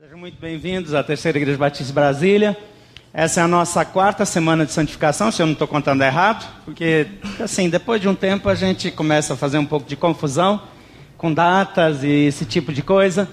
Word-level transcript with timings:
Sejam 0.00 0.16
muito 0.16 0.40
bem-vindos 0.40 0.94
à 0.94 1.04
Terceira 1.04 1.36
Igreja 1.36 1.58
Batista 1.58 1.92
Brasília. 1.92 2.56
Essa 3.12 3.40
é 3.40 3.44
a 3.44 3.46
nossa 3.46 3.84
quarta 3.84 4.24
semana 4.24 4.64
de 4.64 4.72
santificação, 4.72 5.30
se 5.30 5.42
eu 5.42 5.44
não 5.44 5.52
estou 5.52 5.68
contando 5.68 6.02
errado, 6.02 6.50
porque, 6.64 7.06
assim, 7.38 7.68
depois 7.68 8.00
de 8.00 8.08
um 8.08 8.14
tempo 8.14 8.48
a 8.48 8.54
gente 8.54 8.90
começa 8.90 9.34
a 9.34 9.36
fazer 9.36 9.58
um 9.58 9.66
pouco 9.66 9.86
de 9.86 9.96
confusão 9.96 10.62
com 11.18 11.30
datas 11.30 12.02
e 12.02 12.08
esse 12.08 12.46
tipo 12.46 12.72
de 12.72 12.80
coisa. 12.80 13.28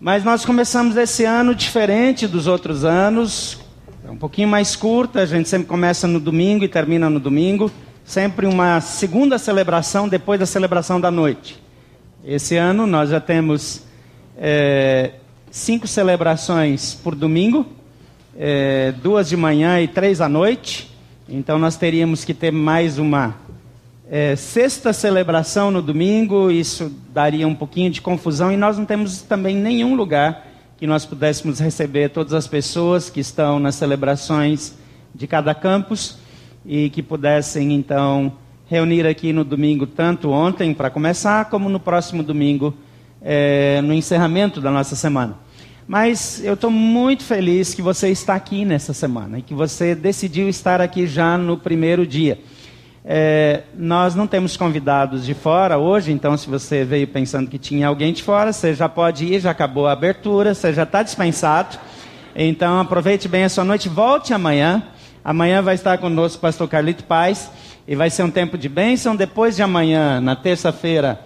Mas 0.00 0.24
nós 0.24 0.44
começamos 0.44 0.96
esse 0.96 1.24
ano 1.24 1.54
diferente 1.54 2.26
dos 2.26 2.48
outros 2.48 2.84
anos, 2.84 3.60
é 4.04 4.10
um 4.10 4.16
pouquinho 4.16 4.48
mais 4.48 4.74
curta, 4.74 5.20
a 5.20 5.26
gente 5.26 5.48
sempre 5.48 5.68
começa 5.68 6.08
no 6.08 6.18
domingo 6.18 6.64
e 6.64 6.68
termina 6.68 7.08
no 7.08 7.20
domingo, 7.20 7.70
sempre 8.04 8.44
uma 8.44 8.80
segunda 8.80 9.38
celebração 9.38 10.08
depois 10.08 10.40
da 10.40 10.46
celebração 10.46 11.00
da 11.00 11.12
noite. 11.12 11.62
Esse 12.24 12.56
ano 12.56 12.88
nós 12.88 13.10
já 13.10 13.20
temos 13.20 13.84
é, 14.36 15.12
cinco 15.54 15.86
celebrações 15.86 16.94
por 16.94 17.14
domingo, 17.14 17.64
é, 18.36 18.90
duas 19.00 19.28
de 19.28 19.36
manhã 19.36 19.80
e 19.80 19.86
três 19.86 20.20
à 20.20 20.28
noite. 20.28 20.90
Então 21.28 21.60
nós 21.60 21.76
teríamos 21.76 22.24
que 22.24 22.34
ter 22.34 22.50
mais 22.50 22.98
uma 22.98 23.36
é, 24.10 24.34
sexta 24.34 24.92
celebração 24.92 25.70
no 25.70 25.80
domingo. 25.80 26.50
Isso 26.50 26.92
daria 27.12 27.46
um 27.46 27.54
pouquinho 27.54 27.88
de 27.88 28.00
confusão 28.00 28.50
e 28.50 28.56
nós 28.56 28.76
não 28.76 28.84
temos 28.84 29.22
também 29.22 29.54
nenhum 29.54 29.94
lugar 29.94 30.44
que 30.76 30.88
nós 30.88 31.06
pudéssemos 31.06 31.60
receber 31.60 32.08
todas 32.08 32.32
as 32.32 32.48
pessoas 32.48 33.08
que 33.08 33.20
estão 33.20 33.60
nas 33.60 33.76
celebrações 33.76 34.76
de 35.14 35.28
cada 35.28 35.54
campus 35.54 36.18
e 36.66 36.90
que 36.90 37.00
pudessem 37.00 37.72
então 37.72 38.32
reunir 38.66 39.06
aqui 39.06 39.32
no 39.32 39.44
domingo, 39.44 39.86
tanto 39.86 40.30
ontem 40.30 40.74
para 40.74 40.90
começar, 40.90 41.44
como 41.44 41.68
no 41.68 41.78
próximo 41.78 42.24
domingo, 42.24 42.74
é, 43.22 43.80
no 43.82 43.94
encerramento 43.94 44.60
da 44.60 44.72
nossa 44.72 44.96
semana. 44.96 45.43
Mas 45.86 46.42
eu 46.42 46.54
estou 46.54 46.70
muito 46.70 47.22
feliz 47.24 47.74
que 47.74 47.82
você 47.82 48.08
está 48.08 48.34
aqui 48.34 48.64
nessa 48.64 48.94
semana 48.94 49.38
e 49.38 49.42
que 49.42 49.52
você 49.52 49.94
decidiu 49.94 50.48
estar 50.48 50.80
aqui 50.80 51.06
já 51.06 51.36
no 51.36 51.58
primeiro 51.58 52.06
dia. 52.06 52.38
É, 53.04 53.64
nós 53.76 54.14
não 54.14 54.26
temos 54.26 54.56
convidados 54.56 55.26
de 55.26 55.34
fora 55.34 55.76
hoje, 55.76 56.10
então 56.10 56.38
se 56.38 56.48
você 56.48 56.84
veio 56.84 57.06
pensando 57.06 57.50
que 57.50 57.58
tinha 57.58 57.86
alguém 57.86 58.14
de 58.14 58.22
fora, 58.22 58.50
você 58.50 58.72
já 58.72 58.88
pode 58.88 59.26
ir, 59.26 59.40
já 59.40 59.50
acabou 59.50 59.86
a 59.86 59.92
abertura, 59.92 60.54
você 60.54 60.72
já 60.72 60.84
está 60.84 61.02
dispensado. 61.02 61.78
Então 62.34 62.80
aproveite 62.80 63.28
bem 63.28 63.44
a 63.44 63.50
sua 63.50 63.64
noite, 63.64 63.86
volte 63.88 64.32
amanhã. 64.32 64.82
Amanhã 65.22 65.60
vai 65.60 65.74
estar 65.74 65.98
conosco 65.98 66.38
o 66.38 66.40
pastor 66.40 66.66
Carlito 66.66 67.04
Paz 67.04 67.50
e 67.86 67.94
vai 67.94 68.08
ser 68.08 68.22
um 68.22 68.30
tempo 68.30 68.56
de 68.56 68.70
bênção. 68.70 69.14
Depois 69.14 69.54
de 69.54 69.62
amanhã, 69.62 70.18
na 70.18 70.34
terça-feira, 70.34 71.20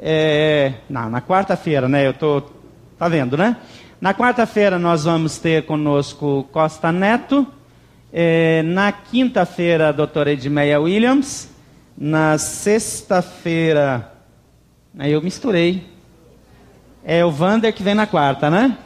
é, 0.00 0.72
não, 0.90 1.08
na 1.08 1.22
quarta-feira, 1.22 1.88
né? 1.88 2.06
Eu 2.06 2.12
tô, 2.12 2.42
tá 2.98 3.08
vendo, 3.08 3.36
né? 3.36 3.56
Na 4.04 4.12
quarta-feira 4.12 4.78
nós 4.78 5.04
vamos 5.04 5.38
ter 5.38 5.64
conosco 5.64 6.46
Costa 6.52 6.92
Neto. 6.92 7.46
É, 8.12 8.62
na 8.62 8.92
quinta-feira, 8.92 9.88
a 9.88 9.92
doutora 9.92 10.30
Edmeia 10.30 10.78
Williams. 10.78 11.48
Na 11.96 12.36
sexta-feira. 12.36 14.12
Aí 14.98 15.10
eu 15.10 15.22
misturei. 15.22 15.86
É 17.02 17.24
o 17.24 17.30
Vander 17.30 17.72
que 17.72 17.82
vem 17.82 17.94
na 17.94 18.06
quarta, 18.06 18.50
né? 18.50 18.76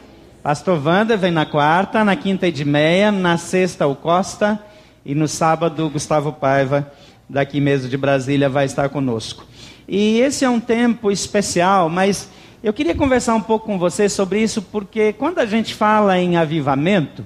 Pastor 0.41 0.79
Vander 0.79 1.17
vem 1.17 1.31
na 1.31 1.45
quarta, 1.45 2.01
na 2.05 2.15
quinta 2.15 2.47
Edmeia, 2.47 3.11
na 3.11 3.35
sexta 3.37 3.85
o 3.85 3.97
Costa 3.97 4.57
e 5.05 5.13
no 5.13 5.27
sábado 5.27 5.85
o 5.85 5.89
Gustavo 5.89 6.31
Paiva, 6.31 6.89
daqui 7.27 7.59
mesmo 7.59 7.89
de 7.89 7.97
Brasília, 7.97 8.47
vai 8.47 8.63
estar 8.63 8.87
conosco. 8.87 9.45
E 9.85 10.21
esse 10.21 10.45
é 10.45 10.49
um 10.49 10.61
tempo 10.61 11.11
especial, 11.11 11.89
mas 11.89 12.29
eu 12.61 12.73
queria 12.73 12.93
conversar 12.93 13.35
um 13.35 13.41
pouco 13.41 13.67
com 13.67 13.79
você 13.79 14.09
sobre 14.09 14.41
isso, 14.41 14.61
porque 14.61 15.13
quando 15.13 15.39
a 15.39 15.45
gente 15.45 15.73
fala 15.73 16.19
em 16.19 16.35
avivamento, 16.35 17.25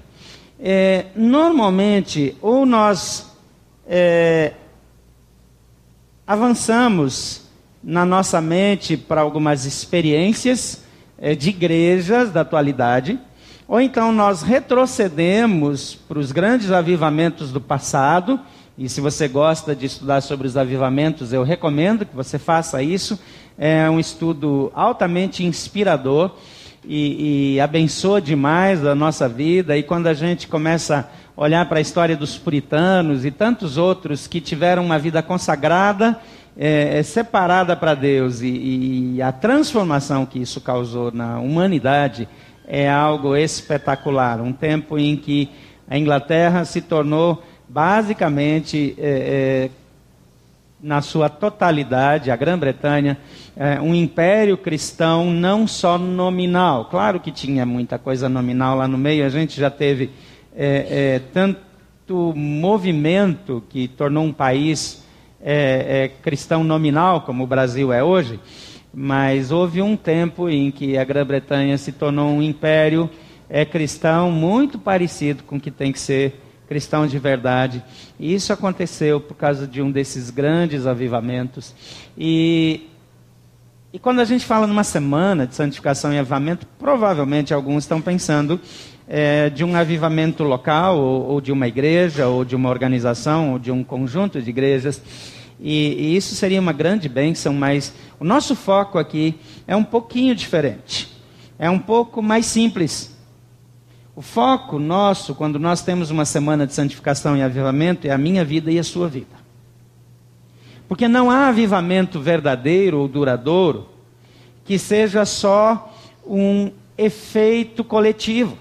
é, 0.59 1.07
normalmente, 1.15 2.37
ou 2.39 2.67
nós 2.67 3.35
é, 3.87 4.53
avançamos 6.27 7.47
na 7.83 8.05
nossa 8.05 8.39
mente 8.39 8.95
para 8.95 9.21
algumas 9.21 9.65
experiências 9.65 10.83
é, 11.17 11.33
de 11.33 11.49
igrejas 11.49 12.31
da 12.31 12.41
atualidade, 12.41 13.19
ou 13.67 13.81
então 13.81 14.11
nós 14.11 14.43
retrocedemos 14.43 15.95
para 15.95 16.19
os 16.19 16.31
grandes 16.31 16.69
avivamentos 16.69 17.51
do 17.51 17.59
passado 17.59 18.39
e 18.75 18.89
se 18.89 18.99
você 18.99 19.27
gosta 19.27 19.75
de 19.75 19.85
estudar 19.85 20.21
sobre 20.21 20.47
os 20.47 20.57
avivamentos, 20.57 21.31
eu 21.31 21.43
recomendo 21.43 22.05
que 22.07 22.15
você 22.15 22.39
faça 22.39 22.81
isso. 22.81 23.19
É 23.57 23.89
um 23.89 23.99
estudo 23.99 24.71
altamente 24.73 25.43
inspirador 25.43 26.31
e, 26.85 27.55
e 27.55 27.59
abençoa 27.59 28.21
demais 28.21 28.85
a 28.85 28.95
nossa 28.95 29.29
vida. 29.29 29.77
E 29.77 29.83
quando 29.83 30.07
a 30.07 30.13
gente 30.13 30.47
começa 30.47 31.09
a 31.35 31.41
olhar 31.41 31.67
para 31.67 31.77
a 31.77 31.81
história 31.81 32.15
dos 32.15 32.37
puritanos 32.37 33.25
e 33.25 33.31
tantos 33.31 33.77
outros 33.77 34.27
que 34.27 34.41
tiveram 34.41 34.83
uma 34.83 34.99
vida 34.99 35.21
consagrada, 35.21 36.19
é, 36.57 36.99
é 36.99 37.03
separada 37.03 37.75
para 37.75 37.95
Deus, 37.95 38.41
e, 38.41 39.15
e 39.15 39.21
a 39.21 39.31
transformação 39.31 40.25
que 40.25 40.39
isso 40.39 40.61
causou 40.61 41.11
na 41.11 41.39
humanidade 41.39 42.27
é 42.67 42.89
algo 42.89 43.35
espetacular. 43.35 44.39
Um 44.39 44.53
tempo 44.53 44.97
em 44.97 45.15
que 45.15 45.49
a 45.87 45.97
Inglaterra 45.97 46.63
se 46.65 46.81
tornou 46.81 47.43
basicamente, 47.67 48.95
é, 48.97 49.69
é, 49.69 49.69
na 50.83 51.01
sua 51.01 51.29
totalidade, 51.29 52.29
a 52.29 52.35
Grã-Bretanha, 52.35 53.17
é, 53.55 53.79
um 53.79 53.95
império 53.95 54.57
cristão 54.57 55.31
não 55.31 55.65
só 55.65 55.97
nominal. 55.97 56.85
Claro 56.85 57.21
que 57.21 57.31
tinha 57.31 57.65
muita 57.65 57.97
coisa 57.97 58.27
nominal 58.27 58.75
lá 58.75 58.85
no 58.85 58.97
meio, 58.97 59.25
a 59.25 59.29
gente 59.29 59.57
já 59.57 59.69
teve 59.69 60.09
é, 60.53 61.15
é, 61.15 61.21
tanto 61.33 62.33
movimento 62.35 63.63
que 63.69 63.87
tornou 63.87 64.25
um 64.25 64.33
país 64.33 65.05
é, 65.41 66.11
cristão 66.21 66.65
nominal, 66.65 67.21
como 67.21 67.45
o 67.45 67.47
Brasil 67.47 67.93
é 67.93 68.03
hoje, 68.03 68.37
mas 68.93 69.51
houve 69.51 69.81
um 69.81 69.95
tempo 69.95 70.49
em 70.49 70.69
que 70.69 70.97
a 70.97 71.05
Grã-Bretanha 71.05 71.77
se 71.77 71.93
tornou 71.93 72.29
um 72.29 72.41
império 72.41 73.09
é 73.49 73.63
cristão 73.63 74.31
muito 74.31 74.77
parecido 74.77 75.43
com 75.43 75.55
o 75.55 75.59
que 75.59 75.71
tem 75.71 75.91
que 75.91 75.99
ser 75.99 76.41
cristão 76.73 77.05
de 77.05 77.19
verdade. 77.19 77.83
E 78.19 78.33
isso 78.33 78.51
aconteceu 78.51 79.21
por 79.21 79.35
causa 79.35 79.67
de 79.67 79.79
um 79.79 79.91
desses 79.91 80.31
grandes 80.31 80.87
avivamentos. 80.87 81.71
E, 82.17 82.89
e 83.93 83.99
quando 83.99 84.19
a 84.19 84.25
gente 84.25 84.43
fala 84.43 84.65
numa 84.65 84.83
semana 84.83 85.45
de 85.45 85.53
santificação 85.53 86.11
e 86.11 86.17
avivamento, 86.17 86.65
provavelmente 86.79 87.53
alguns 87.53 87.83
estão 87.83 88.01
pensando 88.01 88.59
é, 89.07 89.51
de 89.51 89.63
um 89.63 89.75
avivamento 89.75 90.43
local, 90.43 90.97
ou, 90.97 91.25
ou, 91.33 91.41
de 91.41 91.51
uma 91.51 91.67
igreja, 91.67 92.27
ou 92.27 92.43
de 92.43 92.55
uma 92.55 92.71
organização, 92.71 93.51
ou 93.51 93.59
de 93.59 93.71
um 93.71 93.83
conjunto 93.83 94.41
de 94.41 94.49
igrejas. 94.49 94.99
E, 95.61 95.93
e 95.93 96.17
isso 96.17 96.33
seria 96.33 96.59
uma 96.59 96.73
grande 96.73 97.07
bênção, 97.07 97.53
mas 97.53 97.93
o 98.19 98.23
nosso 98.23 98.55
foco 98.55 98.97
aqui 98.97 99.35
é 99.67 99.75
um 99.75 99.83
pouquinho 99.83 100.33
diferente. 100.33 101.07
É 101.59 101.69
um 101.69 101.77
pouco 101.77 102.19
mais 102.19 102.47
simples. 102.47 103.12
O 104.15 104.21
foco 104.21 104.77
nosso, 104.77 105.33
quando 105.33 105.57
nós 105.57 105.81
temos 105.81 106.11
uma 106.11 106.23
semana 106.23 106.67
de 106.67 106.73
santificação 106.73 107.35
e 107.35 107.41
avivamento, 107.41 108.07
é 108.07 108.11
a 108.11 108.17
minha 108.17 108.45
vida 108.45 108.71
e 108.71 108.77
a 108.77 108.83
sua 108.83 109.07
vida. 109.07 109.35
Porque 110.87 111.07
não 111.07 111.31
há 111.31 111.47
avivamento 111.47 112.19
verdadeiro 112.19 112.99
ou 112.99 113.07
duradouro 113.07 113.89
que 114.63 114.77
seja 114.77 115.25
só 115.25 115.91
um 116.25 116.71
efeito 116.95 117.83
coletivo. 117.83 118.57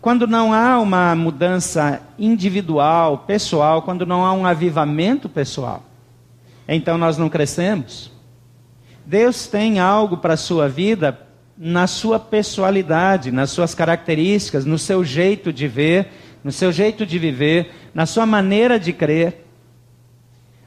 Quando 0.00 0.26
não 0.26 0.54
há 0.54 0.78
uma 0.78 1.14
mudança 1.14 2.00
individual, 2.18 3.18
pessoal, 3.26 3.82
quando 3.82 4.06
não 4.06 4.24
há 4.24 4.32
um 4.32 4.46
avivamento 4.46 5.28
pessoal, 5.28 5.82
então 6.68 6.96
nós 6.96 7.18
não 7.18 7.28
crescemos. 7.28 8.12
Deus 9.04 9.48
tem 9.48 9.80
algo 9.80 10.16
para 10.16 10.34
a 10.34 10.38
sua 10.38 10.68
vida 10.68 11.18
na 11.62 11.86
sua 11.86 12.18
pessoalidade, 12.18 13.30
nas 13.30 13.50
suas 13.50 13.74
características, 13.74 14.64
no 14.64 14.78
seu 14.78 15.04
jeito 15.04 15.52
de 15.52 15.68
ver, 15.68 16.08
no 16.42 16.50
seu 16.50 16.72
jeito 16.72 17.04
de 17.04 17.18
viver, 17.18 17.70
na 17.92 18.06
sua 18.06 18.24
maneira 18.24 18.80
de 18.80 18.94
crer. 18.94 19.44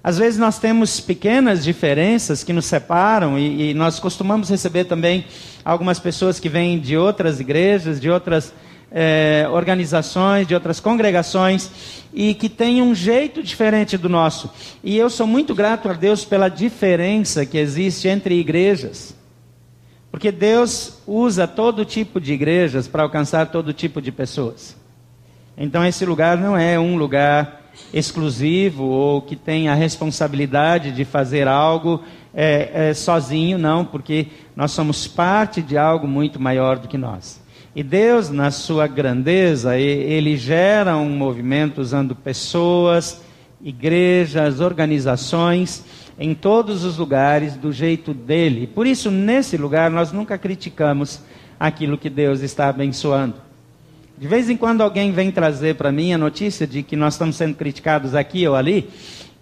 Às 0.04 0.20
vezes 0.20 0.38
nós 0.38 0.60
temos 0.60 1.00
pequenas 1.00 1.64
diferenças 1.64 2.44
que 2.44 2.54
nos 2.54 2.66
separam 2.66 3.40
e, 3.40 3.72
e 3.72 3.74
nós 3.74 4.00
costumamos 4.00 4.52
receber 4.52 4.84
também 4.84 5.26
algumas 5.66 6.00
pessoas 6.00 6.40
que 6.40 6.48
vêm 6.48 6.80
de 6.80 6.96
outras 6.96 7.40
igrejas, 7.40 8.00
de 8.00 8.12
outras 8.12 8.54
é, 8.92 9.48
organizações, 9.50 10.46
de 10.46 10.54
outras 10.54 10.80
congregações 10.80 11.72
e 12.14 12.36
que 12.36 12.48
têm 12.48 12.84
um 12.84 12.94
jeito 12.94 13.42
diferente 13.42 13.98
do 13.98 14.08
nosso. 14.08 14.48
E 14.84 14.96
eu 14.96 15.10
sou 15.10 15.26
muito 15.26 15.56
grato 15.56 15.90
a 15.90 15.94
Deus 15.94 16.24
pela 16.24 16.50
diferença 16.50 17.48
que 17.48 17.58
existe 17.58 18.08
entre 18.08 18.40
igrejas. 18.40 19.23
Porque 20.14 20.32
Deus 20.32 21.02
usa 21.08 21.48
todo 21.48 21.84
tipo 21.84 22.22
de 22.22 22.34
igrejas 22.34 22.88
para 22.88 23.02
alcançar 23.02 23.48
todo 23.48 23.74
tipo 23.74 24.00
de 24.00 24.12
pessoas. 24.12 24.78
Então 25.58 25.84
esse 25.84 26.06
lugar 26.06 26.38
não 26.38 26.56
é 26.56 26.80
um 26.80 26.96
lugar 26.96 27.64
exclusivo 27.92 28.84
ou 28.84 29.24
que 29.24 29.36
tem 29.36 29.70
a 29.70 29.74
responsabilidade 29.74 30.92
de 30.92 31.04
fazer 31.04 31.48
algo 31.48 32.04
é, 32.32 32.90
é, 32.90 32.94
sozinho, 32.94 33.58
não, 33.58 33.84
porque 33.84 34.28
nós 34.56 34.70
somos 34.70 35.08
parte 35.08 35.64
de 35.64 35.80
algo 35.80 36.08
muito 36.08 36.40
maior 36.40 36.78
do 36.78 36.88
que 36.88 36.98
nós. 36.98 37.42
E 37.76 37.82
Deus, 37.82 38.30
na 38.30 38.52
sua 38.52 38.86
grandeza, 38.86 39.80
ele 39.80 40.38
gera 40.38 40.96
um 40.96 41.10
movimento 41.10 41.82
usando 41.82 42.16
pessoas, 42.16 43.20
igrejas, 43.64 44.60
organizações, 44.60 45.84
em 46.18 46.34
todos 46.34 46.84
os 46.84 46.98
lugares, 46.98 47.56
do 47.56 47.72
jeito 47.72 48.14
dele. 48.14 48.68
Por 48.68 48.86
isso, 48.86 49.10
nesse 49.10 49.58
lugar, 49.58 49.90
nós 49.90 50.12
nunca 50.12 50.38
criticamos 50.38 51.22
aquilo 51.60 51.98
que 51.98 52.10
Deus 52.10 52.42
está 52.42 52.68
abençoando. 52.68 53.36
De 54.18 54.28
vez 54.28 54.50
em 54.50 54.56
quando 54.56 54.82
alguém 54.82 55.12
vem 55.12 55.32
trazer 55.32 55.76
para 55.76 55.92
mim 55.92 56.14
a 56.14 56.18
notícia 56.18 56.68
de 56.68 56.84
que 56.84 56.96
nós 56.96 57.16
estamos 57.16 57.36
sendo 57.36 57.56
criticados 57.56 58.14
aqui 58.14 58.48
ou 58.48 58.56
ali, 58.56 58.90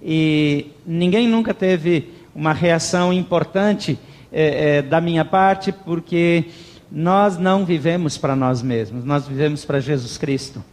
e 0.01 0.68
ninguém 0.85 1.27
nunca 1.27 1.53
teve 1.53 2.09
uma 2.33 2.53
reação 2.53 3.12
importante 3.12 4.00
é, 4.31 4.77
é, 4.77 4.81
da 4.81 5.01
minha 5.01 5.25
parte, 5.25 5.71
porque 5.71 6.45
nós 6.91 7.38
não 7.38 7.65
vivemos 7.65 8.17
para 8.17 8.35
nós 8.35 8.62
mesmos, 8.62 9.03
nós 9.03 9.27
vivemos 9.27 9.65
para 9.65 9.79
Jesus 9.79 10.17
Cristo. 10.17 10.63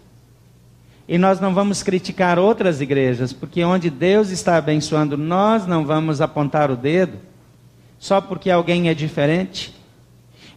E 1.09 1.17
nós 1.17 1.41
não 1.41 1.55
vamos 1.55 1.83
criticar 1.83 2.39
outras 2.39 2.83
igrejas, 2.83 3.33
porque 3.33 3.65
onde 3.65 3.89
Deus 3.89 4.29
está 4.29 4.57
abençoando, 4.57 5.17
nós 5.17 5.67
não 5.67 5.87
vamos 5.87 6.21
apontar 6.21 6.71
o 6.71 6.77
dedo 6.77 7.19
só 7.99 8.21
porque 8.21 8.51
alguém 8.51 8.89
é 8.89 8.95
diferente. 8.95 9.75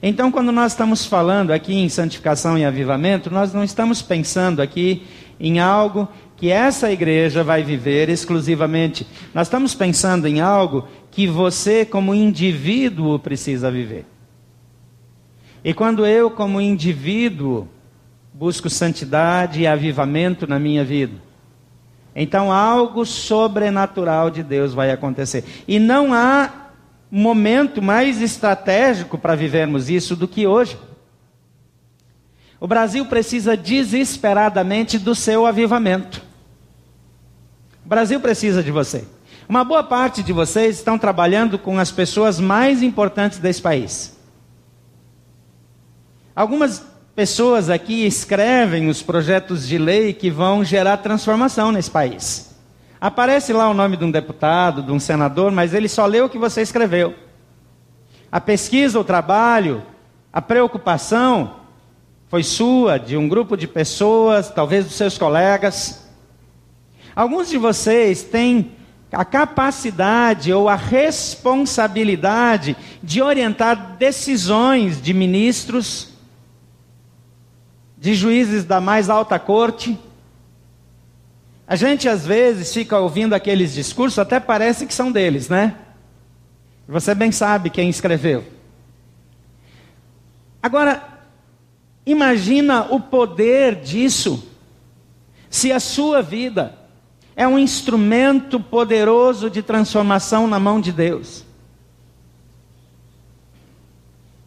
Então, 0.03 0.31
quando 0.31 0.51
nós 0.51 0.73
estamos 0.73 1.05
falando 1.05 1.51
aqui 1.51 1.73
em 1.73 1.87
santificação 1.87 2.57
e 2.57 2.65
avivamento, 2.65 3.31
nós 3.31 3.53
não 3.53 3.63
estamos 3.63 4.01
pensando 4.01 4.61
aqui 4.61 5.03
em 5.39 5.59
algo 5.59 6.07
que 6.35 6.49
essa 6.49 6.91
igreja 6.91 7.43
vai 7.43 7.63
viver 7.63 8.09
exclusivamente. 8.09 9.05
Nós 9.33 9.47
estamos 9.47 9.75
pensando 9.75 10.27
em 10.27 10.41
algo 10.41 10.87
que 11.11 11.27
você, 11.27 11.85
como 11.85 12.15
indivíduo, 12.15 13.19
precisa 13.19 13.69
viver. 13.69 14.05
E 15.63 15.73
quando 15.73 16.05
eu, 16.05 16.31
como 16.31 16.59
indivíduo, 16.59 17.67
busco 18.41 18.71
santidade 18.71 19.61
e 19.61 19.67
avivamento 19.67 20.47
na 20.47 20.57
minha 20.57 20.83
vida, 20.83 21.13
então 22.15 22.51
algo 22.51 23.05
sobrenatural 23.05 24.31
de 24.31 24.41
Deus 24.41 24.73
vai 24.73 24.89
acontecer. 24.89 25.45
E 25.67 25.77
não 25.77 26.11
há 26.11 26.49
momento 27.11 27.83
mais 27.83 28.19
estratégico 28.19 29.15
para 29.15 29.35
vivermos 29.35 29.91
isso 29.91 30.15
do 30.15 30.27
que 30.27 30.47
hoje. 30.47 30.75
O 32.59 32.65
Brasil 32.65 33.05
precisa 33.05 33.55
desesperadamente 33.55 34.97
do 34.97 35.13
seu 35.13 35.45
avivamento. 35.45 36.19
O 37.85 37.89
Brasil 37.89 38.19
precisa 38.19 38.63
de 38.63 38.71
você. 38.71 39.05
Uma 39.47 39.63
boa 39.63 39.83
parte 39.83 40.23
de 40.23 40.33
vocês 40.33 40.77
estão 40.77 40.97
trabalhando 40.97 41.59
com 41.59 41.77
as 41.77 41.91
pessoas 41.91 42.39
mais 42.39 42.81
importantes 42.81 43.37
desse 43.37 43.61
país. 43.61 44.19
Algumas 46.35 46.90
pessoas 47.15 47.69
aqui 47.69 48.05
escrevem 48.05 48.87
os 48.87 49.01
projetos 49.01 49.67
de 49.67 49.77
lei 49.77 50.13
que 50.13 50.29
vão 50.29 50.63
gerar 50.63 50.97
transformação 50.97 51.71
nesse 51.71 51.91
país. 51.91 52.55
Aparece 52.99 53.51
lá 53.51 53.69
o 53.69 53.73
nome 53.73 53.97
de 53.97 54.05
um 54.05 54.11
deputado, 54.11 54.83
de 54.83 54.91
um 54.91 54.99
senador, 54.99 55.51
mas 55.51 55.73
ele 55.73 55.89
só 55.89 56.05
lê 56.05 56.21
o 56.21 56.29
que 56.29 56.37
você 56.37 56.61
escreveu. 56.61 57.15
A 58.31 58.39
pesquisa, 58.39 58.99
o 58.99 59.03
trabalho, 59.03 59.83
a 60.31 60.41
preocupação 60.41 61.55
foi 62.29 62.43
sua, 62.43 62.97
de 62.97 63.17
um 63.17 63.27
grupo 63.27 63.57
de 63.57 63.67
pessoas, 63.67 64.49
talvez 64.49 64.85
dos 64.85 64.93
seus 64.93 65.17
colegas. 65.17 66.07
Alguns 67.13 67.49
de 67.49 67.57
vocês 67.57 68.23
têm 68.23 68.71
a 69.11 69.25
capacidade 69.25 70.53
ou 70.53 70.69
a 70.69 70.75
responsabilidade 70.75 72.77
de 73.03 73.21
orientar 73.21 73.97
decisões 73.97 75.01
de 75.01 75.13
ministros 75.13 76.10
de 78.01 78.15
juízes 78.15 78.65
da 78.65 78.81
mais 78.81 79.11
alta 79.11 79.37
corte. 79.37 79.95
A 81.67 81.75
gente 81.75 82.09
às 82.09 82.25
vezes 82.25 82.73
fica 82.73 82.97
ouvindo 82.97 83.35
aqueles 83.35 83.75
discursos, 83.75 84.17
até 84.17 84.39
parece 84.39 84.87
que 84.87 84.93
são 84.93 85.11
deles, 85.11 85.47
né? 85.47 85.75
Você 86.87 87.13
bem 87.13 87.31
sabe 87.31 87.69
quem 87.69 87.89
escreveu. 87.89 88.43
Agora, 90.63 91.19
imagina 92.03 92.87
o 92.89 92.99
poder 92.99 93.75
disso, 93.75 94.47
se 95.47 95.71
a 95.71 95.79
sua 95.79 96.23
vida 96.23 96.75
é 97.35 97.47
um 97.47 97.59
instrumento 97.59 98.59
poderoso 98.59 99.47
de 99.47 99.61
transformação 99.61 100.47
na 100.47 100.59
mão 100.59 100.81
de 100.81 100.91
Deus. 100.91 101.45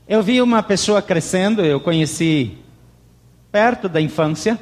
Eu 0.08 0.24
vi 0.24 0.42
uma 0.42 0.60
pessoa 0.60 1.00
crescendo, 1.00 1.64
eu 1.64 1.78
conheci 1.78 2.63
perto 3.54 3.88
da 3.88 4.00
infância 4.00 4.58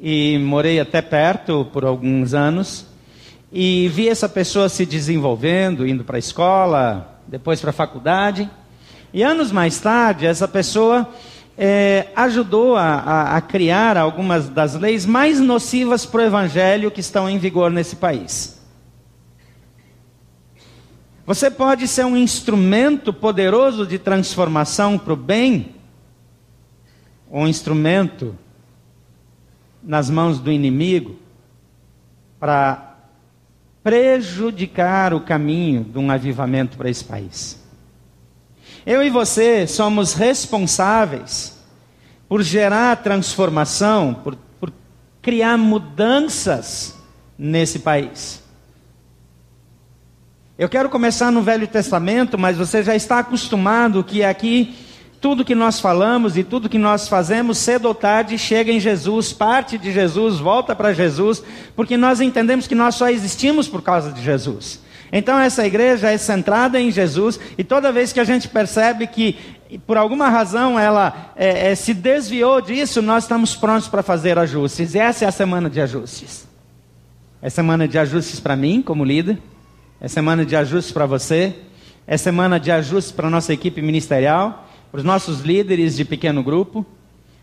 e 0.00 0.38
morei 0.38 0.78
até 0.78 1.02
perto 1.02 1.66
por 1.72 1.84
alguns 1.84 2.34
anos 2.34 2.86
e 3.52 3.88
vi 3.88 4.08
essa 4.08 4.28
pessoa 4.28 4.68
se 4.68 4.86
desenvolvendo, 4.86 5.84
indo 5.84 6.04
para 6.04 6.14
a 6.14 6.20
escola, 6.20 7.20
depois 7.26 7.60
para 7.60 7.70
a 7.70 7.72
faculdade. 7.72 8.48
E 9.12 9.24
anos 9.24 9.50
mais 9.50 9.80
tarde, 9.80 10.24
essa 10.24 10.46
pessoa 10.46 11.12
é, 11.58 12.06
ajudou 12.14 12.76
a, 12.76 12.84
a, 12.84 13.36
a, 13.38 13.40
criar 13.40 13.96
algumas 13.96 14.48
das 14.48 14.76
leis 14.76 15.04
mais 15.04 15.40
nocivas 15.40 16.06
para 16.06 16.20
o 16.20 16.26
evangelho 16.26 16.92
que 16.92 17.00
estão 17.00 17.28
em 17.28 17.38
vigor 17.38 17.72
nesse 17.72 17.96
país. 17.96 18.62
Você 21.26 21.50
pode 21.50 21.88
ser 21.88 22.04
um 22.04 22.16
instrumento 22.16 23.12
poderoso 23.12 23.84
de 23.84 23.98
transformação 23.98 24.96
para 24.96 25.12
o 25.12 25.16
bem, 25.16 25.74
um 27.30 27.46
instrumento 27.46 28.36
nas 29.82 30.10
mãos 30.10 30.38
do 30.38 30.50
inimigo 30.50 31.16
para 32.38 32.96
prejudicar 33.82 35.14
o 35.14 35.20
caminho 35.20 35.84
de 35.84 35.98
um 35.98 36.10
avivamento 36.10 36.76
para 36.76 36.90
esse 36.90 37.04
país. 37.04 37.62
Eu 38.84 39.02
e 39.02 39.10
você 39.10 39.66
somos 39.66 40.12
responsáveis 40.14 41.56
por 42.28 42.42
gerar 42.42 42.96
transformação, 42.96 44.14
por, 44.14 44.36
por 44.60 44.72
criar 45.22 45.56
mudanças 45.56 46.96
nesse 47.38 47.80
país. 47.80 48.42
Eu 50.58 50.68
quero 50.68 50.88
começar 50.88 51.30
no 51.30 51.42
Velho 51.42 51.68
Testamento, 51.68 52.38
mas 52.38 52.56
você 52.56 52.82
já 52.82 52.96
está 52.96 53.18
acostumado 53.18 54.02
que 54.02 54.24
aqui 54.24 54.74
tudo 55.26 55.44
que 55.44 55.56
nós 55.56 55.80
falamos 55.80 56.36
e 56.36 56.44
tudo 56.44 56.68
que 56.68 56.78
nós 56.78 57.08
fazemos, 57.08 57.58
cedo 57.58 57.86
ou 57.86 57.94
tarde, 57.96 58.38
chega 58.38 58.70
em 58.70 58.78
Jesus, 58.78 59.32
parte 59.32 59.76
de 59.76 59.90
Jesus, 59.90 60.38
volta 60.38 60.72
para 60.72 60.92
Jesus, 60.92 61.42
porque 61.74 61.96
nós 61.96 62.20
entendemos 62.20 62.68
que 62.68 62.76
nós 62.76 62.94
só 62.94 63.10
existimos 63.10 63.66
por 63.66 63.82
causa 63.82 64.12
de 64.12 64.22
Jesus. 64.22 64.80
Então 65.10 65.36
essa 65.36 65.66
igreja 65.66 66.12
é 66.12 66.16
centrada 66.16 66.80
em 66.80 66.92
Jesus, 66.92 67.40
e 67.58 67.64
toda 67.64 67.90
vez 67.90 68.12
que 68.12 68.20
a 68.20 68.24
gente 68.24 68.46
percebe 68.46 69.08
que 69.08 69.36
por 69.84 69.96
alguma 69.96 70.28
razão 70.28 70.78
ela 70.78 71.32
é, 71.34 71.72
é, 71.72 71.74
se 71.74 71.92
desviou 71.92 72.60
disso, 72.60 73.02
nós 73.02 73.24
estamos 73.24 73.56
prontos 73.56 73.88
para 73.88 74.04
fazer 74.04 74.38
ajustes. 74.38 74.94
E 74.94 75.00
essa 75.00 75.24
é 75.24 75.28
a 75.28 75.32
semana 75.32 75.68
de 75.68 75.80
ajustes. 75.80 76.46
É 77.42 77.50
semana 77.50 77.88
de 77.88 77.98
ajustes 77.98 78.38
para 78.38 78.54
mim, 78.54 78.80
como 78.80 79.04
líder. 79.04 79.38
É 80.00 80.06
semana 80.06 80.46
de 80.46 80.54
ajustes 80.54 80.92
para 80.92 81.04
você. 81.04 81.52
É 82.06 82.16
semana 82.16 82.60
de 82.60 82.70
ajustes 82.70 83.10
para 83.10 83.28
nossa 83.28 83.52
equipe 83.52 83.82
ministerial 83.82 84.62
os 84.92 85.04
nossos 85.04 85.40
líderes 85.40 85.96
de 85.96 86.04
pequeno 86.04 86.42
grupo. 86.42 86.84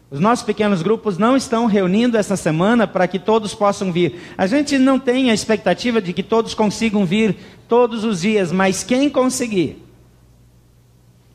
Os 0.09 0.19
nossos 0.19 0.45
pequenos 0.45 0.83
grupos 0.83 1.17
não 1.17 1.35
estão 1.35 1.65
reunindo 1.65 2.17
essa 2.17 2.35
semana 2.35 2.85
para 2.85 3.07
que 3.07 3.17
todos 3.17 3.55
possam 3.55 3.91
vir. 3.91 4.19
A 4.37 4.45
gente 4.45 4.77
não 4.77 4.99
tem 4.99 5.31
a 5.31 5.33
expectativa 5.33 5.99
de 5.99 6.13
que 6.13 6.21
todos 6.21 6.53
consigam 6.53 7.03
vir 7.05 7.35
todos 7.67 8.03
os 8.03 8.21
dias, 8.21 8.51
mas 8.51 8.83
quem 8.83 9.09
conseguir, 9.09 9.83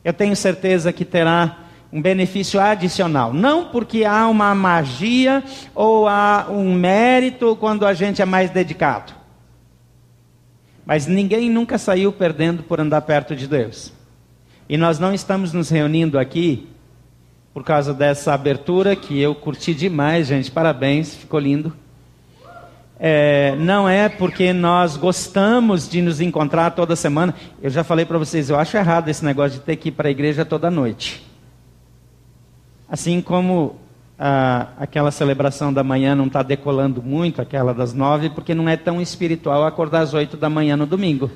eu 0.03 0.13
tenho 0.13 0.35
certeza 0.35 0.93
que 0.93 1.03
terá 1.03 1.57
um 1.91 2.01
benefício 2.01 2.59
adicional. 2.59 3.33
Não 3.33 3.65
porque 3.65 4.05
há 4.05 4.27
uma 4.27 4.55
magia 4.55 5.43
ou 5.75 6.07
há 6.07 6.47
um 6.49 6.73
mérito 6.73 7.57
quando 7.59 7.85
a 7.85 7.93
gente 7.93 8.21
é 8.21 8.25
mais 8.25 8.49
dedicado. 8.49 9.13
Mas 10.85 11.05
ninguém 11.05 11.49
nunca 11.49 11.77
saiu 11.77 12.11
perdendo 12.11 12.63
por 12.63 12.79
andar 12.79 13.01
perto 13.01 13.35
de 13.35 13.47
Deus. 13.47 13.98
E 14.69 14.77
nós 14.77 14.99
não 14.99 15.11
estamos 15.11 15.51
nos 15.51 15.71
reunindo 15.71 16.19
aqui 16.19 16.67
por 17.51 17.63
causa 17.63 17.91
dessa 17.91 18.35
abertura 18.35 18.95
que 18.95 19.19
eu 19.19 19.33
curti 19.33 19.73
demais, 19.73 20.27
gente. 20.27 20.51
Parabéns, 20.51 21.15
ficou 21.15 21.39
lindo. 21.39 21.73
É, 22.99 23.55
não 23.55 23.89
é 23.89 24.07
porque 24.07 24.53
nós 24.53 24.95
gostamos 24.95 25.89
de 25.89 26.03
nos 26.03 26.21
encontrar 26.21 26.69
toda 26.71 26.95
semana. 26.95 27.33
Eu 27.59 27.71
já 27.71 27.83
falei 27.83 28.05
para 28.05 28.19
vocês, 28.19 28.47
eu 28.47 28.59
acho 28.59 28.77
errado 28.77 29.09
esse 29.09 29.25
negócio 29.25 29.57
de 29.57 29.65
ter 29.65 29.75
que 29.75 29.89
ir 29.89 29.93
para 29.93 30.07
a 30.07 30.11
igreja 30.11 30.45
toda 30.45 30.69
noite. 30.69 31.25
Assim 32.87 33.21
como 33.21 33.77
ah, 34.19 34.67
aquela 34.77 35.09
celebração 35.09 35.73
da 35.73 35.83
manhã 35.83 36.13
não 36.13 36.27
está 36.27 36.43
decolando 36.43 37.01
muito, 37.01 37.41
aquela 37.41 37.73
das 37.73 37.91
nove, 37.91 38.29
porque 38.29 38.53
não 38.53 38.69
é 38.69 38.77
tão 38.77 39.01
espiritual 39.01 39.65
acordar 39.65 40.01
às 40.01 40.13
oito 40.13 40.37
da 40.37 40.47
manhã 40.49 40.77
no 40.77 40.85
domingo. 40.85 41.31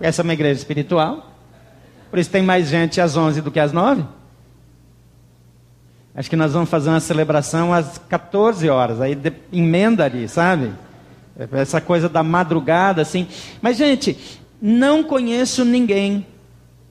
Essa 0.00 0.22
é 0.22 0.24
uma 0.24 0.34
igreja 0.34 0.60
espiritual. 0.60 1.35
Por 2.16 2.20
isso 2.20 2.30
tem 2.30 2.40
mais 2.40 2.68
gente 2.68 2.98
às 2.98 3.14
onze 3.14 3.42
do 3.42 3.50
que 3.50 3.60
às 3.60 3.74
nove. 3.74 4.02
Acho 6.14 6.30
que 6.30 6.34
nós 6.34 6.54
vamos 6.54 6.70
fazer 6.70 6.88
uma 6.88 6.98
celebração 6.98 7.74
às 7.74 7.98
14 7.98 8.70
horas, 8.70 9.02
aí 9.02 9.14
de, 9.14 9.30
emenda 9.52 10.02
ali, 10.02 10.26
sabe? 10.26 10.72
Essa 11.52 11.78
coisa 11.78 12.08
da 12.08 12.22
madrugada, 12.22 13.02
assim. 13.02 13.28
Mas, 13.60 13.76
gente, 13.76 14.16
não 14.62 15.04
conheço 15.04 15.62
ninguém 15.62 16.26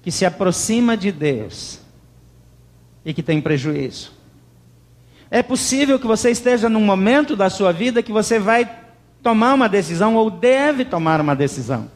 que 0.03 0.11
se 0.11 0.27
aproxima 0.27 0.95
de 0.95 1.11
Deus 1.11 1.79
e 3.03 3.11
que 3.11 3.23
tem 3.23 3.41
prejuízo. 3.41 4.11
É 5.31 5.41
possível 5.41 5.97
que 5.97 6.05
você 6.05 6.29
esteja 6.29 6.69
num 6.69 6.85
momento 6.85 7.35
da 7.35 7.49
sua 7.49 7.73
vida 7.73 8.03
que 8.03 8.11
você 8.11 8.37
vai 8.37 8.69
tomar 9.23 9.55
uma 9.55 9.67
decisão 9.67 10.13
ou 10.13 10.29
deve 10.29 10.85
tomar 10.85 11.19
uma 11.19 11.35
decisão. 11.35 11.94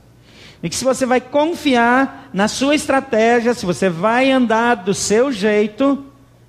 E 0.61 0.69
que 0.69 0.75
se 0.75 0.83
você 0.83 1.05
vai 1.05 1.21
confiar 1.21 2.29
na 2.33 2.47
sua 2.47 2.75
estratégia, 2.75 3.53
se 3.53 3.65
você 3.65 3.89
vai 3.89 4.31
andar 4.31 4.75
do 4.75 4.93
seu 4.93 5.31
jeito, 5.31 6.05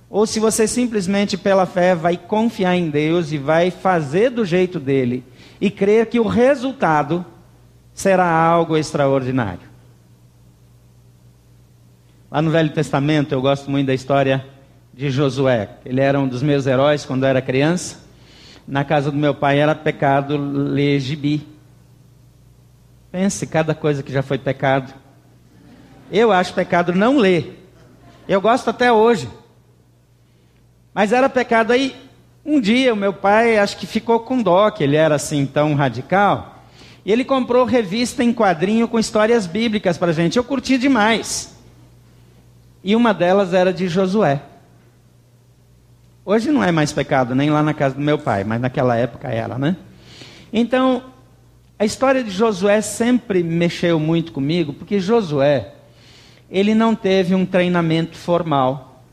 ou 0.09 0.27
se 0.27 0.39
você 0.39 0.67
simplesmente 0.67 1.37
pela 1.37 1.65
fé 1.65 1.95
vai 1.95 2.17
confiar 2.17 2.75
em 2.75 2.89
Deus 2.89 3.31
e 3.31 3.37
vai 3.37 3.71
fazer 3.71 4.29
do 4.29 4.43
jeito 4.43 4.79
dele 4.79 5.23
e 5.61 5.71
crer 5.71 6.07
que 6.07 6.19
o 6.19 6.27
resultado 6.27 7.25
será 7.93 8.29
algo 8.29 8.75
extraordinário. 8.75 9.71
Lá 12.29 12.41
no 12.41 12.51
Velho 12.51 12.71
Testamento 12.71 13.31
eu 13.33 13.41
gosto 13.41 13.71
muito 13.71 13.87
da 13.87 13.93
história 13.93 14.45
de 14.93 15.09
Josué. 15.09 15.69
Ele 15.85 16.01
era 16.01 16.19
um 16.19 16.27
dos 16.27 16.43
meus 16.43 16.67
heróis 16.67 17.05
quando 17.05 17.23
eu 17.23 17.29
era 17.29 17.41
criança. 17.41 17.99
Na 18.67 18.83
casa 18.83 19.11
do 19.11 19.17
meu 19.17 19.33
pai 19.33 19.59
era 19.59 19.73
pecado 19.73 20.37
ler 20.37 20.99
gibi. 20.99 21.47
Pense 23.11 23.45
cada 23.45 23.75
coisa 23.75 24.01
que 24.01 24.11
já 24.11 24.21
foi 24.23 24.37
pecado. 24.37 24.93
Eu 26.11 26.31
acho 26.31 26.53
pecado 26.53 26.93
não 26.93 27.17
ler. 27.17 27.69
Eu 28.27 28.39
gosto 28.39 28.69
até 28.69 28.91
hoje. 28.91 29.27
Mas 30.93 31.11
era 31.11 31.27
pecado 31.27 31.71
aí. 31.71 31.95
Um 32.45 32.59
dia 32.59 32.93
o 32.93 32.97
meu 32.97 33.13
pai 33.13 33.57
acho 33.57 33.77
que 33.77 33.85
ficou 33.85 34.21
com 34.21 34.41
dó, 34.41 34.71
que 34.71 34.83
ele 34.83 34.95
era 34.95 35.15
assim 35.15 35.45
tão 35.45 35.75
radical. 35.75 36.63
E 37.05 37.11
ele 37.11 37.25
comprou 37.25 37.65
revista 37.65 38.23
em 38.23 38.33
quadrinho 38.33 38.87
com 38.87 38.97
histórias 38.97 39.45
bíblicas 39.45 39.97
para 39.97 40.13
gente. 40.13 40.37
Eu 40.37 40.43
curti 40.43 40.77
demais. 40.77 41.55
E 42.83 42.95
uma 42.95 43.13
delas 43.13 43.53
era 43.53 43.73
de 43.73 43.87
Josué. 43.87 44.41
Hoje 46.23 46.51
não 46.51 46.63
é 46.63 46.71
mais 46.71 46.91
pecado, 46.93 47.35
nem 47.35 47.49
lá 47.49 47.61
na 47.63 47.73
casa 47.73 47.95
do 47.95 48.01
meu 48.01 48.17
pai, 48.17 48.43
mas 48.43 48.61
naquela 48.61 48.95
época 48.95 49.27
era, 49.27 49.57
né? 49.57 49.75
Então, 50.53 51.10
a 51.81 51.85
história 51.85 52.23
de 52.23 52.29
Josué 52.29 52.79
sempre 52.79 53.41
mexeu 53.41 53.99
muito 53.99 54.31
comigo, 54.31 54.71
porque 54.71 54.99
Josué, 54.99 55.73
ele 56.47 56.75
não 56.75 56.93
teve 56.93 57.33
um 57.33 57.43
treinamento 57.43 58.15
formal. 58.15 59.03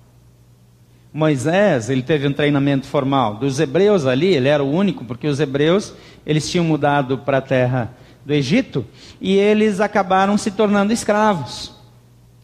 Moisés, 1.10 1.88
ele 1.88 2.02
teve 2.02 2.28
um 2.28 2.32
treinamento 2.34 2.86
formal. 2.86 3.36
Dos 3.36 3.58
hebreus 3.58 4.04
ali, 4.04 4.34
ele 4.34 4.48
era 4.48 4.62
o 4.62 4.70
único, 4.70 5.02
porque 5.02 5.26
os 5.26 5.40
hebreus, 5.40 5.94
eles 6.26 6.50
tinham 6.50 6.62
mudado 6.62 7.16
para 7.16 7.38
a 7.38 7.40
terra 7.40 7.90
do 8.22 8.34
Egito 8.34 8.84
e 9.18 9.34
eles 9.34 9.80
acabaram 9.80 10.36
se 10.36 10.50
tornando 10.50 10.92
escravos. 10.92 11.72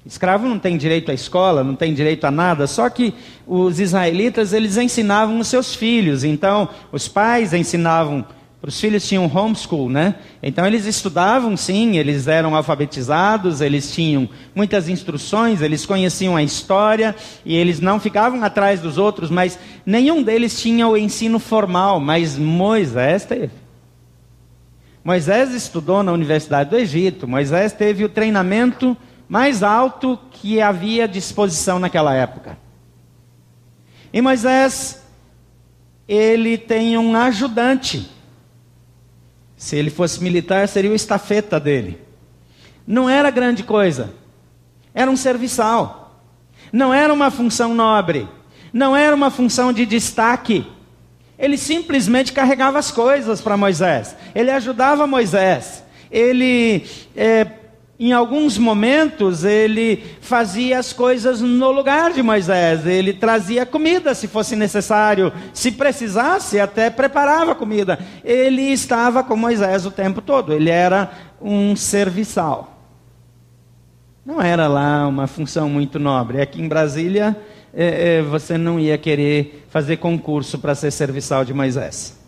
Escravo 0.07 0.49
não 0.49 0.59
tem 0.59 0.79
direito 0.79 1.11
à 1.11 1.15
escola, 1.15 1.63
não 1.63 1.77
tem 1.77 1.93
direito 1.93 2.25
a 2.25 2.31
nada, 2.31 2.67
só 2.67 2.89
que 2.89 3.13
os 3.47 3.79
israelitas, 3.79 4.55
eles 4.55 4.79
ensinavam 4.79 5.39
os 5.39 5.49
seus 5.49 5.75
filhos. 5.75 6.25
Então, 6.25 6.67
os 6.91 7.09
pais 7.09 7.53
ensinavam 7.53 8.25
os 8.67 8.81
filhos 8.81 9.07
tinham 9.07 9.27
homeschool, 9.27 9.91
né? 9.91 10.15
Então 10.43 10.67
eles 10.67 10.87
estudavam 10.87 11.55
sim, 11.55 11.99
eles 11.99 12.27
eram 12.27 12.57
alfabetizados, 12.57 13.61
eles 13.61 13.93
tinham 13.93 14.27
muitas 14.55 14.89
instruções, 14.89 15.61
eles 15.61 15.85
conheciam 15.85 16.35
a 16.35 16.43
história 16.43 17.15
e 17.45 17.55
eles 17.55 17.79
não 17.79 18.01
ficavam 18.01 18.43
atrás 18.43 18.81
dos 18.81 18.97
outros, 18.97 19.29
mas 19.29 19.59
nenhum 19.85 20.23
deles 20.23 20.59
tinha 20.59 20.89
o 20.89 20.97
ensino 20.97 21.39
formal, 21.39 22.01
mas 22.01 22.39
Moisés 22.39 23.27
teve. 23.27 23.53
Moisés 25.05 25.53
estudou 25.53 26.03
na 26.03 26.13
Universidade 26.13 26.71
do 26.71 26.79
Egito, 26.79 27.29
Moisés 27.29 27.73
teve 27.73 28.03
o 28.03 28.09
treinamento 28.09 28.97
mais 29.29 29.63
alto 29.63 30.19
que 30.31 30.63
havia 30.63 31.05
à 31.05 31.07
disposição 31.07 31.79
naquela 31.79 32.15
época. 32.15 32.57
E 34.11 34.23
Moisés, 34.23 35.05
ele 36.09 36.57
tem 36.57 36.97
um 36.97 37.15
ajudante 37.15 38.14
se 39.65 39.77
ele 39.77 39.89
fosse 39.89 40.23
militar, 40.23 40.69
seria 40.69 40.91
o 40.91 40.95
estafeta 40.95 41.59
dele. 41.59 41.99
Não 42.87 43.09
era 43.09 43.31
grande 43.31 43.63
coisa. 43.63 44.13
Era 44.93 45.11
um 45.11 45.17
serviçal. 45.17 46.21
Não 46.71 46.93
era 46.93 47.11
uma 47.11 47.31
função 47.31 47.75
nobre. 47.75 48.29
Não 48.75 48.95
era 48.95 49.17
uma 49.17 49.31
função 49.31 49.73
de 49.73 49.87
destaque. 49.87 50.71
Ele 51.39 51.57
simplesmente 51.57 52.31
carregava 52.31 52.79
as 52.79 52.91
coisas 52.91 53.41
para 53.41 53.57
Moisés. 53.57 54.15
Ele 54.35 54.51
ajudava 54.51 55.07
Moisés. 55.07 55.83
Ele 56.11 56.87
é, 57.17 57.47
em 57.99 58.13
alguns 58.13 58.59
momentos 58.59 59.45
ele 59.45 60.03
fazia 60.21 60.79
as 60.79 60.93
coisas 60.93 61.41
no 61.41 61.71
lugar 61.71 62.13
de 62.13 62.23
Moisés, 62.23 62.87
ele 62.87 63.13
trazia 63.13 63.65
comida 63.65 64.15
se 64.15 64.27
fosse 64.27 64.57
necessário, 64.57 65.33
se 65.53 65.71
precisasse, 65.71 66.59
até 66.59 66.91
preparava 66.91 67.55
comida. 67.55 67.99
Ele 68.25 68.63
estava 68.63 69.23
com 69.23 69.37
Moisés 69.37 69.87
o 69.87 69.91
tempo 69.91 70.21
todo, 70.21 70.53
ele 70.53 70.71
era 70.71 71.11
um 71.41 71.77
serviçal. 71.77 72.75
Não 74.27 74.41
era 74.41 74.67
lá 74.67 75.07
uma 75.07 75.27
função 75.27 75.69
muito 75.69 75.99
nobre. 75.99 76.41
Aqui 76.41 76.61
em 76.61 76.67
Brasília, 76.67 77.37
é, 77.75 78.17
é, 78.17 78.23
você 78.23 78.57
não 78.57 78.81
ia 78.81 78.97
querer 78.97 79.67
fazer 79.69 79.99
concurso 79.99 80.59
para 80.59 80.75
ser 80.75 80.91
serviçal 80.91 81.45
de 81.45 81.53
Moisés. 81.53 82.24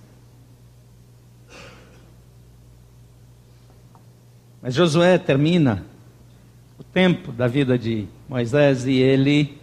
Mas 4.67 4.75
Josué 4.75 5.17
termina 5.17 5.85
o 6.77 6.83
tempo 6.83 7.31
da 7.31 7.47
vida 7.47 7.79
de 7.79 8.09
Moisés 8.29 8.85
e 8.85 8.95
ele 8.95 9.57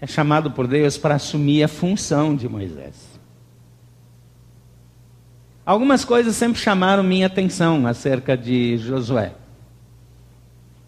é 0.00 0.06
chamado 0.08 0.50
por 0.50 0.66
Deus 0.66 0.98
para 0.98 1.14
assumir 1.14 1.62
a 1.62 1.68
função 1.68 2.34
de 2.34 2.48
Moisés. 2.48 3.20
Algumas 5.64 6.04
coisas 6.04 6.34
sempre 6.34 6.60
chamaram 6.60 7.04
minha 7.04 7.28
atenção 7.28 7.86
acerca 7.86 8.36
de 8.36 8.78
Josué. 8.78 9.32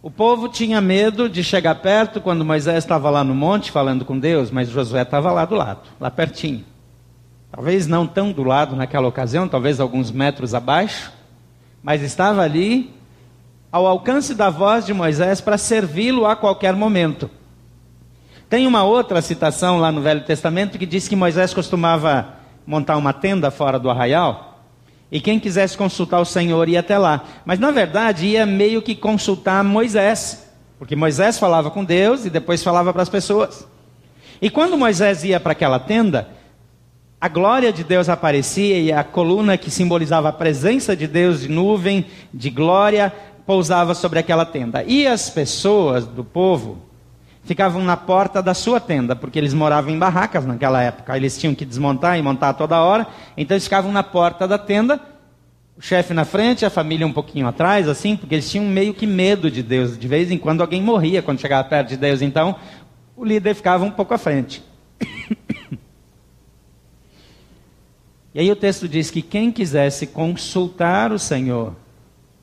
O 0.03 0.11
povo 0.11 0.49
tinha 0.49 0.81
medo 0.81 1.29
de 1.29 1.45
chegar 1.45 1.77
perto 1.77 2.21
quando 2.21 2.45
Moisés 2.45 2.79
estava 2.79 3.09
lá 3.09 3.23
no 3.23 3.37
monte 3.37 3.71
falando 3.71 4.05
com 4.05 4.19
Deus, 4.19 4.51
mas 4.51 4.69
Josué 4.69 5.03
estava 5.03 5.31
lá 5.31 5.45
do 5.45 5.55
lado, 5.55 5.83
lá 6.01 6.11
pertinho. 6.11 6.65
Talvez 7.53 7.87
não 7.87 8.05
tão 8.05 8.33
do 8.33 8.43
lado 8.43 8.75
naquela 8.75 9.07
ocasião, 9.07 9.47
talvez 9.47 9.79
alguns 9.79 10.11
metros 10.11 10.55
abaixo, 10.55 11.13
mas 11.85 12.01
estava 12.01 12.41
ali 12.41 12.91
ao 13.71 13.87
alcance 13.87 14.35
da 14.35 14.49
voz 14.49 14.87
de 14.87 14.95
Moisés 14.95 15.43
para 15.43 15.59
servi-lo 15.59 16.25
a 16.25 16.35
qualquer 16.35 16.75
momento. 16.75 17.31
Tem 18.49 18.67
uma 18.67 18.85
outra 18.85 19.21
citação 19.21 19.79
lá 19.79 19.93
no 19.93 20.01
Velho 20.01 20.25
Testamento 20.25 20.79
que 20.79 20.87
diz 20.87 21.07
que 21.07 21.15
Moisés 21.15 21.53
costumava 21.53 22.37
montar 22.67 22.97
uma 22.97 23.13
tenda 23.13 23.51
fora 23.51 23.79
do 23.79 23.91
arraial 23.91 24.63
e 25.13 25.21
quem 25.21 25.39
quisesse 25.39 25.77
consultar 25.77 26.21
o 26.21 26.25
Senhor 26.25 26.69
ia 26.71 26.81
até 26.81 26.97
lá. 26.97 27.23
Mas 27.45 27.59
na 27.59 27.71
verdade 27.71 28.27
ia 28.27 28.47
meio 28.47 28.81
que 28.81 28.95
consultar 28.95 29.63
Moisés, 29.63 30.51
porque 30.79 30.97
Moisés 30.97 31.39
falava 31.39 31.71
com 31.71 31.85
Deus 31.85 32.25
e 32.25 32.31
depois 32.31 32.63
falava 32.63 32.93
para 32.95 33.03
as 33.03 33.11
pessoas. 33.11 33.69
E 34.41 34.49
quando 34.49 34.79
Moisés 34.79 35.23
ia 35.23 35.39
para 35.39 35.53
aquela 35.53 35.79
tenda, 35.79 36.29
a 37.25 37.29
glória 37.29 37.73
de 37.73 37.83
Deus 37.83 38.11
aparecia 38.11 38.79
e 38.79 38.93
a 38.93 39.03
coluna 39.03 39.57
que 39.57 39.71
simbolizava 39.71 40.29
a 40.29 40.33
presença 40.33 40.95
de 40.95 41.07
Deus 41.07 41.41
de 41.41 41.49
nuvem, 41.49 42.05
de 42.35 42.51
glória, 42.51 43.11
pousava 43.47 43.95
sobre 43.95 44.19
aquela 44.19 44.45
tenda. 44.45 44.85
E 44.85 45.07
as 45.07 45.31
pessoas 45.31 46.07
do 46.07 46.23
povo 46.23 46.83
ficavam 47.43 47.83
na 47.83 47.97
porta 47.97 48.43
da 48.43 48.53
sua 48.53 48.79
tenda, 48.79 49.17
porque 49.17 49.39
eles 49.39 49.55
moravam 49.55 49.91
em 49.91 49.99
barracas 49.99 50.45
naquela 50.45 50.83
época. 50.83 51.17
Eles 51.17 51.39
tinham 51.39 51.55
que 51.55 51.65
desmontar 51.65 52.19
e 52.19 52.23
montar 52.23 52.53
toda 52.53 52.83
hora, 52.83 53.07
então 53.39 53.55
eles 53.55 53.65
ficavam 53.65 53.91
na 53.91 54.03
porta 54.03 54.47
da 54.47 54.59
tenda, 54.59 55.01
o 55.79 55.81
chefe 55.81 56.13
na 56.13 56.27
frente, 56.27 56.67
a 56.67 56.69
família 56.69 57.07
um 57.07 57.13
pouquinho 57.13 57.49
atrás, 57.49 57.89
assim, 57.89 58.19
porque 58.19 58.35
eles 58.35 58.51
tinham 58.51 58.67
meio 58.67 58.93
que 58.93 59.07
medo 59.07 59.51
de 59.51 59.63
Deus. 59.63 59.97
De 59.97 60.07
vez 60.07 60.31
em 60.31 60.37
quando 60.37 60.61
alguém 60.61 60.83
morria 60.83 61.23
quando 61.23 61.41
chegava 61.41 61.67
perto 61.67 61.89
de 61.89 61.97
Deus, 61.97 62.21
então 62.21 62.57
o 63.17 63.25
líder 63.25 63.55
ficava 63.55 63.83
um 63.83 63.91
pouco 63.91 64.13
à 64.13 64.19
frente. 64.19 64.63
E 68.35 68.41
aí 68.41 68.51
o 68.51 68.57
texto 68.57 68.89
diz 68.89 69.11
que 69.11 69.23
quem 69.23 69.53
quisesse 69.53 70.09
consultar 70.09 71.13
o 71.13 71.19
Senhor 71.19 71.75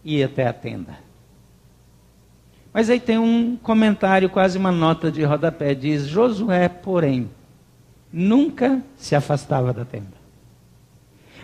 ia 0.05 0.25
até 0.25 0.48
a 0.48 0.53
tenda. 0.53 0.98
Mas 2.74 2.89
aí 2.89 3.00
tem 3.00 3.17
um 3.17 3.57
comentário, 3.57 4.29
quase 4.29 4.57
uma 4.57 4.71
nota 4.71 5.12
de 5.12 5.24
rodapé, 5.24 5.75
diz: 5.75 6.07
Josué, 6.07 6.69
porém, 6.69 7.29
nunca 8.12 8.81
se 8.95 9.13
afastava 9.15 9.74
da 9.74 9.83
tenda. 9.83 10.21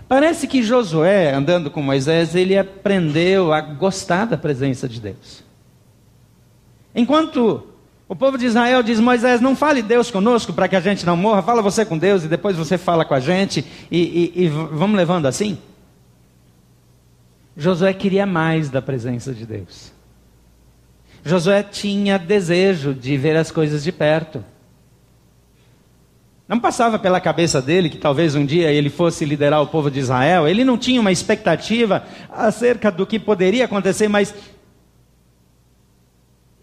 Parece 0.07 0.47
que 0.47 0.63
Josué, 0.63 1.33
andando 1.33 1.69
com 1.69 1.81
Moisés, 1.81 2.33
ele 2.33 2.57
aprendeu 2.57 3.51
a 3.51 3.59
gostar 3.59 4.25
da 4.25 4.37
presença 4.37 4.87
de 4.87 5.01
Deus. 5.01 5.43
Enquanto 6.95 7.67
o 8.09 8.15
povo 8.15 8.37
de 8.37 8.45
Israel 8.45 8.81
diz: 8.81 8.99
Moisés, 8.99 9.41
não 9.41 9.55
fale 9.55 9.81
Deus 9.81 10.09
conosco 10.09 10.53
para 10.53 10.67
que 10.67 10.75
a 10.75 10.79
gente 10.79 11.05
não 11.05 11.17
morra, 11.17 11.41
fala 11.41 11.61
você 11.61 11.85
com 11.85 11.97
Deus 11.97 12.23
e 12.23 12.27
depois 12.27 12.55
você 12.55 12.77
fala 12.77 13.03
com 13.03 13.13
a 13.13 13.19
gente 13.19 13.65
e, 13.91 14.31
e, 14.35 14.43
e 14.43 14.47
vamos 14.47 14.95
levando 14.95 15.25
assim. 15.25 15.57
Josué 17.55 17.93
queria 17.93 18.25
mais 18.25 18.69
da 18.69 18.81
presença 18.81 19.33
de 19.33 19.45
Deus. 19.45 19.91
Josué 21.25 21.63
tinha 21.63 22.17
desejo 22.17 22.93
de 22.93 23.17
ver 23.17 23.35
as 23.35 23.51
coisas 23.51 23.83
de 23.83 23.91
perto. 23.91 24.43
Não 26.47 26.59
passava 26.59 26.97
pela 26.97 27.19
cabeça 27.19 27.61
dele 27.61 27.89
que 27.89 27.97
talvez 27.97 28.33
um 28.33 28.45
dia 28.45 28.71
ele 28.71 28.89
fosse 28.89 29.25
liderar 29.25 29.61
o 29.61 29.67
povo 29.67 29.91
de 29.91 29.99
Israel. 29.99 30.47
Ele 30.47 30.63
não 30.63 30.77
tinha 30.77 31.01
uma 31.01 31.11
expectativa 31.11 32.05
acerca 32.31 32.89
do 32.89 33.05
que 33.05 33.19
poderia 33.19 33.65
acontecer, 33.65 34.07
mas 34.07 34.33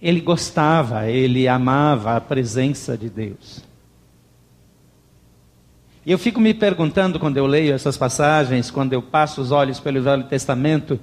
ele 0.04 0.20
gostava, 0.20 1.06
ele 1.08 1.48
amava 1.48 2.14
a 2.14 2.20
presença 2.20 2.94
de 2.94 3.08
Deus. 3.08 3.64
E 6.04 6.12
eu 6.12 6.18
fico 6.18 6.38
me 6.38 6.52
perguntando 6.52 7.18
quando 7.18 7.38
eu 7.38 7.46
leio 7.46 7.72
essas 7.72 7.96
passagens, 7.96 8.70
quando 8.70 8.92
eu 8.92 9.00
passo 9.00 9.40
os 9.40 9.50
olhos 9.50 9.80
pelo 9.80 10.02
Velho 10.02 10.24
Testamento, 10.24 11.00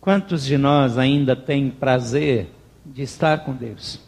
quantos 0.00 0.46
de 0.46 0.56
nós 0.56 0.96
ainda 0.96 1.36
têm 1.36 1.68
prazer 1.68 2.48
de 2.86 3.02
estar 3.02 3.44
com 3.44 3.52
Deus? 3.52 4.00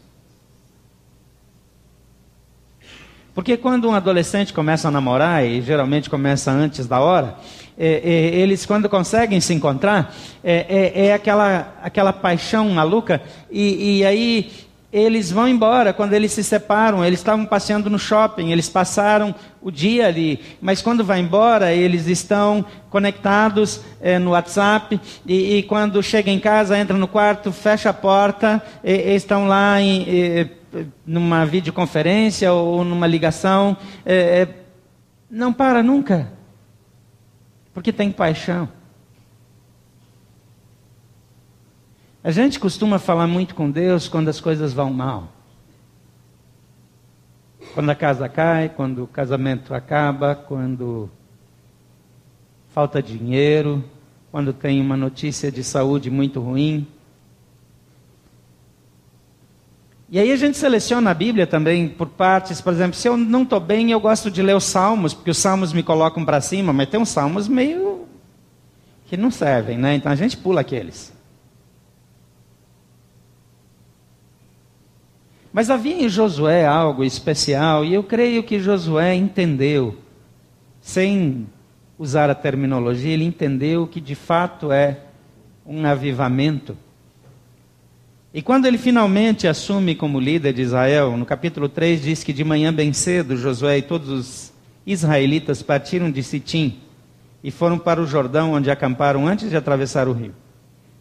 Porque 3.35 3.58
quando 3.58 3.90
um 3.90 3.94
adolescente 3.94 4.54
começa 4.54 4.88
a 4.88 4.90
namorar, 4.90 5.44
e 5.44 5.61
geralmente 5.61 6.08
começa 6.08 6.50
antes 6.50 6.87
da 6.87 6.99
hora, 6.99 7.37
é, 7.78 8.00
é, 8.02 8.11
eles 8.37 8.64
quando 8.64 8.88
conseguem 8.88 9.40
se 9.40 9.52
encontrar, 9.52 10.14
é, 10.42 10.66
é, 10.95 11.06
é 11.06 11.12
aquela, 11.14 11.75
aquela 11.83 12.12
paixão 12.12 12.68
maluca, 12.71 13.21
e, 13.50 13.99
e 13.99 14.04
aí 14.04 14.50
eles 14.92 15.30
vão 15.30 15.47
embora 15.47 15.92
quando 15.92 16.14
eles 16.14 16.33
se 16.33 16.42
separam. 16.42 17.04
Eles 17.04 17.18
estavam 17.18 17.45
passeando 17.45 17.90
no 17.90 17.99
shopping, 17.99 18.50
eles 18.50 18.68
passaram 18.68 19.35
o 19.61 19.71
dia 19.71 20.06
ali, 20.06 20.40
mas 20.61 20.80
quando 20.80 21.04
vai 21.04 21.21
embora, 21.21 21.73
eles 21.73 22.06
estão 22.06 22.64
conectados 22.88 23.83
é, 24.00 24.18
no 24.18 24.30
WhatsApp. 24.30 24.99
E, 25.26 25.56
e, 25.56 25.62
quando 25.64 26.02
chega 26.02 26.30
em 26.30 26.38
casa, 26.38 26.78
entra 26.78 26.97
no 26.97 27.09
quarto, 27.09 27.52
fecha 27.52 27.90
a 27.90 27.92
porta, 27.92 28.62
e, 28.83 28.92
e 28.92 29.14
estão 29.14 29.47
lá 29.49 29.80
em, 29.80 30.49
numa 31.06 31.45
videoconferência 31.45 32.52
ou 32.52 32.85
numa 32.85 33.06
ligação. 33.06 33.76
É, 34.04 34.14
é, 34.14 34.49
não 35.30 35.52
para 35.52 35.83
nunca, 35.83 36.33
porque 37.76 37.92
tem 37.92 38.11
paixão. 38.11 38.71
A 42.25 42.30
gente 42.30 42.59
costuma 42.59 42.99
falar 42.99 43.26
muito 43.26 43.54
com 43.54 43.71
Deus 43.71 44.09
quando 44.09 44.28
as 44.28 44.40
coisas 44.40 44.73
vão 44.73 44.90
mal. 44.90 45.28
Quando 47.75 47.90
a 47.90 47.95
casa 47.95 48.30
cai, 48.30 48.71
quando 48.71 49.04
o 49.04 49.06
casamento 49.06 49.75
acaba, 49.75 50.35
quando 50.35 51.11
falta 52.71 53.02
dinheiro, 53.02 53.85
quando 54.33 54.54
tem 54.54 54.80
uma 54.80 54.97
notícia 54.97 55.52
de 55.52 55.62
saúde 55.62 56.11
muito 56.11 56.40
ruim. 56.40 56.87
E 60.08 60.20
aí 60.20 60.30
a 60.30 60.36
gente 60.36 60.56
seleciona 60.56 61.10
a 61.10 61.14
Bíblia 61.14 61.46
também 61.46 61.88
por 61.88 62.06
partes, 62.06 62.60
por 62.60 62.72
exemplo, 62.72 62.94
se 62.94 63.08
eu 63.08 63.16
não 63.16 63.42
estou 63.42 63.58
bem, 63.58 63.90
eu 63.90 63.98
gosto 63.98 64.30
de 64.30 64.40
ler 64.40 64.54
os 64.54 64.64
salmos, 64.64 65.12
porque 65.12 65.30
os 65.30 65.38
salmos 65.38 65.72
me 65.72 65.82
colocam 65.82 66.25
para 66.25 66.40
cima, 66.40 66.72
mas 66.72 66.88
tem 66.88 67.00
uns 67.00 67.08
salmos 67.08 67.48
meio 67.48 68.06
que 69.06 69.16
não 69.16 69.30
servem, 69.32 69.76
né? 69.76 69.96
Então 69.96 70.10
a 70.10 70.14
gente 70.14 70.36
pula 70.36 70.60
aqueles. 70.60 71.12
Mas 75.52 75.70
havia 75.70 76.04
em 76.04 76.08
Josué 76.08 76.66
algo 76.66 77.02
especial, 77.02 77.84
e 77.84 77.94
eu 77.94 78.04
creio 78.04 78.42
que 78.44 78.60
Josué 78.60 79.14
entendeu, 79.14 79.96
sem 80.81 81.48
usar 81.98 82.31
a 82.31 82.35
terminologia, 82.35 83.12
ele 83.12 83.24
entendeu 83.24 83.87
que 83.87 84.00
de 84.00 84.14
fato 84.14 84.70
é 84.70 85.00
um 85.64 85.85
avivamento. 85.85 86.76
E 88.37 88.42
quando 88.42 88.66
ele 88.66 88.77
finalmente 88.77 89.49
assume 89.49 89.94
como 89.94 90.20
líder 90.20 90.53
de 90.53 90.61
Israel, 90.61 91.16
no 91.16 91.25
capítulo 91.25 91.70
3 91.70 92.03
diz 92.03 92.22
que 92.22 92.35
de 92.35 92.44
manhã 92.44 92.70
bem 92.70 92.92
cedo 92.92 93.35
Josué 93.35 93.79
e 93.79 93.83
todos 93.83 94.11
os 94.11 94.53
israelitas 94.87 95.62
partiram 95.62 96.11
de 96.11 96.22
Sitim 96.22 96.79
e 97.42 97.51
foram 97.51 97.79
para 97.79 97.99
o 97.99 98.07
Jordão, 98.07 98.53
onde 98.53 98.70
acamparam 98.70 99.27
antes 99.27 99.49
de 99.49 99.57
atravessar 99.57 100.07
o 100.07 100.12
rio. 100.12 100.35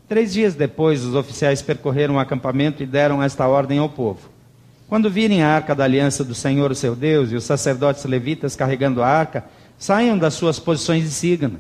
Três 0.08 0.32
dias 0.32 0.56
depois, 0.56 1.04
os 1.04 1.14
oficiais 1.14 1.62
percorreram 1.62 2.16
o 2.16 2.20
acampamento 2.20 2.82
e 2.82 2.86
deram 2.86 3.22
esta 3.22 3.46
ordem 3.46 3.80
ao 3.80 3.90
povo: 3.90 4.30
quando 4.88 5.10
virem 5.10 5.44
a 5.44 5.50
arca 5.50 5.76
da 5.76 5.84
aliança 5.84 6.24
do 6.24 6.34
Senhor, 6.34 6.74
seu 6.74 6.96
Deus, 6.96 7.34
e 7.34 7.36
os 7.36 7.44
sacerdotes 7.44 8.06
levitas 8.06 8.56
carregando 8.56 9.04
a 9.04 9.10
arca, 9.10 9.44
saiam 9.78 10.18
das 10.18 10.36
suas 10.36 10.58
posições 10.58 11.04
e 11.04 11.12
sigam. 11.12 11.58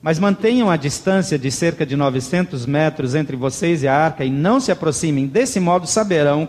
Mas 0.00 0.18
mantenham 0.18 0.70
a 0.70 0.76
distância 0.76 1.38
de 1.38 1.50
cerca 1.50 1.84
de 1.84 1.96
900 1.96 2.66
metros 2.66 3.14
entre 3.14 3.36
vocês 3.36 3.82
e 3.82 3.88
a 3.88 3.94
arca 3.94 4.24
e 4.24 4.30
não 4.30 4.60
se 4.60 4.70
aproximem. 4.70 5.26
Desse 5.26 5.58
modo 5.58 5.86
saberão 5.86 6.48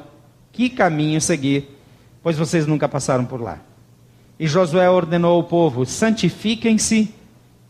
que 0.51 0.69
caminho 0.69 1.19
seguir, 1.19 1.77
pois 2.21 2.37
vocês 2.37 2.67
nunca 2.67 2.87
passaram 2.87 3.25
por 3.25 3.41
lá. 3.41 3.59
E 4.39 4.47
Josué 4.47 4.89
ordenou 4.89 5.35
ao 5.35 5.43
povo: 5.43 5.85
santifiquem-se, 5.85 7.13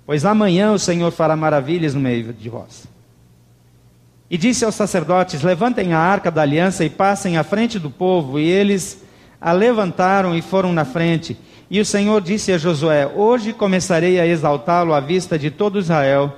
pois 0.05 0.25
amanhã 0.25 0.71
o 0.71 0.79
Senhor 0.79 1.11
fará 1.11 1.35
maravilhas 1.35 1.93
no 1.93 2.01
meio 2.01 2.33
de 2.33 2.49
vós. 2.49 2.87
E 4.29 4.37
disse 4.37 4.63
aos 4.63 4.75
sacerdotes: 4.75 5.41
Levantem 5.41 5.93
a 5.93 5.99
arca 5.99 6.29
da 6.29 6.41
aliança 6.41 6.85
e 6.85 6.89
passem 6.89 7.37
à 7.37 7.43
frente 7.43 7.79
do 7.79 7.89
povo. 7.89 8.39
E 8.39 8.43
eles 8.43 9.01
a 9.41 9.51
levantaram 9.51 10.35
e 10.35 10.41
foram 10.41 10.71
na 10.71 10.85
frente. 10.85 11.37
E 11.69 11.79
o 11.79 11.85
Senhor 11.85 12.19
disse 12.21 12.51
a 12.51 12.57
Josué: 12.57 13.05
Hoje 13.05 13.53
começarei 13.53 14.19
a 14.19 14.25
exaltá-lo 14.25 14.93
à 14.93 14.99
vista 14.99 15.37
de 15.37 15.51
todo 15.51 15.77
Israel, 15.77 16.35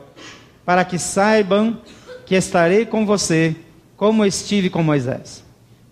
para 0.66 0.84
que 0.84 1.00
saibam 1.00 1.78
que 2.26 2.36
estarei 2.36 2.86
com 2.86 3.06
você, 3.06 3.56
como 3.96 4.26
estive 4.26 4.70
com 4.70 4.84
Moisés. 4.84 5.44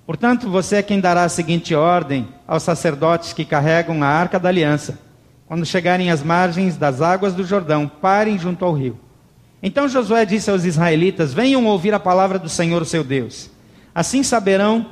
Portanto, 0.06 0.50
você 0.50 0.78
é 0.78 0.84
quem 0.84 1.00
dará 1.00 1.24
a 1.24 1.30
seguinte 1.30 1.74
ordem 1.74 2.28
aos 2.48 2.64
sacerdotes 2.64 3.32
que 3.32 3.46
carregam 3.46 4.04
a 4.04 4.08
arca 4.08 4.38
da 4.38 4.50
aliança: 4.50 5.00
quando 5.48 5.66
chegarem 5.66 6.12
às 6.12 6.22
margens 6.22 6.76
das 6.76 7.02
águas 7.02 7.34
do 7.34 7.46
Jordão, 7.46 7.88
parem 7.88 8.38
junto 8.38 8.66
ao 8.66 8.74
rio. 8.74 9.00
Então 9.64 9.88
Josué 9.88 10.26
disse 10.26 10.52
aos 10.52 10.66
israelitas: 10.66 11.34
Venham 11.34 11.66
ouvir 11.66 11.94
a 11.94 12.00
palavra 12.00 12.38
do 12.38 12.50
Senhor, 12.50 12.86
seu 12.86 13.06
Deus. 13.06 13.50
Assim 13.96 14.22
saberão 14.22 14.86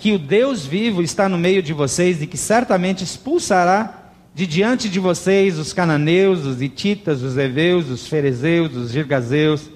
que 0.00 0.12
o 0.12 0.18
Deus 0.18 0.64
vivo 0.64 1.02
está 1.02 1.28
no 1.28 1.36
meio 1.36 1.60
de 1.60 1.72
vocês 1.72 2.22
e 2.22 2.26
que 2.26 2.36
certamente 2.36 3.02
expulsará 3.02 4.12
de 4.32 4.46
diante 4.46 4.88
de 4.88 5.00
vocês 5.00 5.58
os 5.58 5.72
cananeus, 5.72 6.46
os 6.46 6.62
hititas, 6.62 7.20
os 7.22 7.36
heveus, 7.36 7.88
os 7.88 8.06
ferezeus, 8.06 8.76
os 8.76 8.92
girgazeus, 8.92 9.68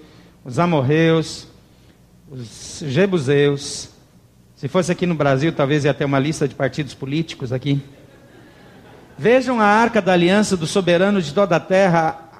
os 0.44 0.61
amorreus, 0.61 1.48
os 2.30 2.85
jebuseus. 2.87 3.88
Se 4.54 4.68
fosse 4.68 4.92
aqui 4.92 5.06
no 5.06 5.16
Brasil, 5.16 5.52
talvez 5.52 5.85
ia 5.85 5.92
ter 5.92 6.04
uma 6.04 6.20
lista 6.20 6.46
de 6.46 6.54
partidos 6.54 6.94
políticos 6.94 7.52
aqui. 7.52 7.82
Vejam 9.18 9.61
a 9.61 9.66
arca 9.66 10.00
da 10.00 10.12
aliança 10.12 10.56
do 10.56 10.68
soberano 10.68 11.20
de 11.20 11.35
toda 11.35 11.56
a 11.56 11.61
terra, 11.61 12.30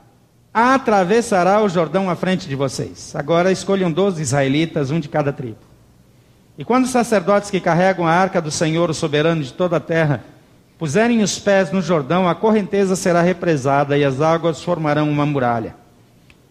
atravessará 0.55 1.61
o 1.61 1.69
Jordão 1.69 2.09
à 2.09 2.15
frente 2.15 2.49
de 2.49 2.55
vocês. 2.55 3.17
Agora 3.17 3.51
escolham 3.51 3.91
doze 3.91 4.23
israelitas, 4.23 4.93
um 4.93 5.01
de 5.01 5.09
cada 5.09 5.33
tribo. 5.33 5.72
E 6.57 6.65
quando 6.65 6.85
os 6.85 6.91
sacerdotes 6.91 7.51
que 7.51 7.61
carregam 7.61 8.07
a 8.07 8.13
arca 8.13 8.41
do 8.41 8.51
Senhor, 8.51 8.91
o 8.91 8.95
soberano 8.95 9.43
de 9.43 9.53
toda 9.53 9.77
a 9.77 9.81
terra, 9.81 10.23
puserem 10.79 11.23
os 11.23 11.39
pés 11.39 11.71
no 11.71 11.81
Jordão, 11.81 12.29
a 12.29 12.35
correnteza 12.35 12.95
será 12.95 13.23
represada 13.23 13.97
e 13.97 14.05
as 14.05 14.21
águas 14.21 14.63
formarão 14.63 15.09
uma 15.09 15.25
muralha. 15.25 15.75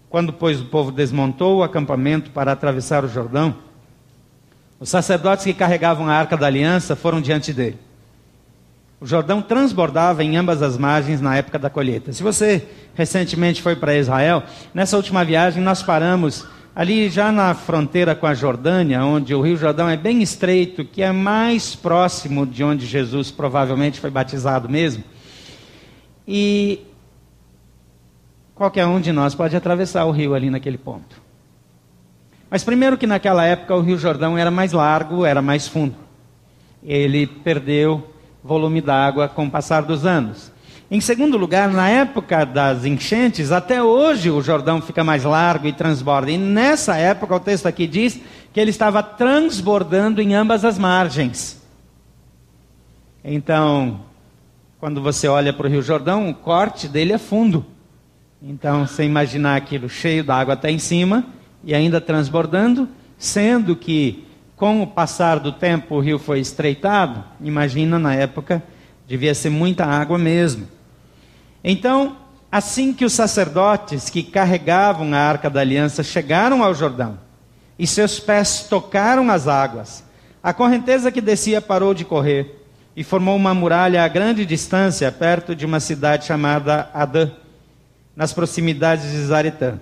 Quando, 0.10 0.34
pois, 0.34 0.60
o 0.60 0.66
povo 0.66 0.92
desmontou 0.92 1.58
o 1.58 1.64
acampamento 1.64 2.32
para 2.32 2.52
atravessar 2.52 3.06
o 3.06 3.08
Jordão, 3.08 3.56
os 4.80 4.90
sacerdotes 4.90 5.46
que 5.46 5.54
carregavam 5.54 6.10
a 6.10 6.14
arca 6.14 6.36
da 6.36 6.48
aliança 6.48 6.96
foram 6.96 7.22
diante 7.22 7.54
dele. 7.54 7.78
O 9.00 9.06
Jordão 9.06 9.42
transbordava 9.42 10.24
em 10.24 10.38
ambas 10.38 10.62
as 10.62 10.78
margens 10.78 11.22
na 11.22 11.36
época 11.36 11.60
da 11.60 11.70
colheita. 11.70 12.12
Se 12.14 12.24
você 12.24 12.68
recentemente 12.96 13.62
foi 13.62 13.76
para 13.76 13.96
Israel, 13.96 14.44
nessa 14.74 14.98
última 14.98 15.24
viagem 15.24 15.62
nós 15.62 15.84
paramos 15.84 16.48
ali 16.76 17.10
já 17.10 17.32
na 17.32 17.54
fronteira 17.54 18.16
com 18.16 18.26
a 18.26 18.34
Jordânia, 18.34 19.04
onde 19.04 19.36
o 19.36 19.42
Rio 19.42 19.58
Jordão 19.58 19.90
é 19.90 19.98
bem 19.98 20.22
estreito, 20.22 20.86
que 20.86 21.02
é 21.02 21.12
mais 21.12 21.76
próximo 21.76 22.46
de 22.46 22.64
onde 22.64 22.86
Jesus 22.86 23.30
provavelmente 23.30 24.00
foi 24.00 24.10
batizado 24.10 24.70
mesmo. 24.70 25.04
E 26.28 26.80
qualquer 28.56 28.86
um 28.86 29.02
de 29.02 29.12
nós 29.12 29.36
pode 29.36 29.56
atravessar 29.56 30.06
o 30.06 30.12
rio 30.12 30.34
ali 30.34 30.50
naquele 30.50 30.78
ponto. 30.78 31.22
Mas 32.50 32.64
primeiro 32.64 32.98
que 32.98 33.08
naquela 33.08 33.46
época 33.46 33.76
o 33.76 33.82
Rio 33.82 33.98
Jordão 33.98 34.38
era 34.38 34.52
mais 34.52 34.74
largo, 34.74 35.26
era 35.26 35.42
mais 35.42 35.68
fundo. 35.68 35.96
ele 36.84 37.28
perdeu 37.28 38.12
volume 38.44 38.82
d'água 38.82 39.28
com 39.28 39.46
o 39.46 39.52
passar 39.52 39.84
dos 39.84 40.06
anos. 40.06 40.51
Em 40.94 41.00
segundo 41.00 41.38
lugar, 41.38 41.70
na 41.70 41.88
época 41.88 42.46
das 42.46 42.84
enchentes, 42.84 43.54
até 43.54 43.82
hoje 43.82 44.30
o 44.30 44.42
Jordão 44.42 44.82
fica 44.82 45.06
mais 45.06 45.24
largo 45.24 45.66
e 45.66 45.72
transborda. 45.72 46.30
E 46.30 46.38
nessa 46.38 46.98
época, 46.98 47.34
o 47.34 47.40
texto 47.40 47.66
aqui 47.66 47.88
diz 47.88 48.20
que 48.52 48.60
ele 48.60 48.72
estava 48.72 49.02
transbordando 49.02 50.22
em 50.22 50.36
ambas 50.36 50.66
as 50.66 50.78
margens. 50.78 51.66
Então, 53.24 54.02
quando 54.82 55.02
você 55.02 55.30
olha 55.30 55.54
para 55.54 55.66
o 55.66 55.70
Rio 55.70 55.82
Jordão, 55.82 56.30
o 56.30 56.34
corte 56.34 56.90
dele 56.90 57.14
é 57.14 57.18
fundo. 57.18 57.66
Então, 58.44 58.86
você 58.86 59.06
imaginar 59.06 59.56
aquilo 59.56 59.88
cheio 59.88 60.26
d'água 60.26 60.56
até 60.56 60.70
em 60.70 60.80
cima 60.80 61.24
e 61.64 61.74
ainda 61.74 62.02
transbordando, 62.02 62.90
sendo 63.18 63.78
que 63.78 64.28
com 64.58 64.84
o 64.84 64.88
passar 64.88 65.40
do 65.40 65.54
tempo 65.54 65.96
o 65.96 66.00
rio 66.02 66.20
foi 66.20 66.42
estreitado, 66.42 67.24
imagina 67.40 67.98
na 67.98 68.14
época 68.14 68.62
devia 69.08 69.34
ser 69.34 69.50
muita 69.50 69.86
água 69.86 70.18
mesmo. 70.18 70.68
Então, 71.64 72.18
assim 72.52 72.94
que 72.94 73.06
os 73.06 73.14
sacerdotes 73.14 74.10
que 74.10 74.24
carregavam 74.24 75.14
a 75.14 75.18
arca 75.18 75.50
da 75.50 75.62
aliança 75.62 76.04
chegaram 76.04 76.64
ao 76.64 76.74
Jordão 76.74 77.20
e 77.78 77.86
seus 77.88 78.20
pés 78.20 78.66
tocaram 78.70 79.30
as 79.30 79.48
águas, 79.48 80.04
a 80.44 80.54
correnteza 80.54 81.12
que 81.12 81.22
descia 81.22 81.62
parou 81.62 81.94
de 81.94 82.04
correr 82.04 82.62
e 82.96 83.04
formou 83.04 83.36
uma 83.36 83.54
muralha 83.54 84.04
a 84.04 84.08
grande 84.08 84.46
distância 84.46 85.12
perto 85.12 85.56
de 85.56 85.66
uma 85.66 85.80
cidade 85.80 86.26
chamada 86.26 86.90
Adã, 86.94 87.32
nas 88.16 88.34
proximidades 88.34 89.12
de 89.12 89.24
Zaretã. 89.24 89.80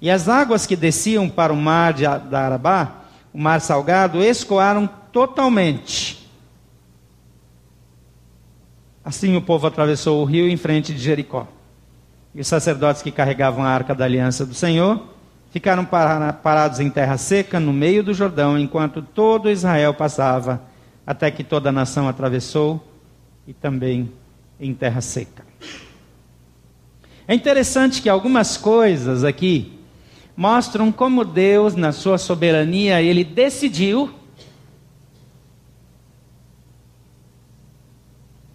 E 0.00 0.10
as 0.10 0.28
águas 0.28 0.64
que 0.64 0.76
desciam 0.76 1.28
para 1.28 1.52
o 1.52 1.56
mar 1.56 1.92
de, 1.92 2.04
da 2.04 2.40
Arabá, 2.40 3.02
o 3.34 3.38
mar 3.38 3.60
salgado, 3.60 4.22
escoaram 4.22 4.88
totalmente. 5.10 6.17
Assim 9.04 9.36
o 9.36 9.42
povo 9.42 9.66
atravessou 9.66 10.20
o 10.20 10.24
rio 10.24 10.48
em 10.48 10.56
frente 10.56 10.92
de 10.92 11.00
Jericó. 11.00 11.46
E 12.34 12.40
os 12.40 12.46
sacerdotes 12.46 13.02
que 13.02 13.10
carregavam 13.10 13.64
a 13.64 13.68
arca 13.68 13.94
da 13.94 14.04
aliança 14.04 14.44
do 14.44 14.54
Senhor 14.54 15.00
ficaram 15.50 15.84
parados 15.84 16.78
em 16.78 16.90
terra 16.90 17.16
seca, 17.16 17.58
no 17.58 17.72
meio 17.72 18.02
do 18.02 18.12
Jordão, 18.12 18.58
enquanto 18.58 19.00
todo 19.00 19.50
Israel 19.50 19.94
passava, 19.94 20.62
até 21.06 21.30
que 21.30 21.42
toda 21.42 21.70
a 21.70 21.72
nação 21.72 22.06
atravessou, 22.06 22.84
e 23.46 23.54
também 23.54 24.12
em 24.60 24.74
terra 24.74 25.00
seca. 25.00 25.42
É 27.26 27.34
interessante 27.34 28.02
que 28.02 28.10
algumas 28.10 28.58
coisas 28.58 29.24
aqui 29.24 29.80
mostram 30.36 30.92
como 30.92 31.24
Deus, 31.24 31.74
na 31.74 31.92
sua 31.92 32.18
soberania, 32.18 33.00
ele 33.00 33.24
decidiu 33.24 34.14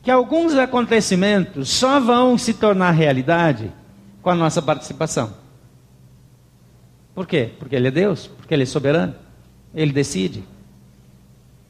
que 0.03 0.11
alguns 0.11 0.53
acontecimentos 0.55 1.69
só 1.69 1.97
vão 1.97 2.37
se 2.37 2.53
tornar 2.53 2.91
realidade 2.91 3.71
com 4.21 4.29
a 4.29 4.35
nossa 4.35 4.61
participação. 4.61 5.33
Por 7.15 7.25
quê? 7.25 7.51
Porque 7.57 7.75
Ele 7.75 7.87
é 7.87 7.91
Deus, 7.91 8.27
porque 8.27 8.53
Ele 8.53 8.63
é 8.63 8.65
soberano, 8.65 9.15
Ele 9.73 9.93
decide. 9.93 10.43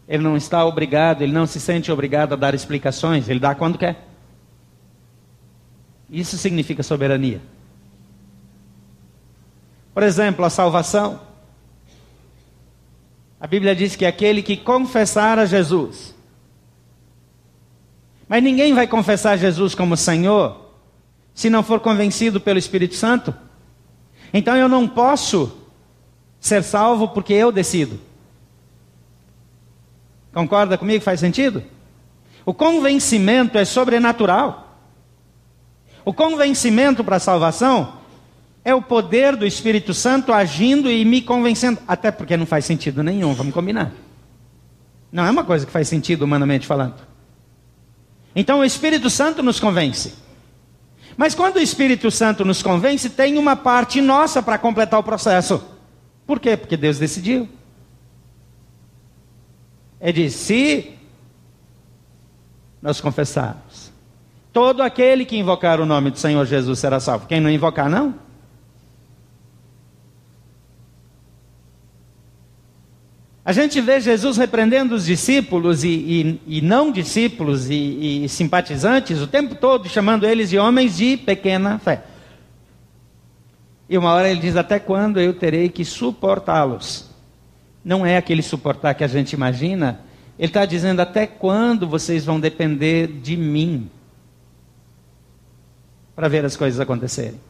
Ele 0.08 0.24
não 0.24 0.36
está 0.36 0.66
obrigado, 0.66 1.22
ele 1.22 1.32
não 1.32 1.46
se 1.46 1.60
sente 1.60 1.92
obrigado 1.92 2.34
a 2.34 2.36
dar 2.36 2.54
explicações, 2.54 3.30
ele 3.30 3.40
dá 3.40 3.56
quando 3.56 3.78
quer. 3.78 4.06
Isso 6.10 6.38
significa 6.38 6.84
soberania. 6.84 7.42
Por 9.94 10.04
exemplo, 10.04 10.44
a 10.44 10.50
salvação. 10.50 11.22
A 13.40 13.48
Bíblia 13.48 13.76
diz 13.76 13.96
que 13.96 14.06
aquele 14.06 14.42
que 14.42 14.58
confessar 14.58 15.40
a 15.40 15.46
Jesus. 15.46 16.14
Mas 18.34 18.42
ninguém 18.42 18.74
vai 18.74 18.88
confessar 18.88 19.38
Jesus 19.38 19.76
como 19.76 19.96
Senhor 19.96 20.60
se 21.36 21.52
não 21.52 21.62
for 21.62 21.80
convencido 21.80 22.42
pelo 22.42 22.58
Espírito 22.58 22.96
Santo. 22.96 23.32
Então 24.34 24.56
eu 24.56 24.68
não 24.68 24.88
posso 24.88 25.56
ser 26.40 26.64
salvo 26.64 27.10
porque 27.10 27.32
eu 27.32 27.52
decido. 27.52 28.00
Concorda 30.34 30.80
comigo? 30.80 31.04
Faz 31.04 31.20
sentido? 31.20 31.62
O 32.44 32.56
convencimento 32.56 33.56
é 33.56 33.66
sobrenatural. 33.66 34.80
O 36.04 36.12
convencimento 36.12 37.04
para 37.04 37.18
a 37.18 37.20
salvação 37.20 38.00
é 38.66 38.74
o 38.74 38.82
poder 38.82 39.36
do 39.36 39.46
Espírito 39.46 39.94
Santo 39.94 40.34
agindo 40.34 40.90
e 40.90 41.06
me 41.06 41.22
convencendo. 41.22 41.78
Até 41.88 42.10
porque 42.10 42.36
não 42.36 42.48
faz 42.48 42.66
sentido 42.66 43.04
nenhum, 43.04 43.36
vamos 43.36 43.54
combinar. 43.54 43.92
Não 45.12 45.24
é 45.24 45.30
uma 45.30 45.44
coisa 45.44 45.68
que 45.68 45.72
faz 45.72 45.88
sentido 45.88 46.24
humanamente 46.24 46.66
falando. 46.66 47.13
Então 48.36 48.60
o 48.60 48.64
Espírito 48.64 49.10
Santo 49.10 49.44
nos 49.44 49.60
convence. 49.60 50.16
Mas 51.16 51.36
quando 51.36 51.58
o 51.58 51.62
Espírito 51.62 52.10
Santo 52.10 52.44
nos 52.44 52.64
convence, 52.64 53.10
tem 53.10 53.38
uma 53.38 53.56
parte 53.56 54.02
nossa 54.02 54.42
para 54.42 54.58
completar 54.58 55.00
o 55.00 55.04
processo. 55.04 55.64
Por 56.26 56.40
quê? 56.40 56.58
Porque 56.58 56.76
Deus 56.76 56.98
decidiu. 56.98 57.48
É 60.00 60.12
de 60.12 60.30
se 60.30 60.94
nós 62.82 63.00
confessarmos. 63.00 63.92
Todo 64.52 64.82
aquele 64.82 65.26
que 65.26 65.38
invocar 65.38 65.80
o 65.80 65.86
nome 65.86 66.12
do 66.12 66.20
Senhor 66.20 66.46
Jesus 66.46 66.80
será 66.80 67.00
salvo. 67.00 67.28
Quem 67.28 67.40
não 67.40 67.50
invocar, 67.50 67.90
não. 67.90 68.16
A 73.46 73.52
gente 73.52 73.82
vê 73.82 74.00
Jesus 74.00 74.38
repreendendo 74.38 74.96
os 74.96 75.06
discípulos 75.06 75.84
e, 75.84 75.90
e, 75.90 76.42
e 76.60 76.62
não 76.62 76.92
discípulos 76.94 77.70
e, 77.70 78.24
e, 78.24 78.30
simpatizantes 78.30 79.20
o 79.20 79.28
tempo 79.28 79.54
todo, 79.56 79.90
chamando 79.90 80.26
eles 80.26 80.50
de 80.50 80.58
homens 80.58 80.96
de 80.96 81.18
pequena 81.18 81.78
fé. 81.78 82.04
E 83.90 83.98
uma 83.98 84.14
hora 84.14 84.30
ele 84.30 84.40
diz: 84.40 84.56
Até 84.56 84.80
quando 84.80 85.20
eu 85.20 85.34
terei 85.34 85.68
que 85.68 85.84
suportá-los? 85.84 87.10
Não 87.84 88.06
é 88.06 88.16
aquele 88.16 88.42
suportar 88.42 88.94
que 88.94 89.04
a 89.04 89.08
gente 89.08 89.34
imagina. 89.34 90.00
Ele 90.40 90.48
está 90.48 90.66
dizendo: 90.66 91.02
Até 91.02 91.28
quando 91.28 91.86
vocês 91.86 92.24
vão 92.24 92.40
depender 92.40 93.08
de 93.08 93.36
mim 93.36 93.92
para 96.16 96.30
ver 96.30 96.46
as 96.46 96.56
coisas 96.56 96.80
acontecerem? 96.80 97.42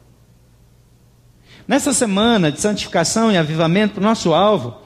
Nessa 1.68 1.92
semana 1.94 2.50
de 2.50 2.60
santificação 2.60 3.30
e 3.30 3.38
avivamento, 3.38 4.00
nosso 4.00 4.34
alvo 4.34 4.83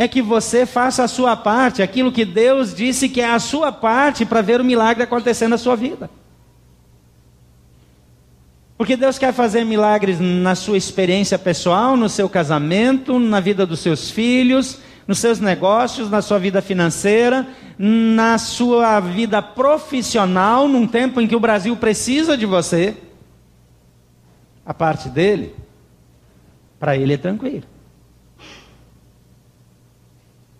é 0.00 0.06
que 0.06 0.22
você 0.22 0.64
faça 0.64 1.02
a 1.02 1.08
sua 1.08 1.36
parte, 1.36 1.82
aquilo 1.82 2.12
que 2.12 2.24
Deus 2.24 2.72
disse 2.72 3.08
que 3.08 3.20
é 3.20 3.28
a 3.28 3.40
sua 3.40 3.72
parte 3.72 4.24
para 4.24 4.40
ver 4.40 4.60
o 4.60 4.64
milagre 4.64 5.02
acontecer 5.02 5.48
na 5.48 5.58
sua 5.58 5.74
vida. 5.74 6.08
Porque 8.76 8.96
Deus 8.96 9.18
quer 9.18 9.32
fazer 9.32 9.64
milagres 9.64 10.20
na 10.20 10.54
sua 10.54 10.76
experiência 10.76 11.36
pessoal, 11.36 11.96
no 11.96 12.08
seu 12.08 12.28
casamento, 12.28 13.18
na 13.18 13.40
vida 13.40 13.66
dos 13.66 13.80
seus 13.80 14.08
filhos, 14.08 14.78
nos 15.04 15.18
seus 15.18 15.40
negócios, 15.40 16.08
na 16.08 16.22
sua 16.22 16.38
vida 16.38 16.62
financeira, 16.62 17.44
na 17.76 18.38
sua 18.38 19.00
vida 19.00 19.42
profissional, 19.42 20.68
num 20.68 20.86
tempo 20.86 21.20
em 21.20 21.26
que 21.26 21.34
o 21.34 21.40
Brasil 21.40 21.74
precisa 21.74 22.36
de 22.36 22.46
você. 22.46 22.96
A 24.64 24.72
parte 24.72 25.08
dele, 25.08 25.56
para 26.78 26.96
ele 26.96 27.14
é 27.14 27.18
tranquilo. 27.18 27.64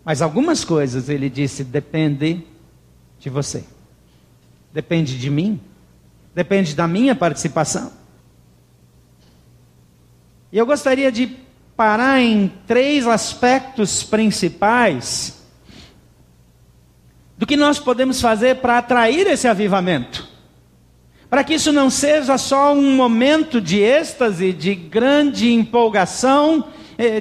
Mas 0.09 0.23
algumas 0.23 0.64
coisas 0.64 1.11
ele 1.11 1.29
disse 1.29 1.62
depende 1.62 2.42
de 3.21 3.29
você. 3.29 3.62
Depende 4.73 5.18
de 5.18 5.29
mim. 5.29 5.61
Depende 6.35 6.75
da 6.75 6.88
minha 6.88 7.14
participação. 7.14 7.92
E 10.51 10.57
eu 10.57 10.64
gostaria 10.64 11.12
de 11.12 11.37
parar 11.77 12.23
em 12.23 12.51
três 12.66 13.07
aspectos 13.07 14.03
principais 14.03 15.42
do 17.37 17.47
que 17.47 17.55
nós 17.55 17.79
podemos 17.79 18.18
fazer 18.18 18.62
para 18.62 18.79
atrair 18.79 19.27
esse 19.27 19.47
avivamento. 19.47 20.27
Para 21.29 21.44
que 21.44 21.53
isso 21.53 21.71
não 21.71 21.90
seja 21.90 22.38
só 22.38 22.73
um 22.73 22.97
momento 22.97 23.61
de 23.61 23.79
êxtase, 23.79 24.55
de 24.55 24.75
grande 24.75 25.53
empolgação, 25.53 26.64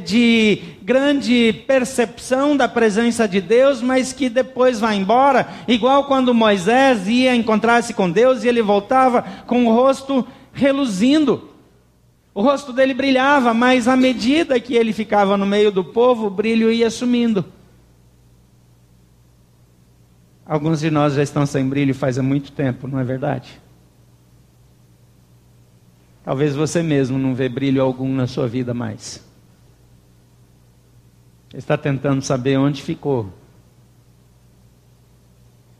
de 0.04 0.60
grande 0.82 1.54
percepção 1.68 2.58
da 2.58 2.68
presença 2.68 3.28
de 3.28 3.40
Deus, 3.40 3.80
mas 3.80 4.12
que 4.12 4.28
depois 4.28 4.80
vai 4.80 4.96
embora, 4.96 5.48
igual 5.68 6.06
quando 6.06 6.34
Moisés 6.34 7.08
ia 7.08 7.36
encontrar-se 7.36 7.94
com 7.94 8.10
Deus 8.10 8.44
e 8.44 8.48
ele 8.48 8.62
voltava 8.62 9.22
com 9.46 9.68
o 9.68 9.74
rosto 9.74 10.26
reluzindo. 10.52 11.50
O 12.34 12.42
rosto 12.42 12.74
dele 12.74 12.94
brilhava, 12.94 13.54
mas 13.54 13.88
à 13.88 13.96
medida 13.96 14.60
que 14.60 14.74
ele 14.74 14.92
ficava 14.94 15.38
no 15.38 15.46
meio 15.46 15.72
do 15.72 15.84
povo, 15.84 16.26
o 16.26 16.32
brilho 16.32 16.72
ia 16.72 16.90
sumindo. 16.90 17.46
Alguns 20.44 20.80
de 20.80 20.90
nós 20.90 21.14
já 21.14 21.22
estão 21.22 21.46
sem 21.46 21.68
brilho 21.68 21.94
faz 21.94 22.18
muito 22.18 22.52
tempo, 22.52 22.88
não 22.88 23.00
é 23.00 23.04
verdade? 23.04 23.62
Talvez 26.24 26.56
você 26.56 26.82
mesmo 26.82 27.20
não 27.20 27.36
vê 27.36 27.48
brilho 27.48 27.82
algum 27.82 28.12
na 28.14 28.26
sua 28.26 28.48
vida 28.48 28.74
mais 28.74 29.27
está 31.54 31.78
tentando 31.78 32.22
saber 32.22 32.58
onde 32.58 32.82
ficou. 32.82 33.32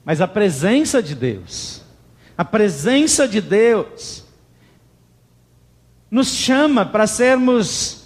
Mas 0.06 0.22
a 0.22 0.28
presença 0.28 1.04
de 1.04 1.14
Deus, 1.14 1.82
a 2.38 2.46
presença 2.46 3.28
de 3.28 3.42
Deus, 3.42 4.24
nos 6.10 6.30
chama 6.30 6.86
para 6.86 7.06
sermos 7.06 8.06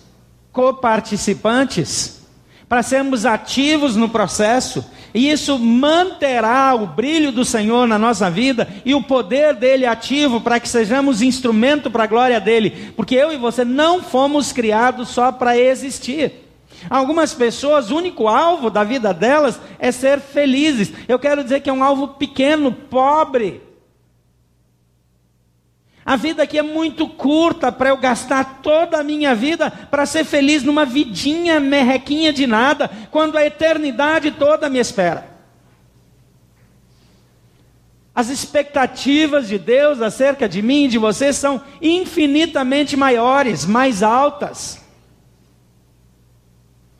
coparticipantes, 0.52 2.22
para 2.68 2.82
sermos 2.82 3.26
ativos 3.26 3.96
no 3.96 4.10
processo, 4.10 4.84
e 5.14 5.30
isso 5.30 5.60
manterá 5.60 6.74
o 6.74 6.88
brilho 6.88 7.32
do 7.32 7.44
Senhor 7.44 7.86
na 7.86 8.00
nossa 8.00 8.32
vida 8.32 8.68
e 8.86 8.96
o 8.96 9.04
poder 9.04 9.54
dele 9.54 9.86
ativo 9.86 10.40
para 10.40 10.60
que 10.60 10.70
sejamos 10.70 11.22
instrumento 11.22 11.92
para 11.92 12.06
a 12.06 12.08
glória 12.08 12.40
dele, 12.40 12.94
porque 12.96 13.14
eu 13.14 13.32
e 13.32 13.38
você 13.38 13.64
não 13.66 14.02
fomos 14.02 14.52
criados 14.52 15.10
só 15.10 15.32
para 15.32 15.58
existir. 15.58 16.41
Algumas 16.90 17.34
pessoas, 17.34 17.92
o 17.92 17.98
único 17.98 18.28
alvo 18.28 18.70
da 18.70 18.84
vida 18.84 19.14
delas 19.14 19.60
é 19.78 19.92
ser 19.92 20.20
felizes. 20.20 20.92
Eu 21.08 21.20
quero 21.20 21.44
dizer 21.44 21.62
que 21.62 21.70
é 21.70 21.74
um 21.74 21.84
alvo 21.84 22.10
pequeno, 22.10 22.72
pobre. 22.72 23.62
A 26.04 26.16
vida 26.16 26.44
aqui 26.44 26.58
é 26.58 26.64
muito 26.64 27.08
curta 27.08 27.72
para 27.72 27.90
eu 27.90 27.98
gastar 27.98 28.62
toda 28.64 29.00
a 29.00 29.04
minha 29.04 29.36
vida 29.36 29.70
para 29.70 30.06
ser 30.06 30.26
feliz 30.26 30.64
numa 30.64 30.84
vidinha 30.84 31.60
merrequinha 31.60 32.34
de 32.34 32.48
nada, 32.48 32.90
quando 33.12 33.38
a 33.38 33.46
eternidade 33.46 34.32
toda 34.32 34.68
me 34.68 34.80
espera. 34.80 35.30
As 38.14 38.30
expectativas 38.30 39.48
de 39.48 39.58
Deus 39.58 40.02
acerca 40.02 40.50
de 40.50 40.62
mim 40.62 40.86
e 40.86 40.90
de 40.90 40.98
você 40.98 41.32
são 41.32 41.62
infinitamente 41.82 42.98
maiores, 42.98 43.66
mais 43.66 44.04
altas 44.04 44.81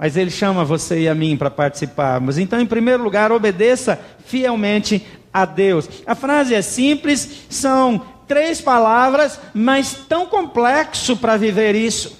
mas 0.02 0.18
ele 0.18 0.32
chama 0.32 0.66
você 0.66 1.02
e 1.02 1.08
a 1.08 1.14
mim 1.14 1.38
para 1.38 1.52
participarmos. 1.52 2.40
Então, 2.40 2.60
em 2.60 2.66
primeiro 2.66 3.04
lugar, 3.04 3.32
obedeça 3.32 4.00
fielmente 4.26 5.06
a 5.32 5.46
Deus. 5.46 5.88
A 6.08 6.16
frase 6.16 6.56
é 6.56 6.62
simples, 6.64 7.46
são 7.48 8.02
três 8.28 8.60
palavras, 8.60 9.40
mas 9.54 9.94
tão 10.10 10.26
complexo 10.26 11.16
para 11.18 11.38
viver 11.38 11.76
isso. 11.76 12.18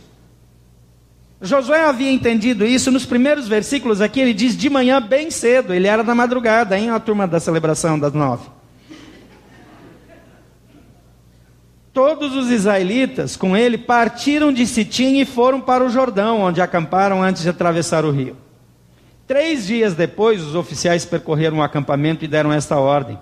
Josué 1.42 1.82
havia 1.82 2.12
entendido 2.12 2.68
isso 2.68 2.92
nos 2.92 3.04
primeiros 3.04 3.48
versículos 3.48 4.00
aqui, 4.00 4.20
ele 4.22 4.36
diz 4.36 4.56
de 4.56 4.70
manhã 4.70 5.02
bem 5.02 5.32
cedo, 5.32 5.74
ele 5.74 5.88
era 5.88 6.04
da 6.04 6.14
madrugada, 6.14 6.78
em 6.78 6.92
a 6.92 7.00
turma 7.00 7.28
da 7.28 7.40
celebração 7.40 7.98
das 7.98 8.14
nove. 8.14 8.61
Todos 11.94 12.34
os 12.38 12.50
israelitas 12.50 13.36
com 13.36 13.56
ele 13.56 13.78
partiram 13.78 14.54
de 14.54 14.66
Sitim 14.66 15.20
e 15.20 15.26
foram 15.26 15.60
para 15.60 15.84
o 15.84 15.90
Jordão, 15.90 16.40
onde 16.42 16.62
acamparam 16.62 17.22
antes 17.22 17.42
de 17.42 17.50
atravessar 17.50 18.06
o 18.06 18.12
rio. 18.12 18.38
Três 19.28 19.68
dias 19.68 19.94
depois, 19.94 20.42
os 20.42 20.56
oficiais 20.56 21.06
percorreram 21.06 21.58
o 21.58 21.64
acampamento 21.64 22.24
e 22.24 22.30
deram 22.30 22.52
esta 22.52 22.78
ordem: 22.78 23.20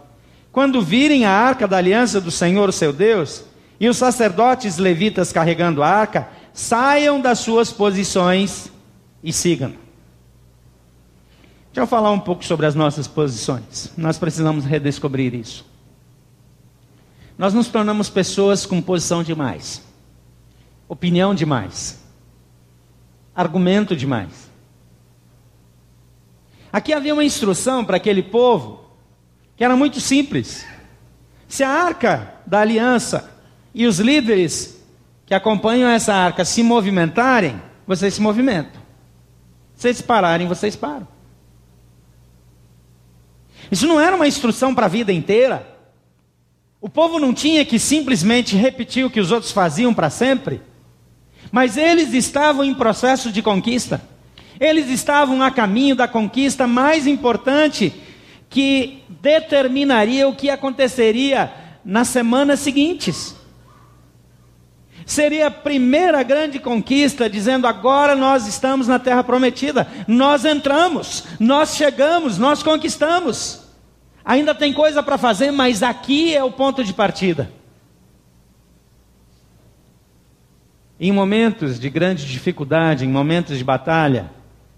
Quando 0.52 0.84
virem 0.84 1.26
a 1.26 1.32
arca 1.32 1.68
da 1.68 1.78
aliança 1.78 2.22
do 2.22 2.30
Senhor, 2.30 2.72
seu 2.72 2.94
Deus, 2.94 3.44
e 3.80 3.90
os 3.90 3.98
sacerdotes 3.98 4.78
levitas 4.78 5.34
carregando 5.34 5.82
a 5.82 5.88
arca, 5.88 6.30
saiam 6.54 7.20
das 7.20 7.40
suas 7.40 7.72
posições 7.72 8.72
e 9.24 9.34
sigam. 9.34 9.74
Deixa 11.72 11.82
eu 11.82 11.88
falar 11.88 12.12
um 12.12 12.20
pouco 12.20 12.46
sobre 12.46 12.68
as 12.68 12.76
nossas 12.76 13.08
posições. 13.08 13.92
Nós 13.98 14.18
precisamos 14.18 14.66
redescobrir 14.66 15.34
isso 15.34 15.69
nós 17.40 17.54
nos 17.54 17.70
tornamos 17.70 18.10
pessoas 18.10 18.66
com 18.66 18.82
posição 18.82 19.24
demais, 19.24 19.82
opinião 20.90 21.34
demais, 21.34 21.98
argumento 23.34 23.96
demais. 23.96 24.52
Aqui 26.70 26.92
havia 26.92 27.14
uma 27.14 27.24
instrução 27.24 27.86
para 27.86 27.96
aquele 27.96 28.22
povo 28.22 28.84
que 29.56 29.64
era 29.64 29.74
muito 29.74 30.02
simples. 30.02 30.66
Se 31.48 31.64
a 31.64 31.70
arca 31.70 32.34
da 32.46 32.60
aliança 32.60 33.32
e 33.74 33.88
os 33.88 34.00
líderes 34.00 34.84
que 35.26 35.34
acompanham 35.34 35.90
essa 35.90 36.14
arca 36.14 36.44
se 36.44 36.62
movimentarem, 36.62 37.60
vocês 37.88 38.16
se 38.16 38.22
movimentam. 38.22 38.82
Se 39.76 39.88
eles 39.88 40.02
pararem, 40.02 40.46
vocês 40.46 40.76
param. 40.76 41.08
Isso 43.72 43.88
não 43.88 43.98
era 43.98 44.14
uma 44.14 44.28
instrução 44.28 44.76
para 44.76 44.88
a 44.88 44.90
vida 44.90 45.14
inteira. 45.14 45.79
O 46.82 46.88
povo 46.88 47.20
não 47.20 47.34
tinha 47.34 47.66
que 47.66 47.78
simplesmente 47.78 48.56
repetir 48.56 49.06
o 49.06 49.10
que 49.10 49.20
os 49.20 49.32
outros 49.32 49.52
faziam 49.52 49.94
para 49.94 50.10
sempre, 50.10 50.62
mas 51.52 51.76
eles 51.76 52.14
estavam 52.14 52.64
em 52.64 52.74
processo 52.74 53.32
de 53.32 53.42
conquista. 53.42 54.02
Eles 54.60 54.90
estavam 54.90 55.42
a 55.42 55.52
caminho 55.52 55.96
da 55.96 56.08
conquista 56.08 56.68
mais 56.68 57.06
importante 57.06 57.94
que 58.50 59.04
determinaria 59.22 60.28
o 60.28 60.36
que 60.36 60.50
aconteceria 60.50 61.52
nas 61.84 62.08
semanas 62.08 62.60
seguintes. 62.60 63.36
Seria 65.06 65.48
a 65.48 65.52
primeira 65.52 66.22
grande 66.24 66.60
conquista, 66.60 67.30
dizendo: 67.30 67.68
agora 67.68 68.16
nós 68.16 68.48
estamos 68.48 68.88
na 68.88 69.00
terra 69.00 69.24
prometida, 69.24 69.88
nós 70.08 70.46
entramos, 70.46 71.24
nós 71.40 71.76
chegamos, 71.76 72.38
nós 72.38 72.64
conquistamos. 72.64 73.69
Ainda 74.24 74.54
tem 74.54 74.74
coisa 74.74 75.02
para 75.02 75.18
fazer, 75.18 75.52
mas 75.52 75.82
aqui 75.82 76.36
é 76.36 76.44
o 76.44 76.52
ponto 76.52 76.84
de 76.84 76.94
partida. 76.94 77.52
Em 81.00 81.12
momentos 81.12 81.80
de 81.80 81.90
grande 81.90 82.26
dificuldade, 82.26 83.06
em 83.06 83.10
momentos 83.10 83.58
de 83.58 83.64
batalha, 83.64 84.30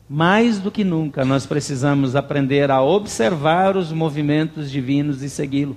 mais 0.07 0.59
do 0.59 0.69
que 0.69 0.83
nunca 0.83 1.25
nós 1.25 1.45
precisamos 1.45 2.15
aprender 2.15 2.69
a 2.69 2.81
observar 2.81 3.75
os 3.75 3.91
movimentos 3.91 4.69
divinos 4.69 5.23
e 5.23 5.29
segui-lo. 5.29 5.75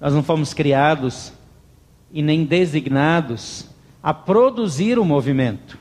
Nós 0.00 0.14
não 0.14 0.22
fomos 0.22 0.54
criados 0.54 1.32
e 2.12 2.22
nem 2.22 2.44
designados 2.44 3.68
a 4.02 4.14
produzir 4.14 4.98
o 4.98 5.04
movimento. 5.04 5.77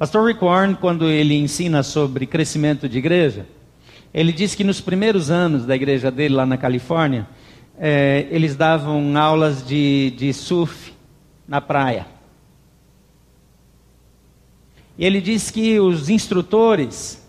Pastor 0.00 0.26
Rick 0.28 0.42
Warren, 0.42 0.76
quando 0.76 1.10
ele 1.10 1.34
ensina 1.34 1.82
sobre 1.82 2.24
crescimento 2.24 2.88
de 2.88 2.96
igreja, 2.96 3.44
ele 4.14 4.32
diz 4.32 4.54
que 4.54 4.64
nos 4.64 4.80
primeiros 4.80 5.30
anos 5.30 5.66
da 5.66 5.76
igreja 5.76 6.10
dele 6.10 6.34
lá 6.34 6.46
na 6.46 6.56
Califórnia, 6.56 7.28
é, 7.78 8.26
eles 8.30 8.56
davam 8.56 9.14
aulas 9.18 9.62
de, 9.62 10.14
de 10.16 10.32
surf 10.32 10.94
na 11.46 11.60
praia. 11.60 12.06
E 14.96 15.04
ele 15.04 15.20
diz 15.20 15.50
que 15.50 15.78
os 15.78 16.08
instrutores, 16.08 17.22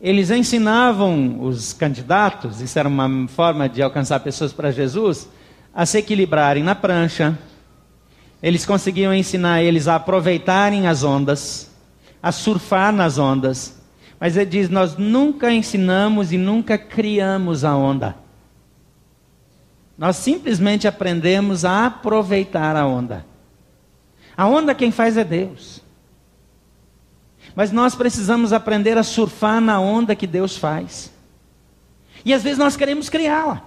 eles 0.00 0.30
ensinavam 0.30 1.42
os 1.42 1.72
candidatos, 1.72 2.60
isso 2.60 2.78
era 2.78 2.88
uma 2.88 3.26
forma 3.26 3.68
de 3.68 3.82
alcançar 3.82 4.20
pessoas 4.20 4.52
para 4.52 4.70
Jesus, 4.70 5.28
a 5.74 5.84
se 5.84 5.98
equilibrarem 5.98 6.62
na 6.62 6.76
prancha. 6.76 7.36
Eles 8.40 8.64
conseguiam 8.64 9.12
ensinar 9.12 9.64
eles 9.64 9.88
a 9.88 9.96
aproveitarem 9.96 10.86
as 10.86 11.02
ondas 11.02 11.73
a 12.24 12.32
surfar 12.32 12.90
nas 12.90 13.18
ondas. 13.18 13.78
Mas 14.18 14.34
ele 14.34 14.46
diz: 14.46 14.70
Nós 14.70 14.96
nunca 14.96 15.52
ensinamos 15.52 16.32
e 16.32 16.38
nunca 16.38 16.78
criamos 16.78 17.64
a 17.64 17.76
onda. 17.76 18.16
Nós 19.98 20.16
simplesmente 20.16 20.88
aprendemos 20.88 21.66
a 21.66 21.84
aproveitar 21.84 22.76
a 22.76 22.86
onda. 22.86 23.26
A 24.34 24.46
onda 24.46 24.74
quem 24.74 24.90
faz 24.90 25.18
é 25.18 25.22
Deus. 25.22 25.82
Mas 27.54 27.70
nós 27.70 27.94
precisamos 27.94 28.54
aprender 28.54 28.96
a 28.96 29.02
surfar 29.02 29.60
na 29.60 29.78
onda 29.78 30.16
que 30.16 30.26
Deus 30.26 30.56
faz. 30.56 31.12
E 32.24 32.32
às 32.32 32.42
vezes 32.42 32.58
nós 32.58 32.74
queremos 32.74 33.10
criá-la. 33.10 33.62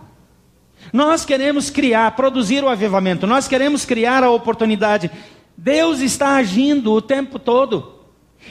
Nós 0.92 1.24
queremos 1.24 1.70
criar, 1.70 2.16
produzir 2.16 2.64
o 2.64 2.70
avivamento, 2.70 3.28
nós 3.28 3.48
queremos 3.48 3.86
criar 3.86 4.24
a 4.24 4.32
oportunidade. 4.32 5.12
Deus 5.56 6.00
está 6.00 6.38
agindo 6.38 6.92
o 6.92 7.02
tempo 7.02 7.38
todo. 7.38 7.97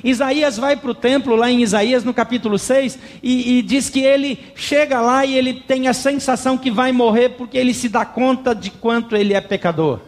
Isaías 0.02 0.56
vai 0.56 0.76
para 0.76 0.90
o 0.90 0.94
templo, 0.94 1.36
lá 1.36 1.50
em 1.50 1.62
Isaías, 1.62 2.04
no 2.04 2.14
capítulo 2.14 2.58
6, 2.58 2.98
e, 3.22 3.58
e, 3.58 3.62
diz 3.62 3.90
que 3.90 4.00
ele 4.00 4.38
chega 4.54 5.00
lá 5.00 5.24
e 5.24 5.36
ele 5.36 5.54
tem 5.54 5.88
a 5.88 5.92
sensação 5.92 6.56
que 6.58 6.70
vai 6.70 6.92
morrer 6.92 7.30
porque 7.30 7.58
ele 7.58 7.74
se 7.74 7.88
dá 7.88 8.04
conta 8.04 8.54
de 8.54 8.70
quanto 8.70 9.16
ele 9.16 9.34
é 9.34 9.40
pecador. 9.40 10.00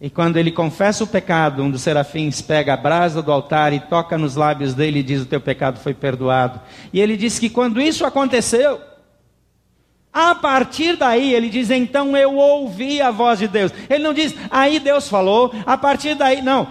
E 0.00 0.08
quando 0.08 0.38
ele 0.38 0.50
confessa 0.50 1.04
o 1.04 1.06
pecado, 1.06 1.62
um 1.62 1.70
dos 1.70 1.82
serafins 1.82 2.40
pega 2.40 2.72
a 2.72 2.76
brasa 2.76 3.20
do 3.20 3.30
altar 3.30 3.72
e 3.74 3.80
toca 3.80 4.16
nos 4.16 4.34
lábios 4.34 4.72
dele 4.72 5.00
e 5.00 5.02
diz: 5.02 5.20
O 5.20 5.26
teu 5.26 5.40
pecado 5.42 5.78
foi 5.78 5.92
perdoado. 5.92 6.58
E 6.90 6.98
ele 6.98 7.18
diz 7.18 7.38
que 7.38 7.50
quando 7.50 7.78
isso 7.78 8.06
aconteceu, 8.06 8.80
a 10.12 10.34
partir 10.34 10.96
daí, 10.96 11.32
ele 11.32 11.48
diz: 11.48 11.70
Então 11.70 12.16
eu 12.16 12.34
ouvi 12.36 13.00
a 13.00 13.10
voz 13.10 13.38
de 13.38 13.46
Deus. 13.46 13.72
Ele 13.88 14.02
não 14.02 14.12
diz, 14.12 14.34
aí 14.50 14.80
Deus 14.80 15.08
falou, 15.08 15.54
a 15.64 15.76
partir 15.76 16.14
daí, 16.14 16.42
não. 16.42 16.66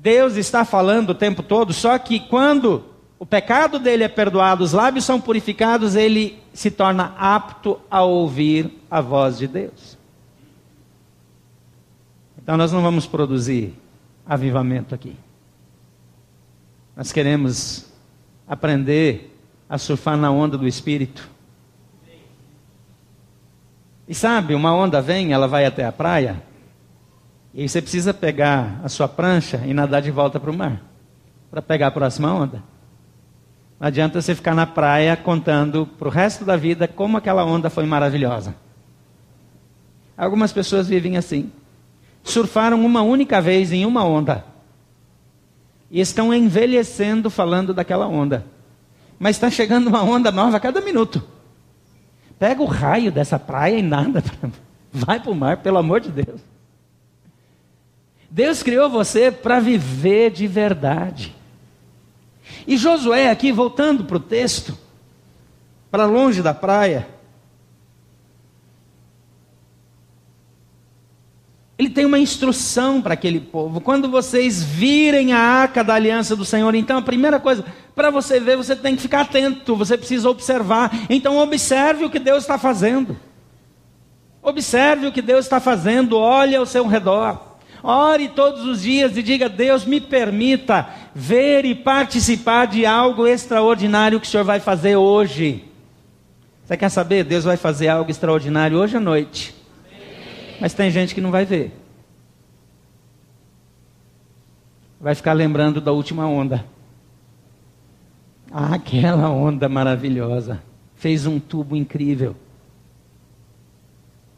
Deus 0.00 0.36
está 0.36 0.64
falando 0.64 1.10
o 1.10 1.14
tempo 1.14 1.42
todo, 1.42 1.72
só 1.72 1.98
que 1.98 2.20
quando 2.20 2.84
o 3.18 3.26
pecado 3.26 3.80
dele 3.80 4.04
é 4.04 4.08
perdoado, 4.08 4.62
os 4.62 4.72
lábios 4.72 5.04
são 5.04 5.20
purificados, 5.20 5.96
ele 5.96 6.38
se 6.54 6.70
torna 6.70 7.14
apto 7.18 7.80
a 7.90 8.02
ouvir 8.02 8.70
a 8.88 9.00
voz 9.00 9.38
de 9.38 9.48
Deus. 9.48 9.98
Então 12.40 12.56
nós 12.56 12.70
não 12.70 12.80
vamos 12.80 13.06
produzir 13.06 13.74
avivamento 14.24 14.94
aqui. 14.94 15.16
Nós 16.96 17.10
queremos 17.10 17.92
aprender 18.46 19.36
a 19.68 19.78
surfar 19.78 20.16
na 20.16 20.30
onda 20.30 20.56
do 20.56 20.66
espírito. 20.66 21.28
E 24.06 24.14
sabe, 24.14 24.54
uma 24.54 24.72
onda 24.72 25.02
vem, 25.02 25.32
ela 25.32 25.48
vai 25.48 25.66
até 25.66 25.84
a 25.84 25.92
praia, 25.92 26.42
e 27.60 27.68
você 27.68 27.82
precisa 27.82 28.14
pegar 28.14 28.80
a 28.84 28.88
sua 28.88 29.08
prancha 29.08 29.60
e 29.66 29.74
nadar 29.74 30.00
de 30.00 30.12
volta 30.12 30.38
para 30.38 30.48
o 30.48 30.56
mar, 30.56 30.80
para 31.50 31.60
pegar 31.60 31.88
a 31.88 31.90
próxima 31.90 32.32
onda. 32.32 32.62
Não 33.80 33.88
adianta 33.88 34.22
você 34.22 34.32
ficar 34.32 34.54
na 34.54 34.64
praia 34.64 35.16
contando 35.16 35.84
para 35.84 36.06
o 36.06 36.10
resto 36.10 36.44
da 36.44 36.54
vida 36.54 36.86
como 36.86 37.16
aquela 37.16 37.44
onda 37.44 37.68
foi 37.68 37.84
maravilhosa. 37.84 38.54
Algumas 40.16 40.52
pessoas 40.52 40.86
vivem 40.86 41.16
assim. 41.16 41.50
Surfaram 42.22 42.86
uma 42.86 43.02
única 43.02 43.40
vez 43.40 43.72
em 43.72 43.84
uma 43.84 44.04
onda. 44.04 44.44
E 45.90 46.00
estão 46.00 46.32
envelhecendo 46.32 47.28
falando 47.28 47.74
daquela 47.74 48.06
onda. 48.06 48.46
Mas 49.18 49.34
está 49.34 49.50
chegando 49.50 49.88
uma 49.88 50.04
onda 50.04 50.30
nova 50.30 50.58
a 50.58 50.60
cada 50.60 50.80
minuto. 50.80 51.20
Pega 52.38 52.62
o 52.62 52.66
raio 52.66 53.10
dessa 53.10 53.36
praia 53.36 53.76
e 53.76 53.82
nada. 53.82 54.22
Vai 54.92 55.18
para 55.18 55.32
o 55.32 55.34
mar, 55.34 55.56
pelo 55.56 55.78
amor 55.78 55.98
de 55.98 56.12
Deus. 56.12 56.40
Deus 58.30 58.62
criou 58.62 58.90
você 58.90 59.30
para 59.30 59.58
viver 59.58 60.30
de 60.30 60.46
verdade. 60.46 61.34
E 62.66 62.76
Josué, 62.76 63.30
aqui 63.30 63.50
voltando 63.50 64.04
para 64.04 64.16
o 64.16 64.20
texto, 64.20 64.76
para 65.90 66.04
longe 66.04 66.42
da 66.42 66.52
praia, 66.52 67.08
ele 71.78 71.88
tem 71.88 72.04
uma 72.04 72.18
instrução 72.18 73.00
para 73.00 73.14
aquele 73.14 73.40
povo. 73.40 73.80
Quando 73.80 74.10
vocês 74.10 74.62
virem 74.62 75.32
a 75.32 75.38
arca 75.38 75.82
da 75.82 75.94
aliança 75.94 76.36
do 76.36 76.44
Senhor, 76.44 76.74
então 76.74 76.98
a 76.98 77.02
primeira 77.02 77.40
coisa, 77.40 77.64
para 77.94 78.10
você 78.10 78.38
ver, 78.38 78.56
você 78.56 78.76
tem 78.76 78.96
que 78.96 79.02
ficar 79.02 79.22
atento, 79.22 79.74
você 79.76 79.96
precisa 79.96 80.28
observar. 80.28 81.06
Então 81.08 81.38
observe 81.38 82.04
o 82.04 82.10
que 82.10 82.18
Deus 82.18 82.42
está 82.42 82.58
fazendo. 82.58 83.16
Observe 84.42 85.06
o 85.06 85.12
que 85.12 85.22
Deus 85.22 85.46
está 85.46 85.60
fazendo, 85.60 86.18
olhe 86.18 86.54
ao 86.54 86.66
seu 86.66 86.86
redor. 86.86 87.47
Ore 87.82 88.28
todos 88.28 88.64
os 88.64 88.82
dias 88.82 89.16
e 89.16 89.22
diga: 89.22 89.48
Deus, 89.48 89.84
me 89.84 90.00
permita 90.00 90.88
ver 91.14 91.64
e 91.64 91.74
participar 91.74 92.66
de 92.66 92.84
algo 92.84 93.26
extraordinário 93.26 94.20
que 94.20 94.26
o 94.26 94.30
Senhor 94.30 94.44
vai 94.44 94.60
fazer 94.60 94.96
hoje. 94.96 95.64
Você 96.64 96.76
quer 96.76 96.90
saber? 96.90 97.24
Deus 97.24 97.44
vai 97.44 97.56
fazer 97.56 97.88
algo 97.88 98.10
extraordinário 98.10 98.78
hoje 98.78 98.96
à 98.96 99.00
noite. 99.00 99.54
Mas 100.60 100.74
tem 100.74 100.90
gente 100.90 101.14
que 101.14 101.20
não 101.20 101.30
vai 101.30 101.44
ver. 101.44 101.72
Vai 105.00 105.14
ficar 105.14 105.32
lembrando 105.32 105.80
da 105.80 105.92
última 105.92 106.26
onda. 106.26 106.64
Ah, 108.50 108.74
aquela 108.74 109.30
onda 109.30 109.68
maravilhosa. 109.68 110.62
Fez 110.96 111.26
um 111.26 111.38
tubo 111.38 111.76
incrível. 111.76 112.34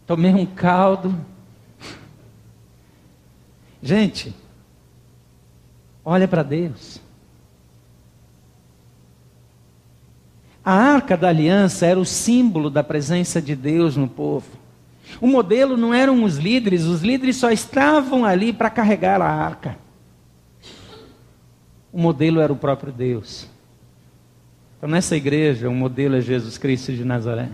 Tomei 0.06 0.34
um 0.34 0.44
caldo 0.44 1.14
Gente, 3.82 4.34
olha 6.04 6.28
para 6.28 6.42
Deus. 6.42 7.00
A 10.64 10.72
arca 10.72 11.16
da 11.16 11.28
aliança 11.28 11.86
era 11.86 11.98
o 11.98 12.04
símbolo 12.04 12.68
da 12.68 12.84
presença 12.84 13.40
de 13.40 13.56
Deus 13.56 13.96
no 13.96 14.06
povo. 14.06 14.46
O 15.20 15.26
modelo 15.26 15.76
não 15.76 15.94
eram 15.94 16.22
os 16.22 16.36
líderes, 16.36 16.84
os 16.84 17.02
líderes 17.02 17.36
só 17.36 17.50
estavam 17.50 18.24
ali 18.24 18.52
para 18.52 18.68
carregar 18.68 19.20
a 19.22 19.28
arca. 19.28 19.78
O 21.92 21.98
modelo 21.98 22.40
era 22.40 22.52
o 22.52 22.56
próprio 22.56 22.92
Deus. 22.92 23.48
Então, 24.76 24.88
nessa 24.88 25.16
igreja, 25.16 25.68
o 25.68 25.74
modelo 25.74 26.16
é 26.16 26.20
Jesus 26.20 26.56
Cristo 26.56 26.92
de 26.92 27.04
Nazaré. 27.04 27.48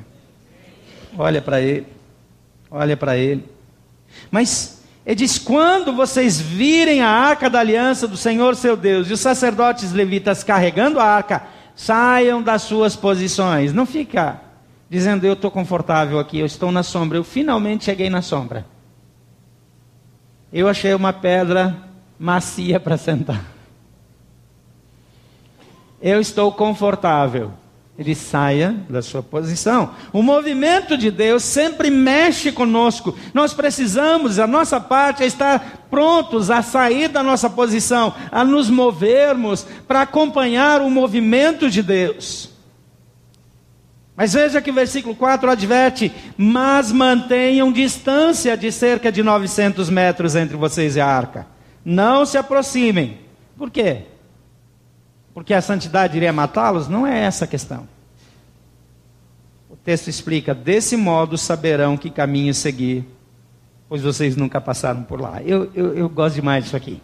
Olha 1.17 1.41
para 1.41 1.61
ele, 1.61 1.87
olha 2.71 2.97
para 2.97 3.17
ele. 3.17 3.45
Mas 4.31 4.76
ele 5.07 5.15
diz: 5.15 5.39
quando 5.39 5.93
vocês 5.95 6.41
virem 6.41 7.01
a 7.01 7.09
arca 7.09 7.49
da 7.49 7.61
aliança 7.61 8.09
do 8.09 8.17
Senhor 8.17 8.57
seu 8.57 8.77
Deus 8.77 9.09
e 9.09 9.13
os 9.13 9.21
sacerdotes 9.21 9.93
levitas 9.93 10.43
carregando 10.43 10.99
a 10.99 11.05
arca, 11.05 11.45
saiam 11.77 12.43
das 12.43 12.63
suas 12.63 12.97
posições. 12.97 13.73
Não 13.73 13.87
fica 13.87 14.41
dizendo 14.91 15.25
eu 15.25 15.35
estou 15.35 15.51
confortável 15.51 16.19
aqui, 16.19 16.41
eu 16.41 16.47
estou 16.47 16.73
na 16.73 16.83
sombra. 16.83 17.19
Eu 17.19 17.25
finalmente 17.25 17.85
cheguei 17.85 18.11
na 18.11 18.21
sombra. 18.21 18.67
Eu 20.53 20.69
achei 20.69 20.93
uma 20.93 21.13
pedra 21.13 21.77
macia 22.19 22.81
para 22.81 22.97
sentar. 22.97 23.45
Eu 26.03 26.21
estou 26.21 26.51
confortável 26.51 27.53
ele 27.99 28.15
saia 28.15 28.77
da 28.91 29.01
sua 29.01 29.23
posição. 29.23 29.95
O 30.13 30.23
movimento 30.23 30.99
de 30.99 31.11
Deus 31.11 31.43
sempre 31.43 31.91
mexe 31.91 32.53
conosco. 32.53 33.17
Nós 33.33 33.55
precisamos, 33.55 34.39
a 34.39 34.47
nossa 34.47 34.79
parte 34.79 35.23
é 35.23 35.27
estar 35.27 35.87
prontos 35.91 36.51
a 36.51 36.61
sair 36.61 37.09
da 37.09 37.23
nossa 37.23 37.49
posição, 37.49 38.15
a 38.31 38.45
nos 38.45 38.69
movermos 38.69 39.67
para 39.89 40.03
acompanhar 40.03 40.83
o 40.83 40.91
movimento 40.91 41.71
de 41.71 41.83
Deus. 41.83 42.51
Mas 44.15 44.35
veja 44.35 44.61
que 44.61 44.71
o 44.71 44.75
versículo 44.75 45.15
4 45.15 45.51
adverte: 45.51 46.13
Mas 46.37 46.93
mantenham 46.93 47.73
distância 47.73 48.57
de 48.57 48.71
cerca 48.73 49.11
de 49.11 49.23
900 49.23 49.89
metros 49.89 50.35
entre 50.35 50.57
vocês 50.57 50.97
e 50.97 51.01
a 51.01 51.07
arca. 51.07 51.47
Não 51.85 52.27
se 52.27 52.37
aproximem. 52.37 53.19
Por 53.57 53.71
quê? 53.71 54.03
Porque 55.37 55.53
a 55.53 55.61
santidade 55.61 56.17
iria 56.17 56.33
matá-los? 56.33 56.89
Não 56.89 57.07
é 57.07 57.25
essa 57.25 57.45
a 57.45 57.47
questão. 57.47 57.87
O 59.69 59.77
texto 59.77 60.09
explica: 60.09 60.55
desse 60.55 60.97
modo 60.97 61.37
saberão 61.37 61.95
que 61.95 62.09
caminho 62.09 62.55
seguir, 62.55 63.05
pois 63.87 64.01
vocês 64.01 64.35
nunca 64.35 64.63
passaram 64.63 65.03
por 65.03 65.21
lá. 65.21 65.43
Eu, 65.43 65.71
eu, 65.75 65.95
eu 65.95 66.09
gosto 66.09 66.37
demais 66.37 66.65
disso 66.65 66.75
aqui. 66.75 67.03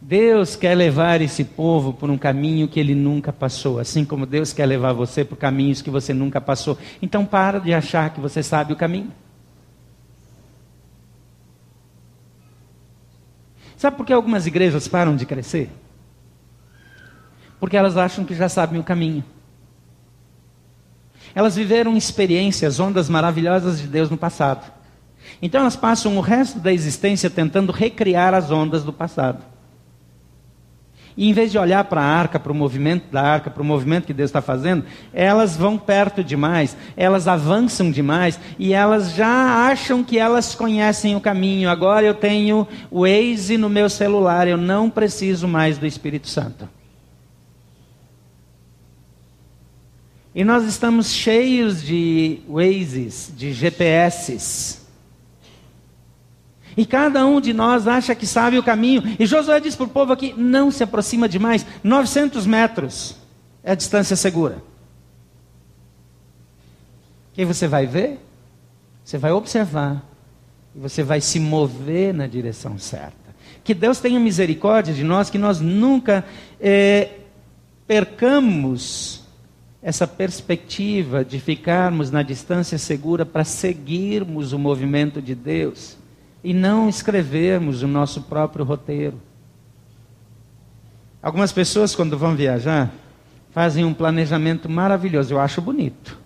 Deus 0.00 0.54
quer 0.54 0.76
levar 0.76 1.20
esse 1.20 1.42
povo 1.42 1.92
por 1.92 2.08
um 2.08 2.16
caminho 2.16 2.68
que 2.68 2.78
ele 2.78 2.94
nunca 2.94 3.32
passou, 3.32 3.80
assim 3.80 4.04
como 4.04 4.24
Deus 4.24 4.52
quer 4.52 4.66
levar 4.66 4.92
você 4.92 5.24
por 5.24 5.36
caminhos 5.36 5.82
que 5.82 5.90
você 5.90 6.14
nunca 6.14 6.40
passou. 6.40 6.78
Então 7.02 7.26
para 7.26 7.58
de 7.58 7.74
achar 7.74 8.14
que 8.14 8.20
você 8.20 8.40
sabe 8.40 8.72
o 8.72 8.76
caminho. 8.76 9.12
Sabe 13.76 13.96
por 13.96 14.06
que 14.06 14.12
algumas 14.12 14.46
igrejas 14.46 14.86
param 14.86 15.16
de 15.16 15.26
crescer? 15.26 15.68
Porque 17.60 17.76
elas 17.76 17.96
acham 17.96 18.24
que 18.24 18.34
já 18.34 18.48
sabem 18.48 18.80
o 18.80 18.84
caminho. 18.84 19.22
Elas 21.34 21.54
viveram 21.54 21.96
experiências, 21.96 22.80
ondas 22.80 23.08
maravilhosas 23.08 23.78
de 23.78 23.86
Deus 23.86 24.10
no 24.10 24.16
passado. 24.16 24.72
Então 25.40 25.60
elas 25.60 25.76
passam 25.76 26.16
o 26.16 26.20
resto 26.20 26.58
da 26.58 26.72
existência 26.72 27.30
tentando 27.30 27.70
recriar 27.70 28.34
as 28.34 28.50
ondas 28.50 28.82
do 28.82 28.92
passado. 28.92 29.44
E 31.16 31.28
em 31.28 31.32
vez 31.32 31.52
de 31.52 31.58
olhar 31.58 31.84
para 31.84 32.00
a 32.00 32.04
arca, 32.04 32.38
para 32.40 32.52
o 32.52 32.54
movimento 32.54 33.12
da 33.12 33.20
arca, 33.20 33.50
para 33.50 33.62
o 33.62 33.64
movimento 33.64 34.06
que 34.06 34.14
Deus 34.14 34.30
está 34.30 34.40
fazendo, 34.40 34.84
elas 35.12 35.56
vão 35.56 35.76
perto 35.76 36.24
demais, 36.24 36.76
elas 36.96 37.28
avançam 37.28 37.90
demais 37.90 38.40
e 38.58 38.72
elas 38.72 39.14
já 39.14 39.68
acham 39.68 40.02
que 40.02 40.18
elas 40.18 40.54
conhecem 40.54 41.14
o 41.14 41.20
caminho. 41.20 41.68
Agora 41.68 42.06
eu 42.06 42.14
tenho 42.14 42.66
o 42.90 43.02
Waze 43.02 43.58
no 43.58 43.68
meu 43.68 43.90
celular, 43.90 44.48
eu 44.48 44.56
não 44.56 44.88
preciso 44.88 45.46
mais 45.46 45.76
do 45.76 45.86
Espírito 45.86 46.28
Santo. 46.28 46.79
E 50.34 50.44
nós 50.44 50.64
estamos 50.64 51.08
cheios 51.08 51.82
de 51.82 52.40
Waze, 52.48 53.32
de 53.32 53.52
GPSs. 53.52 54.80
E 56.76 56.86
cada 56.86 57.26
um 57.26 57.40
de 57.40 57.52
nós 57.52 57.88
acha 57.88 58.14
que 58.14 58.26
sabe 58.26 58.56
o 58.56 58.62
caminho. 58.62 59.02
E 59.18 59.26
Josué 59.26 59.58
diz 59.58 59.74
para 59.74 59.86
o 59.86 59.88
povo 59.88 60.12
aqui: 60.12 60.32
não 60.36 60.70
se 60.70 60.84
aproxima 60.84 61.28
demais. 61.28 61.66
900 61.82 62.46
metros 62.46 63.16
é 63.64 63.72
a 63.72 63.74
distância 63.74 64.14
segura. 64.14 64.62
Quem 67.32 67.44
você 67.44 67.66
vai 67.66 67.86
ver? 67.86 68.20
Você 69.04 69.18
vai 69.18 69.32
observar. 69.32 70.04
E 70.74 70.78
você 70.78 71.02
vai 71.02 71.20
se 71.20 71.40
mover 71.40 72.14
na 72.14 72.28
direção 72.28 72.78
certa. 72.78 73.16
Que 73.64 73.74
Deus 73.74 73.98
tenha 73.98 74.20
misericórdia 74.20 74.94
de 74.94 75.02
nós, 75.02 75.28
que 75.28 75.38
nós 75.38 75.60
nunca 75.60 76.24
é, 76.60 77.10
percamos 77.86 79.19
essa 79.82 80.06
perspectiva 80.06 81.24
de 81.24 81.40
ficarmos 81.40 82.10
na 82.10 82.22
distância 82.22 82.76
segura 82.76 83.24
para 83.24 83.44
seguirmos 83.44 84.52
o 84.52 84.58
movimento 84.58 85.22
de 85.22 85.34
Deus 85.34 85.96
e 86.44 86.52
não 86.52 86.88
escrevermos 86.88 87.82
o 87.82 87.88
nosso 87.88 88.22
próprio 88.22 88.64
roteiro. 88.64 89.20
Algumas 91.22 91.52
pessoas, 91.52 91.94
quando 91.94 92.16
vão 92.16 92.34
viajar, 92.34 92.90
fazem 93.52 93.84
um 93.84 93.94
planejamento 93.94 94.68
maravilhoso, 94.68 95.34
eu 95.34 95.40
acho 95.40 95.60
bonito. 95.60 96.18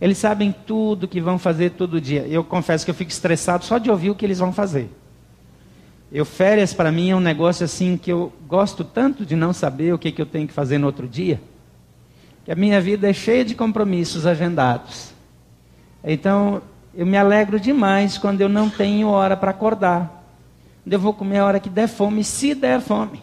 Eles 0.00 0.18
sabem 0.18 0.54
tudo 0.66 1.08
que 1.08 1.20
vão 1.20 1.38
fazer 1.38 1.70
todo 1.70 2.00
dia. 2.00 2.26
Eu 2.26 2.44
confesso 2.44 2.84
que 2.84 2.90
eu 2.90 2.94
fico 2.94 3.10
estressado 3.10 3.64
só 3.64 3.78
de 3.78 3.90
ouvir 3.90 4.10
o 4.10 4.14
que 4.14 4.24
eles 4.24 4.38
vão 4.38 4.52
fazer. 4.52 4.90
Eu 6.12 6.24
férias 6.24 6.72
para 6.72 6.92
mim 6.92 7.10
é 7.10 7.16
um 7.16 7.20
negócio 7.20 7.64
assim 7.64 7.96
que 7.96 8.12
eu 8.12 8.32
gosto 8.46 8.84
tanto 8.84 9.24
de 9.24 9.34
não 9.34 9.52
saber 9.52 9.92
o 9.92 9.98
que, 9.98 10.12
que 10.12 10.22
eu 10.22 10.26
tenho 10.26 10.46
que 10.46 10.52
fazer 10.52 10.78
no 10.78 10.86
outro 10.86 11.08
dia, 11.08 11.40
que 12.46 12.52
a 12.52 12.54
minha 12.54 12.80
vida 12.80 13.10
é 13.10 13.12
cheia 13.12 13.44
de 13.44 13.56
compromissos 13.56 14.24
agendados. 14.24 15.12
Então, 16.04 16.62
eu 16.94 17.04
me 17.04 17.16
alegro 17.16 17.58
demais 17.58 18.16
quando 18.16 18.40
eu 18.40 18.48
não 18.48 18.70
tenho 18.70 19.08
hora 19.08 19.36
para 19.36 19.50
acordar. 19.50 20.24
Eu 20.86 21.00
vou 21.00 21.12
comer 21.12 21.38
a 21.38 21.44
hora 21.44 21.58
que 21.58 21.68
der 21.68 21.88
fome, 21.88 22.22
se 22.22 22.54
der 22.54 22.80
fome. 22.80 23.20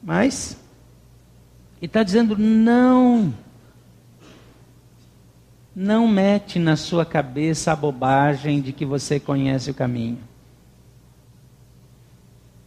Mas, 0.00 0.56
ele 1.78 1.86
está 1.86 2.04
dizendo: 2.04 2.38
não. 2.38 3.34
Não 5.74 6.06
mete 6.06 6.60
na 6.60 6.76
sua 6.76 7.04
cabeça 7.04 7.72
a 7.72 7.76
bobagem 7.76 8.60
de 8.60 8.72
que 8.72 8.86
você 8.86 9.18
conhece 9.18 9.68
o 9.68 9.74
caminho. 9.74 10.20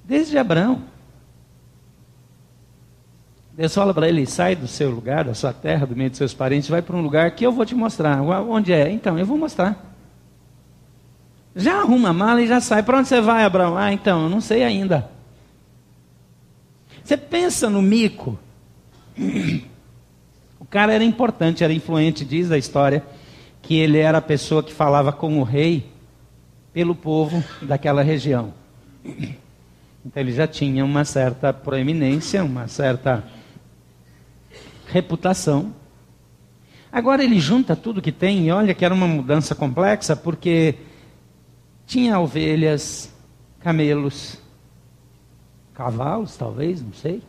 Desde 0.04 0.38
Abraão. 0.38 0.95
Deus 3.56 3.74
fala 3.74 3.94
para 3.94 4.10
ele: 4.10 4.26
sai 4.26 4.56
do 4.56 4.68
seu 4.68 4.92
lugar, 4.92 5.24
da 5.24 5.34
sua 5.34 5.54
terra, 5.54 5.86
do 5.86 5.96
meio 5.96 6.10
dos 6.10 6.18
seus 6.18 6.34
parentes, 6.34 6.70
vai 6.70 6.82
para 6.82 6.96
um 6.96 7.02
lugar 7.02 7.32
que 7.32 7.46
eu 7.46 7.52
vou 7.52 7.66
te 7.66 7.74
mostrar. 7.74 8.22
Onde 8.22 8.74
é? 8.74 8.92
Então, 8.92 9.18
eu 9.18 9.26
vou 9.26 9.38
mostrar. 9.38 9.94
Já 11.56 11.80
arruma 11.80 12.10
a 12.10 12.14
mala 12.14 12.42
e 12.42 12.48
já 12.48 12.60
sai. 12.60 12.84
Para 12.84 12.98
onde 12.98 13.08
você 13.08 13.22
vai, 13.22 13.46
Abraão? 13.46 13.78
Ah, 13.78 13.94
então, 13.94 14.24
eu 14.24 14.30
não 14.30 14.42
sei 14.42 14.64
ainda. 14.64 15.10
Você 17.02 17.16
pensa 17.16 17.70
no 17.70 17.82
mico. 17.82 18.38
O 20.58 20.68
cara 20.68 20.94
era 20.94 21.04
importante, 21.04 21.64
era 21.64 21.72
influente, 21.72 22.26
diz 22.26 22.52
a 22.52 22.58
história, 22.58 23.06
que 23.62 23.76
ele 23.76 24.00
era 24.00 24.18
a 24.18 24.22
pessoa 24.22 24.64
que 24.64 24.74
falava 24.74 25.12
com 25.12 25.40
o 25.40 25.44
rei 25.44 25.86
pelo 26.74 26.96
povo 26.96 27.42
daquela 27.62 28.02
região. 28.02 28.52
Então 30.04 30.22
ele 30.22 30.32
já 30.32 30.48
tinha 30.48 30.86
uma 30.86 31.04
certa 31.04 31.52
proeminência, 31.52 32.44
uma 32.44 32.68
certa 32.68 33.24
reputação. 34.88 35.74
Agora 36.92 37.24
ele 37.24 37.40
junta 37.40 37.76
tudo 37.76 38.02
que 38.02 38.12
tem 38.12 38.48
e 38.48 38.52
olha 38.52 38.74
que 38.74 38.86
era 38.86 38.94
uma 38.94 39.08
mudança 39.08 39.54
complexa, 39.54 40.16
porque 40.16 40.76
tinha 41.86 42.20
ovelhas, 42.20 43.14
camelos, 43.60 44.40
cavalos, 45.74 46.38
talvez, 46.38 46.82
não 46.82 46.94
sei, 46.94 47.22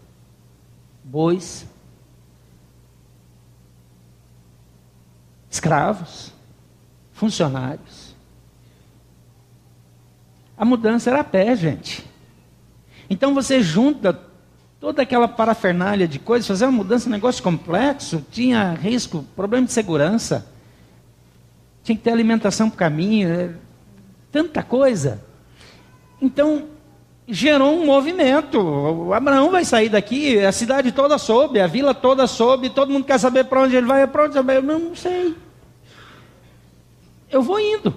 bois, 1.03 1.67
escravos, 5.51 6.33
funcionários. 7.13 8.15
A 10.57 10.65
mudança 10.65 11.11
era 11.11 11.21
a 11.21 11.25
pé, 11.25 11.55
gente. 11.57 12.05
Então 13.11 13.35
você 13.35 13.61
junta 13.63 14.13
toda 14.81 15.03
aquela 15.03 15.29
parafernália 15.29 16.07
de 16.07 16.19
coisas, 16.19 16.47
fazer 16.47 16.67
uma 16.67 16.73
mudança, 16.73 17.09
um 17.09 17.13
negócio 17.13 17.43
complexo, 17.43 18.25
tinha 18.31 18.73
risco, 18.75 19.25
problema 19.35 19.67
de 19.67 19.73
segurança, 19.73 20.47
tinha 21.83 21.97
que 21.97 22.03
ter 22.03 22.11
alimentação 22.11 22.69
para 22.69 22.79
caminho, 22.79 23.29
é, 23.29 23.51
tanta 24.31 24.63
coisa. 24.63 25.23
Então, 26.21 26.65
gerou 27.29 27.75
um 27.75 27.87
movimento. 27.87 28.61
O 28.61 29.13
Abraão 29.13 29.51
vai 29.51 29.65
sair 29.65 29.89
daqui, 29.89 30.39
a 30.45 30.53
cidade 30.53 30.93
toda 30.93 31.19
soube, 31.19 31.61
a 31.61 31.67
vila 31.67 31.95
toda 31.95 32.27
soube, 32.27 32.71
todo 32.71 32.93
mundo 32.93 33.05
quer 33.05 33.19
saber 33.19 33.45
para 33.45 33.63
onde 33.63 33.77
ele 33.77 33.87
vai, 33.87 34.07
para 34.07 34.25
onde 34.25 34.37
ele 34.37 34.47
vai. 34.47 34.57
Eu 34.59 34.63
não 34.63 34.95
sei. 34.95 35.35
Eu 37.31 37.43
vou 37.43 37.59
indo. 37.59 37.97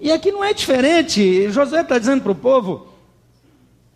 E 0.00 0.10
aqui 0.10 0.32
não 0.32 0.42
é 0.42 0.52
diferente. 0.52 1.48
Josué 1.50 1.82
está 1.82 1.98
dizendo 1.98 2.22
para 2.22 2.32
o 2.32 2.36
povo: 2.36 2.91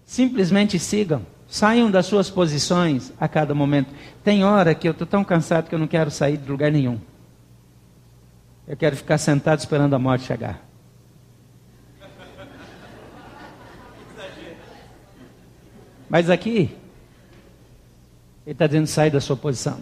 simplesmente 0.07 0.79
sigam, 0.79 1.27
saiam 1.49 1.91
das 1.91 2.07
suas 2.07 2.31
posições 2.31 3.13
a 3.21 3.27
cada 3.27 3.55
momento. 3.55 3.93
Tem 4.23 4.45
hora 4.45 4.75
que 4.75 4.87
eu 4.87 4.93
estou 4.93 5.07
tão 5.07 5.25
cansado 5.25 5.69
que 5.69 5.75
eu 5.75 5.79
não 5.79 5.89
quero 5.89 6.11
sair 6.11 6.37
de 6.37 6.49
lugar 6.49 6.71
nenhum. 6.71 6.99
Eu 8.67 8.77
quero 8.77 8.97
ficar 8.97 9.19
sentado 9.19 9.59
esperando 9.59 9.95
a 9.95 9.99
morte 9.99 10.25
chegar. 10.25 10.65
Mas 16.09 16.31
aqui, 16.31 16.71
ele 18.45 18.53
está 18.53 18.67
dizendo: 18.67 18.87
sai 18.87 19.11
da 19.11 19.21
sua 19.21 19.37
posição. 19.37 19.81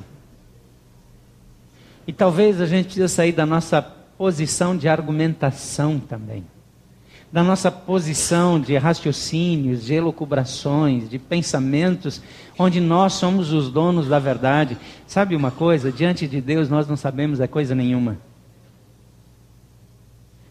E 2.07 2.13
talvez 2.13 2.61
a 2.61 2.67
gente 2.67 2.87
precisa 2.87 3.09
sair 3.09 3.33
da 3.33 3.47
nossa 3.47 3.81
posição 3.83 4.77
de 4.77 4.89
argumentação 4.89 5.99
também. 5.99 6.45
Da 7.35 7.43
nossa 7.43 7.69
posição 7.69 8.61
de 8.61 8.77
raciocínios, 8.77 9.87
de 9.87 9.93
elucubrações, 9.93 11.11
de 11.11 11.19
pensamentos, 11.19 12.23
onde 12.57 12.81
nós 12.81 13.15
somos 13.15 13.53
os 13.53 13.69
donos 13.69 14.07
da 14.07 14.21
verdade. 14.21 14.79
Sabe 15.05 15.35
uma 15.35 15.51
coisa? 15.51 15.91
Diante 15.91 16.29
de 16.29 16.41
Deus 16.41 16.69
nós 16.69 16.87
não 16.87 16.97
sabemos 16.97 17.41
é 17.41 17.49
coisa 17.49 17.75
nenhuma. 17.75 18.19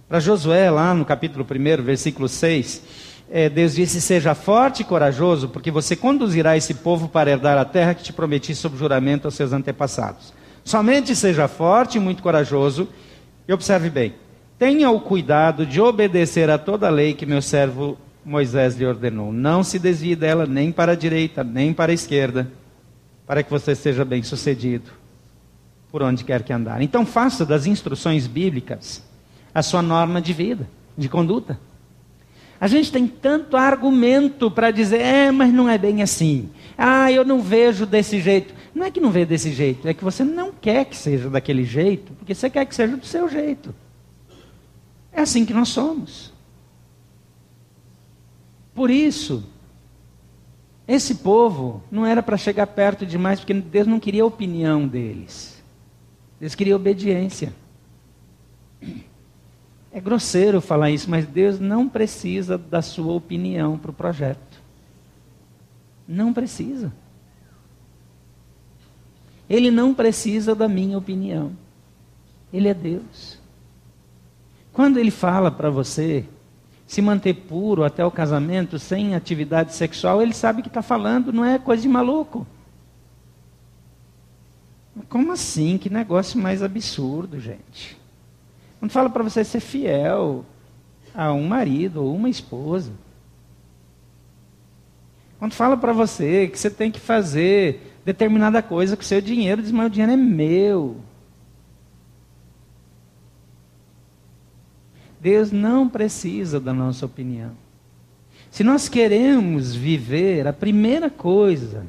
Para 0.10 0.20
Josué, 0.20 0.70
lá 0.70 0.94
no 0.94 1.06
capítulo 1.06 1.48
1, 1.50 1.82
versículo 1.82 2.28
6, 2.28 2.84
é, 3.32 3.48
Deus 3.48 3.76
disse: 3.76 4.02
Seja 4.02 4.36
forte 4.36 4.82
e 4.82 4.84
corajoso, 4.86 5.48
porque 5.48 5.72
você 5.72 5.96
conduzirá 5.96 6.58
esse 6.58 6.74
povo 6.74 7.08
para 7.08 7.32
herdar 7.32 7.58
a 7.58 7.64
terra 7.64 7.94
que 7.94 8.04
te 8.04 8.12
prometi 8.12 8.54
sob 8.54 8.78
juramento 8.78 9.26
aos 9.26 9.36
seus 9.36 9.54
antepassados. 9.54 10.34
Somente 10.66 11.16
seja 11.16 11.48
forte 11.48 11.98
e 11.98 12.02
muito 12.02 12.22
corajoso. 12.22 12.90
E 13.48 13.54
observe 13.54 13.90
bem: 13.90 14.16
tenha 14.64 14.90
o 14.90 14.98
cuidado 14.98 15.66
de 15.66 15.82
obedecer 15.82 16.50
a 16.50 16.58
toda 16.58 16.88
a 16.88 16.90
lei 16.90 17.14
que 17.14 17.26
meu 17.26 17.42
servo 17.42 17.98
Moisés 18.24 18.78
lhe 18.78 18.86
ordenou. 18.86 19.34
Não 19.34 19.62
se 19.62 19.78
desvie 19.78 20.16
dela 20.16 20.46
nem 20.46 20.72
para 20.72 20.94
a 20.94 20.96
direita, 20.96 21.44
nem 21.44 21.74
para 21.74 21.92
a 21.92 21.94
esquerda, 21.94 22.50
para 23.28 23.44
que 23.44 23.52
você 23.52 23.76
seja 23.76 24.06
bem 24.06 24.24
sucedido 24.24 24.90
por 25.92 26.02
onde 26.02 26.24
quer 26.24 26.44
que 26.44 26.54
andar. 26.54 26.82
Então, 26.82 27.06
faça 27.06 27.46
das 27.46 27.66
instruções 27.66 28.26
bíblicas 28.26 29.04
a 29.54 29.62
sua 29.62 29.82
norma 29.82 30.22
de 30.22 30.32
vida, 30.32 30.66
de 30.98 31.10
conduta. 31.10 31.60
A 32.58 32.68
gente 32.68 32.90
tem 32.90 33.06
tanto 33.06 33.58
argumento 33.58 34.50
para 34.50 34.72
dizer, 34.72 35.02
é, 35.02 35.30
mas 35.30 35.54
não 35.54 35.68
é 35.68 35.78
bem 35.78 36.02
assim. 36.02 36.50
Ah, 36.78 37.12
eu 37.12 37.26
não 37.26 37.42
vejo 37.42 37.86
desse 37.86 38.22
jeito. 38.22 38.54
Não 38.74 38.86
é 38.86 38.90
que 38.90 39.02
não 39.02 39.12
vê 39.12 39.26
desse 39.26 39.52
jeito, 39.52 39.90
é 39.90 39.94
que 39.94 40.06
você 40.06 40.24
não 40.24 40.54
quer 40.54 40.86
que 40.86 40.96
seja 40.96 41.30
daquele 41.30 41.66
jeito, 41.66 42.14
porque 42.14 42.34
você 42.34 42.50
quer 42.50 42.66
que 42.66 42.74
seja 42.74 42.96
do 42.96 43.06
seu 43.06 43.28
jeito. 43.28 43.76
É 45.14 45.22
assim 45.22 45.46
que 45.46 45.54
nós 45.54 45.70
somos. 45.70 46.34
Por 48.74 48.90
isso, 48.90 49.44
esse 50.88 51.16
povo 51.16 51.84
não 51.92 52.06
era 52.06 52.24
para 52.24 52.38
chegar 52.38 52.68
perto 52.68 53.06
demais, 53.06 53.40
porque 53.40 53.54
Deus 53.54 53.88
não 53.88 54.00
queria 54.00 54.24
a 54.24 54.26
opinião 54.26 54.88
deles. 54.88 55.64
Deus 56.40 56.56
queria 56.56 56.76
obediência. 56.76 57.54
É 59.92 60.02
grosseiro 60.02 60.60
falar 60.60 60.90
isso, 60.90 61.10
mas 61.10 61.28
Deus 61.28 61.60
não 61.60 61.88
precisa 61.88 62.58
da 62.58 62.82
sua 62.82 63.14
opinião 63.14 63.78
para 63.78 63.92
o 63.92 63.94
projeto. 63.94 64.62
Não 66.08 66.34
precisa. 66.34 66.92
Ele 69.48 69.70
não 69.70 69.94
precisa 69.94 70.56
da 70.56 70.68
minha 70.68 70.98
opinião. 70.98 71.56
Ele 72.52 72.68
é 72.68 72.74
Deus. 72.74 73.43
Quando 74.74 74.98
ele 74.98 75.12
fala 75.12 75.52
para 75.52 75.70
você 75.70 76.26
se 76.88 77.02
manter 77.02 77.34
puro 77.34 77.84
até 77.84 78.04
o 78.04 78.12
casamento, 78.12 78.78
sem 78.80 79.16
atividade 79.16 79.74
sexual, 79.74 80.22
ele 80.22 80.34
sabe 80.34 80.62
que 80.64 80.68
está 80.68 80.82
falando, 80.82 81.32
não 81.32 81.46
é 81.46 81.60
coisa 81.60 81.84
de 81.84 81.88
maluco. 81.88 82.46
Como 85.10 85.32
assim? 85.32 85.78
Que 85.78 85.90
negócio 85.90 86.40
mais 86.40 86.62
absurdo, 86.62 87.40
gente. 87.40 87.98
Quando 88.80 88.92
fala 88.92 89.10
para 89.10 89.24
você 89.24 89.44
ser 89.44 89.60
fiel 89.60 90.44
a 91.14 91.32
um 91.32 91.48
marido 91.48 92.04
ou 92.04 92.16
uma 92.16 92.30
esposa. 92.30 92.92
Quando 95.40 95.54
fala 95.54 95.78
para 95.78 95.94
você 95.94 96.48
que 96.48 96.58
você 96.58 96.70
tem 96.70 96.92
que 96.92 97.00
fazer 97.00 97.94
determinada 98.04 98.62
coisa 98.62 98.96
com 98.96 99.02
o 99.02 99.06
seu 99.06 99.22
dinheiro, 99.22 99.62
diz, 99.62 99.72
mas 99.72 99.88
o 99.88 99.90
dinheiro 99.90 100.14
é 100.14 100.18
meu. 100.18 100.98
Deus 105.24 105.54
não 105.54 105.88
precisa 105.88 106.60
da 106.60 106.74
nossa 106.74 107.06
opinião. 107.06 107.52
Se 108.52 108.62
nós 108.62 108.90
queremos 108.90 109.74
viver, 109.74 110.46
a 110.46 110.52
primeira 110.52 111.10
coisa, 111.10 111.88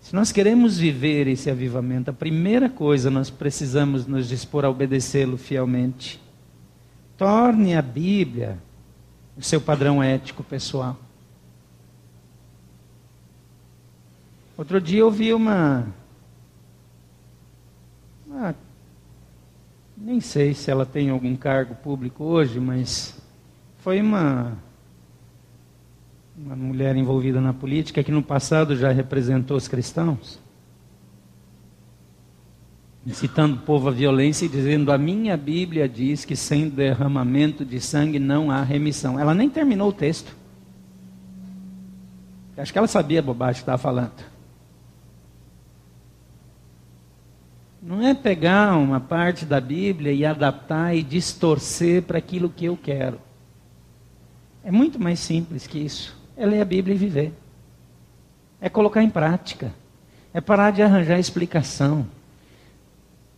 se 0.00 0.14
nós 0.14 0.30
queremos 0.30 0.78
viver 0.78 1.26
esse 1.26 1.50
avivamento, 1.50 2.10
a 2.10 2.14
primeira 2.14 2.70
coisa 2.70 3.10
nós 3.10 3.28
precisamos 3.28 4.06
nos 4.06 4.28
dispor 4.28 4.64
a 4.64 4.70
obedecê-lo 4.70 5.36
fielmente. 5.36 6.22
Torne 7.18 7.74
a 7.74 7.82
Bíblia 7.82 8.56
o 9.36 9.42
seu 9.42 9.60
padrão 9.60 10.00
ético 10.00 10.44
pessoal. 10.44 10.96
Outro 14.56 14.80
dia 14.80 15.00
eu 15.00 15.10
vi 15.10 15.34
uma, 15.34 15.88
uma 18.24 18.54
nem 20.04 20.20
sei 20.20 20.52
se 20.52 20.68
ela 20.68 20.84
tem 20.84 21.10
algum 21.10 21.36
cargo 21.36 21.76
público 21.76 22.24
hoje, 22.24 22.58
mas 22.58 23.16
foi 23.78 24.00
uma, 24.00 24.58
uma 26.36 26.56
mulher 26.56 26.96
envolvida 26.96 27.40
na 27.40 27.52
política 27.52 28.02
que 28.02 28.10
no 28.10 28.22
passado 28.22 28.74
já 28.74 28.90
representou 28.90 29.56
os 29.56 29.68
cristãos, 29.68 30.40
incitando 33.06 33.54
o 33.54 33.60
povo 33.60 33.88
à 33.88 33.92
violência 33.92 34.44
e 34.44 34.48
dizendo: 34.48 34.90
A 34.90 34.98
minha 34.98 35.36
Bíblia 35.36 35.88
diz 35.88 36.24
que 36.24 36.34
sem 36.34 36.68
derramamento 36.68 37.64
de 37.64 37.80
sangue 37.80 38.18
não 38.18 38.50
há 38.50 38.60
remissão. 38.64 39.20
Ela 39.20 39.34
nem 39.34 39.48
terminou 39.48 39.90
o 39.90 39.92
texto. 39.92 40.34
Acho 42.56 42.72
que 42.72 42.78
ela 42.78 42.88
sabia 42.88 43.20
a 43.20 43.22
bobagem 43.22 43.54
que 43.54 43.62
estava 43.62 43.78
falando. 43.78 44.31
Não 47.82 48.00
é 48.00 48.14
pegar 48.14 48.76
uma 48.76 49.00
parte 49.00 49.44
da 49.44 49.60
Bíblia 49.60 50.12
e 50.12 50.24
adaptar 50.24 50.94
e 50.94 51.02
distorcer 51.02 52.02
para 52.04 52.16
aquilo 52.16 52.48
que 52.48 52.64
eu 52.64 52.76
quero. 52.76 53.20
É 54.62 54.70
muito 54.70 55.00
mais 55.00 55.18
simples 55.18 55.66
que 55.66 55.80
isso. 55.80 56.16
É 56.36 56.46
ler 56.46 56.60
a 56.60 56.64
Bíblia 56.64 56.94
e 56.94 56.98
viver. 56.98 57.32
É 58.60 58.68
colocar 58.68 59.02
em 59.02 59.10
prática. 59.10 59.74
É 60.32 60.40
parar 60.40 60.70
de 60.70 60.80
arranjar 60.80 61.18
explicação. 61.18 62.06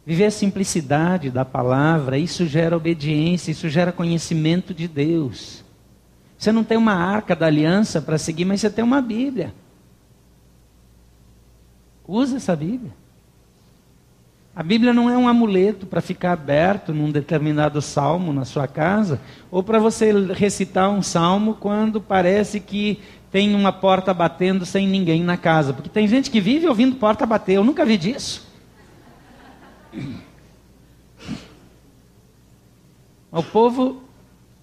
Viver 0.04 0.26
a 0.26 0.30
simplicidade 0.30 1.30
da 1.30 1.46
palavra, 1.46 2.18
isso 2.18 2.44
gera 2.46 2.76
obediência, 2.76 3.50
isso 3.50 3.70
gera 3.70 3.90
conhecimento 3.90 4.74
de 4.74 4.86
Deus. 4.86 5.64
Você 6.36 6.52
não 6.52 6.62
tem 6.62 6.76
uma 6.76 6.92
arca 6.92 7.34
da 7.34 7.46
aliança 7.46 8.02
para 8.02 8.18
seguir, 8.18 8.44
mas 8.44 8.60
você 8.60 8.68
tem 8.68 8.84
uma 8.84 9.00
Bíblia. 9.00 9.54
Usa 12.06 12.36
essa 12.36 12.54
Bíblia. 12.54 12.92
A 14.56 14.62
Bíblia 14.62 14.92
não 14.92 15.10
é 15.10 15.18
um 15.18 15.26
amuleto 15.26 15.84
para 15.84 16.00
ficar 16.00 16.32
aberto 16.32 16.94
num 16.94 17.10
determinado 17.10 17.82
salmo 17.82 18.32
na 18.32 18.44
sua 18.44 18.68
casa, 18.68 19.20
ou 19.50 19.64
para 19.64 19.80
você 19.80 20.12
recitar 20.32 20.90
um 20.90 21.02
salmo 21.02 21.54
quando 21.58 22.00
parece 22.00 22.60
que 22.60 23.00
tem 23.32 23.52
uma 23.52 23.72
porta 23.72 24.14
batendo 24.14 24.64
sem 24.64 24.86
ninguém 24.86 25.24
na 25.24 25.36
casa. 25.36 25.72
Porque 25.72 25.88
tem 25.88 26.06
gente 26.06 26.30
que 26.30 26.40
vive 26.40 26.68
ouvindo 26.68 26.94
porta 26.94 27.26
bater, 27.26 27.54
eu 27.54 27.64
nunca 27.64 27.84
vi 27.84 27.98
disso. 27.98 28.46
O 33.32 33.42
povo 33.42 34.04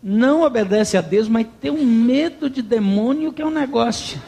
não 0.02 0.44
obedece 0.44 0.96
a 0.96 1.02
Deus, 1.02 1.28
mas 1.28 1.46
tem 1.60 1.70
um 1.70 1.86
medo 1.86 2.50
de 2.50 2.62
demônio 2.62 3.34
que 3.34 3.42
é 3.42 3.46
um 3.46 3.52
negócio. 3.52 4.22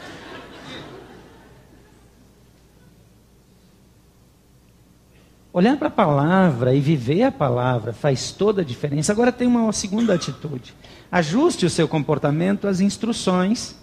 Olhar 5.54 5.76
para 5.76 5.86
a 5.86 5.90
palavra 5.90 6.74
e 6.74 6.80
viver 6.80 7.22
a 7.22 7.30
palavra 7.30 7.92
faz 7.92 8.32
toda 8.32 8.62
a 8.62 8.64
diferença. 8.64 9.12
Agora 9.12 9.30
tem 9.30 9.46
uma 9.46 9.72
segunda 9.72 10.12
atitude. 10.12 10.74
Ajuste 11.12 11.64
o 11.64 11.70
seu 11.70 11.86
comportamento 11.86 12.66
às 12.66 12.80
instruções 12.80 13.76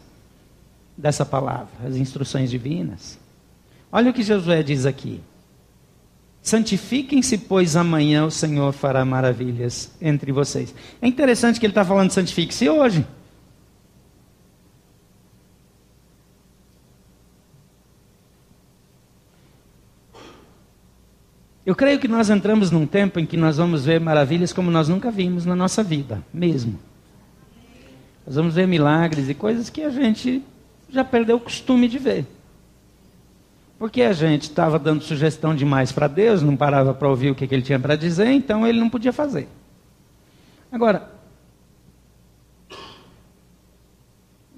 dessa 0.98 1.26
palavra, 1.26 1.70
as 1.88 1.96
instruções 1.96 2.52
divinas. 2.52 3.18
Olha 3.90 4.12
o 4.12 4.14
que 4.14 4.22
Josué 4.22 4.62
diz 4.62 4.86
aqui. 4.86 5.22
Santifiquem-se, 6.42 7.38
pois 7.38 7.78
amanhã 7.78 8.26
o 8.26 8.32
Senhor 8.32 8.74
fará 8.74 9.06
maravilhas 9.06 9.92
entre 10.02 10.34
vocês. 10.34 10.76
É 11.02 11.08
interessante 11.08 11.58
que 11.58 11.66
ele 11.66 11.72
está 11.72 11.86
falando 11.86 12.12
santifique-se 12.12 12.68
hoje. 12.68 13.08
Eu 21.66 21.76
creio 21.76 22.00
que 22.00 22.08
nós 22.08 22.30
entramos 22.30 22.72
num 22.72 22.88
tempo 22.88 23.20
em 23.20 23.26
que 23.26 23.38
nós 23.38 23.58
vamos 23.58 23.86
ver 23.86 24.00
maravilhas 24.00 24.52
como 24.52 24.72
nós 24.72 24.90
nunca 24.90 25.12
vimos 25.12 25.46
na 25.46 25.56
nossa 25.56 25.84
vida, 25.84 26.24
mesmo. 26.34 26.80
Nós 28.26 28.36
vamos 28.36 28.56
ver 28.56 28.68
milagres 28.68 29.30
e 29.30 29.34
coisas 29.34 29.70
que 29.70 29.84
a 29.84 29.90
gente 29.90 30.44
já 30.90 31.04
perdeu 31.04 31.38
o 31.38 31.40
costume 31.40 31.88
de 31.88 32.00
ver. 32.00 32.26
Porque 33.78 34.02
a 34.02 34.14
gente 34.14 34.44
estava 34.44 34.78
dando 34.78 35.04
sugestão 35.04 35.56
demais 35.56 35.92
para 35.92 36.08
Deus, 36.08 36.42
não 36.42 36.56
parava 36.56 36.94
para 36.94 37.10
ouvir 37.10 37.32
o 37.32 37.36
que, 37.36 37.48
que 37.48 37.54
ele 37.54 37.64
tinha 37.64 37.80
para 37.80 37.96
dizer, 37.96 38.28
então 38.28 38.66
ele 38.66 38.80
não 38.80 38.90
podia 38.90 39.14
fazer. 39.14 39.48
Agora, 40.72 41.12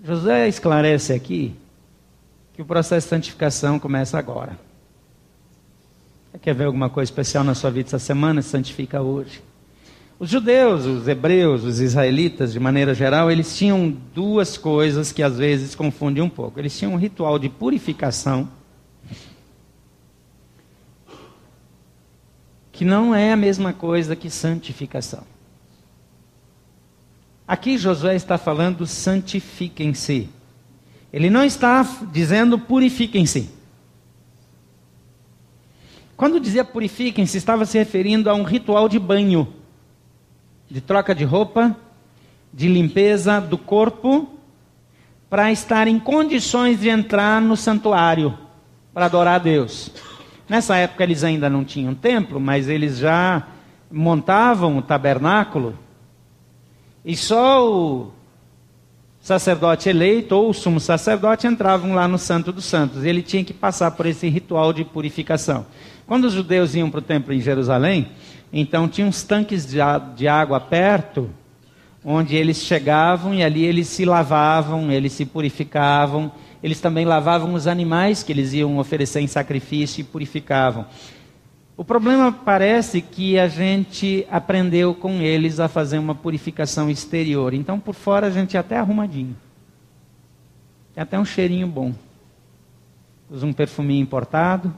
José 0.04 0.48
esclarece 0.48 1.14
aqui 1.14 1.56
que 2.54 2.62
o 2.62 2.66
processo 2.66 3.08
de 3.08 3.10
santificação 3.10 3.80
começa 3.80 4.20
agora. 4.20 4.60
Quer 6.42 6.54
ver 6.56 6.66
alguma 6.66 6.90
coisa 6.90 7.10
especial 7.10 7.44
na 7.44 7.54
sua 7.54 7.70
vida 7.70 7.90
essa 7.90 8.00
semana? 8.00 8.42
Santifica 8.42 9.02
hoje. 9.02 9.42
Os 10.20 10.30
judeus, 10.30 10.86
os 10.86 11.08
hebreus, 11.08 11.64
os 11.64 11.80
israelitas, 11.80 12.54
de 12.54 12.60
maneira 12.60 12.94
geral, 12.94 13.30
eles 13.30 13.58
tinham 13.58 13.96
duas 14.14 14.58
coisas 14.58 15.12
que 15.12 15.22
às 15.22 15.38
vezes 15.38 15.76
confundem 15.76 16.24
um 16.24 16.30
pouco. 16.30 16.60
Eles 16.60 16.78
tinham 16.78 16.94
um 16.94 16.98
ritual 16.98 17.38
de 17.38 17.50
purificação, 17.50 18.50
que 22.72 22.86
não 22.86 23.14
é 23.14 23.32
a 23.32 23.38
mesma 23.38 23.74
coisa 23.74 24.16
que 24.16 24.30
santificação. 24.30 25.24
Aqui 27.48 27.78
Josué 27.78 28.16
está 28.16 28.38
falando 28.38 28.88
santifiquem-se. 28.88 30.30
Ele 31.12 31.30
não 31.30 31.44
está 31.44 31.84
dizendo 32.12 32.58
purifiquem-se. 32.58 33.50
Quando 36.16 36.40
dizia 36.40 36.64
purifiquem-se, 36.64 37.38
estava 37.38 37.66
se 37.66 37.78
referindo 37.78 38.30
a 38.30 38.34
um 38.34 38.44
ritual 38.44 38.88
de 38.88 39.00
banho, 39.00 39.54
de 40.70 40.80
troca 40.80 41.14
de 41.14 41.24
roupa, 41.24 41.76
de 42.54 42.68
limpeza 42.68 43.42
do 43.42 43.58
corpo, 43.58 44.30
para 45.30 45.52
estar 45.52 45.88
em 45.88 46.00
condições 46.00 46.80
de 46.80 46.90
entrar 46.90 47.42
no 47.42 47.58
santuário 47.58 48.38
para 48.94 49.08
adorar 49.08 49.36
a 49.36 49.40
Deus. 49.40 49.90
Nessa 50.48 50.78
época 50.78 51.04
eles 51.04 51.24
ainda 51.24 51.50
não 51.50 51.64
tinham 51.64 51.96
templo, 51.96 52.40
mas 52.40 52.70
eles 52.70 52.98
já 53.00 53.48
montavam 53.92 54.78
o 54.78 54.82
tabernáculo. 54.82 55.78
E 57.04 57.16
só 57.16 57.68
o 57.68 58.12
sacerdote 59.20 59.90
eleito 59.90 60.36
ou 60.36 60.50
o 60.50 60.54
sumo 60.54 60.80
sacerdote 60.80 61.48
entravam 61.48 61.94
lá 61.94 62.08
no 62.08 62.18
Santo 62.18 62.52
dos 62.52 62.66
Santos. 62.66 63.04
Ele 63.04 63.22
tinha 63.22 63.44
que 63.44 63.54
passar 63.54 63.92
por 63.92 64.06
esse 64.06 64.28
ritual 64.30 64.72
de 64.72 64.86
purificação. 64.86 65.66
Quando 66.06 66.26
os 66.26 66.34
judeus 66.34 66.76
iam 66.76 66.90
para 66.90 67.00
o 67.00 67.02
templo 67.02 67.34
em 67.34 67.40
Jerusalém, 67.40 68.10
então 68.52 68.88
tinha 68.88 69.08
uns 69.08 69.24
tanques 69.24 69.66
de, 69.66 70.28
água 70.28 70.60
perto, 70.60 71.30
onde 72.04 72.36
eles 72.36 72.58
chegavam 72.58 73.34
e 73.34 73.44
ali 73.44 73.64
eles 73.64 73.88
se 73.88 74.06
lavavam, 74.06 74.92
eles 74.92 75.14
se 75.14 75.26
purificavam, 75.26 76.32
eles 76.62 76.80
também 76.80 77.06
lavavam 77.06 77.54
os 77.54 77.68
animais 77.68 78.22
que 78.22 78.32
eles 78.32 78.54
iam 78.54 78.78
oferecer 78.78 79.22
em 79.22 79.28
sacrifício 79.28 80.02
e 80.02 80.04
purificavam. 80.04 80.86
O 81.76 81.84
problema 81.84 82.32
parece 82.32 83.02
que 83.02 83.40
a 83.40 83.48
gente 83.48 84.28
aprendeu 84.30 84.94
com 84.94 85.22
eles 85.22 85.60
a 85.60 85.68
fazer 85.68 85.98
uma 85.98 86.14
purificação 86.14 86.90
exterior. 86.90 87.54
Então, 87.54 87.80
por 87.80 87.96
fora, 87.96 88.28
a 88.28 88.30
gente 88.30 88.56
é 88.56 88.60
até 88.60 88.78
arrumadinho. 88.78 89.36
Tem 90.94 91.02
até 91.02 91.18
um 91.18 91.26
cheirinho 91.26 91.66
bom. 91.66 91.92
Usa 93.32 93.48
um 93.48 93.54
perfuminho 93.54 94.04
importado, 94.04 94.72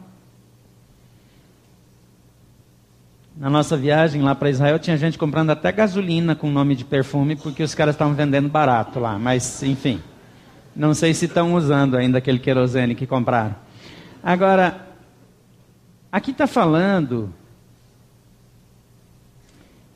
Na 3.38 3.50
nossa 3.50 3.76
viagem 3.76 4.22
lá 4.22 4.34
para 4.34 4.50
Israel, 4.50 4.80
tinha 4.80 4.96
gente 4.96 5.18
comprando 5.18 5.50
até 5.50 5.70
gasolina 5.70 6.36
com 6.36 6.50
nome 6.50 6.74
de 6.74 6.86
perfume, 6.86 7.36
porque 7.36 7.62
os 7.62 7.76
caras 7.76 7.96
estavam 7.96 8.14
vendendo 8.14 8.48
barato 8.48 8.98
lá. 8.98 9.20
Mas, 9.20 9.62
enfim, 9.62 10.02
não 10.74 10.94
sei 10.94 11.14
se 11.14 11.26
estão 11.26 11.54
usando 11.54 11.98
ainda 11.98 12.20
aquele 12.20 12.40
querosene 12.40 12.96
que 12.96 13.06
compraram. 13.06 13.54
Agora, 14.24 14.88
aqui 16.10 16.32
está 16.32 16.48
falando 16.48 17.34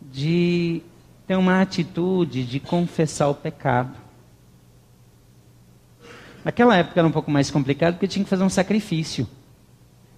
de 0.01 0.81
ter 1.25 1.37
uma 1.37 1.61
atitude 1.61 2.43
de 2.43 2.59
confessar 2.59 3.29
o 3.29 3.35
pecado. 3.35 3.95
Naquela 6.43 6.75
época 6.75 6.99
era 6.99 7.07
um 7.07 7.11
pouco 7.11 7.31
mais 7.31 7.49
complicado, 7.49 7.93
porque 7.93 8.07
tinha 8.07 8.23
que 8.23 8.29
fazer 8.29 8.43
um 8.43 8.49
sacrifício. 8.49 9.25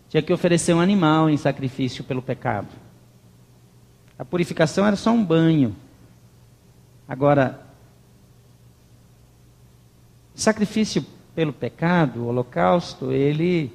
Tinha 0.09 0.23
que 0.23 0.33
oferecer 0.33 0.73
um 0.73 0.81
animal 0.81 1.29
em 1.29 1.37
sacrifício 1.37 2.03
pelo 2.03 2.21
pecado. 2.21 2.67
A 4.21 4.23
purificação 4.23 4.85
era 4.85 4.95
só 4.95 5.09
um 5.09 5.25
banho. 5.25 5.75
Agora, 7.07 7.65
sacrifício 10.35 11.03
pelo 11.33 11.51
pecado, 11.51 12.19
o 12.19 12.27
holocausto, 12.27 13.11
ele 13.11 13.73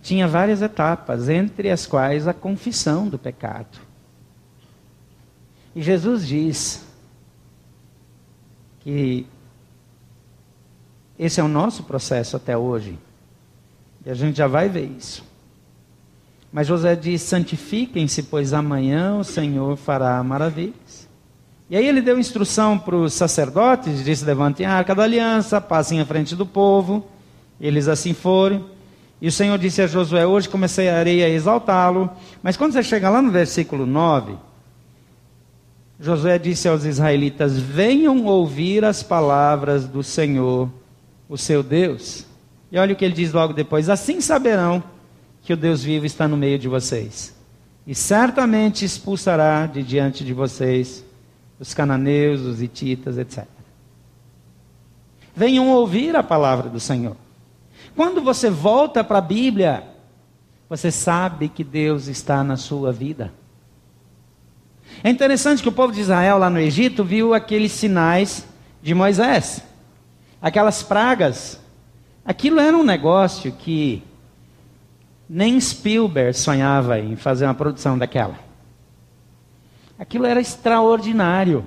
tinha 0.00 0.28
várias 0.28 0.62
etapas, 0.62 1.28
entre 1.28 1.68
as 1.68 1.84
quais 1.84 2.28
a 2.28 2.32
confissão 2.32 3.08
do 3.08 3.18
pecado. 3.18 3.76
E 5.74 5.82
Jesus 5.82 6.24
diz 6.24 6.86
que 8.82 9.26
esse 11.18 11.40
é 11.40 11.42
o 11.42 11.48
nosso 11.48 11.82
processo 11.82 12.36
até 12.36 12.56
hoje. 12.56 12.96
E 14.06 14.10
a 14.10 14.14
gente 14.14 14.36
já 14.36 14.46
vai 14.46 14.68
ver 14.68 14.84
isso. 14.84 15.33
Mas 16.54 16.68
José 16.68 16.94
diz: 16.94 17.20
santifiquem-se, 17.22 18.22
pois 18.22 18.52
amanhã 18.52 19.16
o 19.16 19.24
Senhor 19.24 19.76
fará 19.76 20.22
maravilhas. 20.22 21.08
E 21.68 21.76
aí 21.76 21.84
ele 21.84 22.00
deu 22.00 22.16
instrução 22.16 22.78
para 22.78 22.94
os 22.94 23.12
sacerdotes: 23.12 24.04
disse: 24.04 24.24
levantem 24.24 24.64
a 24.64 24.72
arca 24.72 24.94
da 24.94 25.02
aliança, 25.02 25.60
passem 25.60 26.00
à 26.00 26.06
frente 26.06 26.36
do 26.36 26.46
povo. 26.46 27.04
Eles 27.60 27.88
assim 27.88 28.14
foram. 28.14 28.66
E 29.20 29.26
o 29.26 29.32
Senhor 29.32 29.58
disse 29.58 29.82
a 29.82 29.88
Josué: 29.88 30.24
Hoje 30.24 30.48
comecei 30.48 30.88
a 30.88 31.02
exaltá-lo. 31.28 32.08
Mas 32.40 32.56
quando 32.56 32.72
você 32.72 32.84
chega 32.84 33.10
lá 33.10 33.20
no 33.20 33.32
versículo 33.32 33.84
9, 33.84 34.36
Josué 35.98 36.38
disse 36.38 36.68
aos 36.68 36.84
israelitas: 36.84 37.58
Venham 37.58 38.26
ouvir 38.26 38.84
as 38.84 39.02
palavras 39.02 39.88
do 39.88 40.04
Senhor, 40.04 40.70
o 41.28 41.36
seu 41.36 41.64
Deus. 41.64 42.24
E 42.70 42.78
olha 42.78 42.92
o 42.92 42.96
que 42.96 43.04
ele 43.04 43.14
diz 43.14 43.32
logo 43.32 43.52
depois: 43.52 43.88
Assim 43.88 44.20
saberão 44.20 44.93
que 45.44 45.52
o 45.52 45.56
Deus 45.56 45.84
vivo 45.84 46.06
está 46.06 46.26
no 46.26 46.38
meio 46.38 46.58
de 46.58 46.68
vocês. 46.68 47.34
E 47.86 47.94
certamente 47.94 48.84
expulsará 48.84 49.66
de 49.66 49.82
diante 49.82 50.24
de 50.24 50.32
vocês 50.32 51.04
os 51.60 51.74
cananeus, 51.74 52.40
os 52.40 52.62
hititas, 52.62 53.18
etc. 53.18 53.44
Venham 55.36 55.68
ouvir 55.68 56.16
a 56.16 56.22
palavra 56.22 56.70
do 56.70 56.80
Senhor. 56.80 57.16
Quando 57.94 58.22
você 58.22 58.48
volta 58.48 59.04
para 59.04 59.18
a 59.18 59.20
Bíblia, 59.20 59.84
você 60.68 60.90
sabe 60.90 61.48
que 61.50 61.62
Deus 61.62 62.08
está 62.08 62.42
na 62.42 62.56
sua 62.56 62.90
vida. 62.90 63.30
É 65.02 65.10
interessante 65.10 65.62
que 65.62 65.68
o 65.68 65.72
povo 65.72 65.92
de 65.92 66.00
Israel 66.00 66.38
lá 66.38 66.48
no 66.48 66.58
Egito 66.58 67.04
viu 67.04 67.34
aqueles 67.34 67.72
sinais 67.72 68.46
de 68.82 68.94
Moisés, 68.94 69.62
aquelas 70.40 70.82
pragas. 70.82 71.60
Aquilo 72.24 72.60
era 72.60 72.76
um 72.76 72.84
negócio 72.84 73.52
que 73.52 74.02
nem 75.28 75.58
Spielberg 75.58 76.36
sonhava 76.36 76.98
em 76.98 77.16
fazer 77.16 77.44
uma 77.46 77.54
produção 77.54 77.96
daquela. 77.96 78.38
Aquilo 79.98 80.26
era 80.26 80.40
extraordinário. 80.40 81.64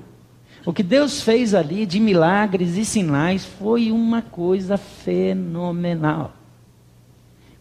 O 0.66 0.74
que 0.74 0.84
Deus 0.84 1.22
fez 1.22 1.54
ali 1.54 1.86
de 1.86 2.00
milagres 2.00 2.76
e 2.76 2.84
sinais 2.84 3.46
foi 3.46 3.92
uma 3.92 4.22
coisa 4.22 4.78
fenomenal. 4.78 6.34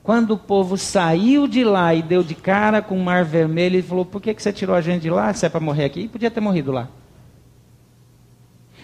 Quando 0.02 0.32
o 0.32 0.38
povo 0.38 0.76
saiu 0.76 1.46
de 1.48 1.64
lá 1.64 1.94
e 1.94 2.02
deu 2.02 2.22
de 2.22 2.34
cara 2.34 2.82
com 2.82 2.96
o 2.96 3.04
mar 3.04 3.24
vermelho, 3.24 3.76
ele 3.76 3.82
falou: 3.82 4.04
Por 4.04 4.20
que, 4.20 4.34
que 4.34 4.42
você 4.42 4.52
tirou 4.52 4.74
a 4.74 4.80
gente 4.80 5.02
de 5.02 5.10
lá? 5.10 5.32
Se 5.32 5.46
é 5.46 5.48
para 5.48 5.60
morrer 5.60 5.84
aqui? 5.84 6.02
E 6.02 6.08
podia 6.08 6.30
ter 6.30 6.40
morrido 6.40 6.72
lá. 6.72 6.88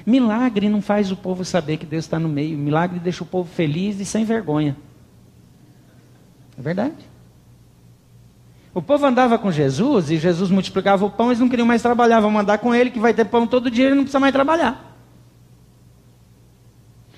Milagre 0.04 0.68
não 0.68 0.82
faz 0.82 1.12
o 1.12 1.16
povo 1.16 1.44
saber 1.44 1.76
que 1.76 1.86
Deus 1.86 2.04
está 2.04 2.18
no 2.18 2.28
meio. 2.28 2.58
Milagre 2.58 2.98
deixa 2.98 3.22
o 3.22 3.26
povo 3.26 3.48
feliz 3.48 4.00
e 4.00 4.04
sem 4.04 4.24
vergonha. 4.24 4.76
É 6.58 6.62
verdade. 6.62 7.12
O 8.74 8.80
povo 8.80 9.04
andava 9.04 9.38
com 9.38 9.52
Jesus 9.52 10.10
e 10.10 10.16
Jesus 10.16 10.50
multiplicava 10.50 11.04
o 11.04 11.10
pão, 11.10 11.28
eles 11.28 11.38
não 11.38 11.48
queriam 11.48 11.66
mais 11.66 11.82
trabalhar, 11.82 12.20
vão 12.20 12.38
andar 12.38 12.58
com 12.58 12.74
ele 12.74 12.90
que 12.90 12.98
vai 12.98 13.12
ter 13.12 13.26
pão 13.26 13.46
todo 13.46 13.70
dia 13.70 13.90
e 13.90 13.94
não 13.94 14.02
precisa 14.02 14.20
mais 14.20 14.32
trabalhar. 14.32 14.96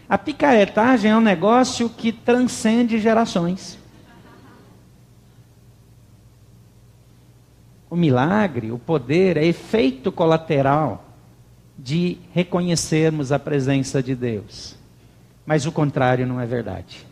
A 0.08 0.18
picaretagem 0.18 1.10
é 1.10 1.16
um 1.16 1.20
negócio 1.20 1.88
que 1.88 2.12
transcende 2.12 2.98
gerações. 2.98 3.78
O 7.88 7.96
milagre, 7.96 8.72
o 8.72 8.78
poder 8.78 9.36
é 9.36 9.44
efeito 9.44 10.10
colateral 10.10 11.04
de 11.78 12.18
reconhecermos 12.32 13.30
a 13.30 13.38
presença 13.38 14.02
de 14.02 14.14
Deus. 14.14 14.76
Mas 15.46 15.66
o 15.66 15.72
contrário 15.72 16.26
não 16.26 16.40
é 16.40 16.46
verdade. 16.46 17.06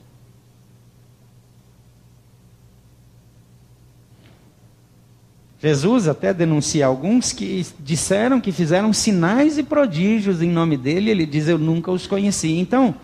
Jesus 5.62 6.08
até 6.08 6.34
denuncia 6.34 6.84
alguns 6.84 7.30
que 7.30 7.64
disseram 7.78 8.40
que 8.40 8.50
fizeram 8.50 8.92
sinais 8.92 9.58
e 9.58 9.62
prodígios 9.62 10.42
em 10.42 10.50
nome 10.50 10.76
dele, 10.76 11.08
ele 11.08 11.24
diz: 11.24 11.46
Eu 11.46 11.56
nunca 11.56 11.92
os 11.92 12.04
conheci. 12.04 12.58
Então, 12.58 12.96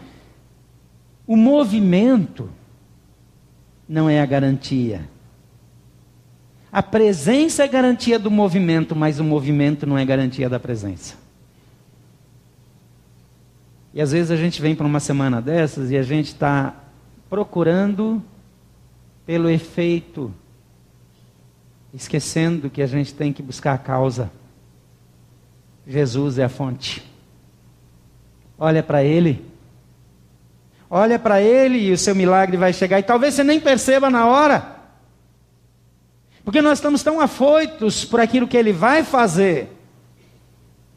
o 1.24 1.36
movimento 1.36 2.50
não 3.88 4.10
é 4.10 4.20
a 4.20 4.26
garantia. 4.26 5.08
A 6.72 6.82
presença 6.82 7.62
é 7.62 7.68
garantia 7.68 8.18
do 8.18 8.30
movimento, 8.30 8.96
mas 8.96 9.20
o 9.20 9.24
movimento 9.24 9.86
não 9.86 9.96
é 9.96 10.04
garantia 10.04 10.48
da 10.48 10.58
presença. 10.58 11.14
E 13.94 14.00
às 14.00 14.10
vezes 14.10 14.32
a 14.32 14.36
gente 14.36 14.60
vem 14.60 14.74
para 14.74 14.86
uma 14.86 14.98
semana 14.98 15.40
dessas 15.40 15.92
e 15.92 15.96
a 15.96 16.02
gente 16.02 16.26
está 16.26 16.74
procurando 17.30 18.20
pelo 19.24 19.48
efeito 19.48 20.34
esquecendo 21.92 22.70
que 22.70 22.82
a 22.82 22.86
gente 22.86 23.14
tem 23.14 23.32
que 23.32 23.42
buscar 23.42 23.74
a 23.74 23.78
causa. 23.78 24.30
Jesus 25.86 26.38
é 26.38 26.44
a 26.44 26.48
fonte. 26.48 27.02
Olha 28.58 28.82
para 28.82 29.02
Ele. 29.02 29.44
Olha 30.90 31.18
para 31.18 31.40
Ele 31.40 31.78
e 31.78 31.92
o 31.92 31.98
seu 31.98 32.14
milagre 32.14 32.56
vai 32.56 32.72
chegar. 32.72 32.98
E 32.98 33.02
talvez 33.02 33.34
você 33.34 33.44
nem 33.44 33.60
perceba 33.60 34.10
na 34.10 34.26
hora. 34.26 34.76
Porque 36.44 36.62
nós 36.62 36.78
estamos 36.78 37.02
tão 37.02 37.20
afoitos 37.20 38.04
por 38.04 38.20
aquilo 38.20 38.48
que 38.48 38.56
Ele 38.56 38.72
vai 38.72 39.04
fazer, 39.04 39.68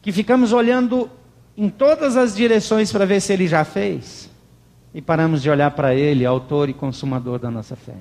que 0.01 0.11
ficamos 0.11 0.53
olhando 0.53 1.09
em 1.57 1.69
todas 1.69 2.15
as 2.15 2.33
direções 2.35 2.91
para 2.91 3.05
ver 3.05 3.19
se 3.21 3.33
Ele 3.33 3.47
já 3.47 3.65
fez. 3.65 4.29
E 4.93 5.01
paramos 5.01 5.41
de 5.41 5.49
olhar 5.49 5.71
para 5.71 5.93
Ele, 5.93 6.25
autor 6.25 6.69
e 6.69 6.73
consumador 6.73 7.39
da 7.39 7.51
nossa 7.51 7.75
fé 7.75 7.95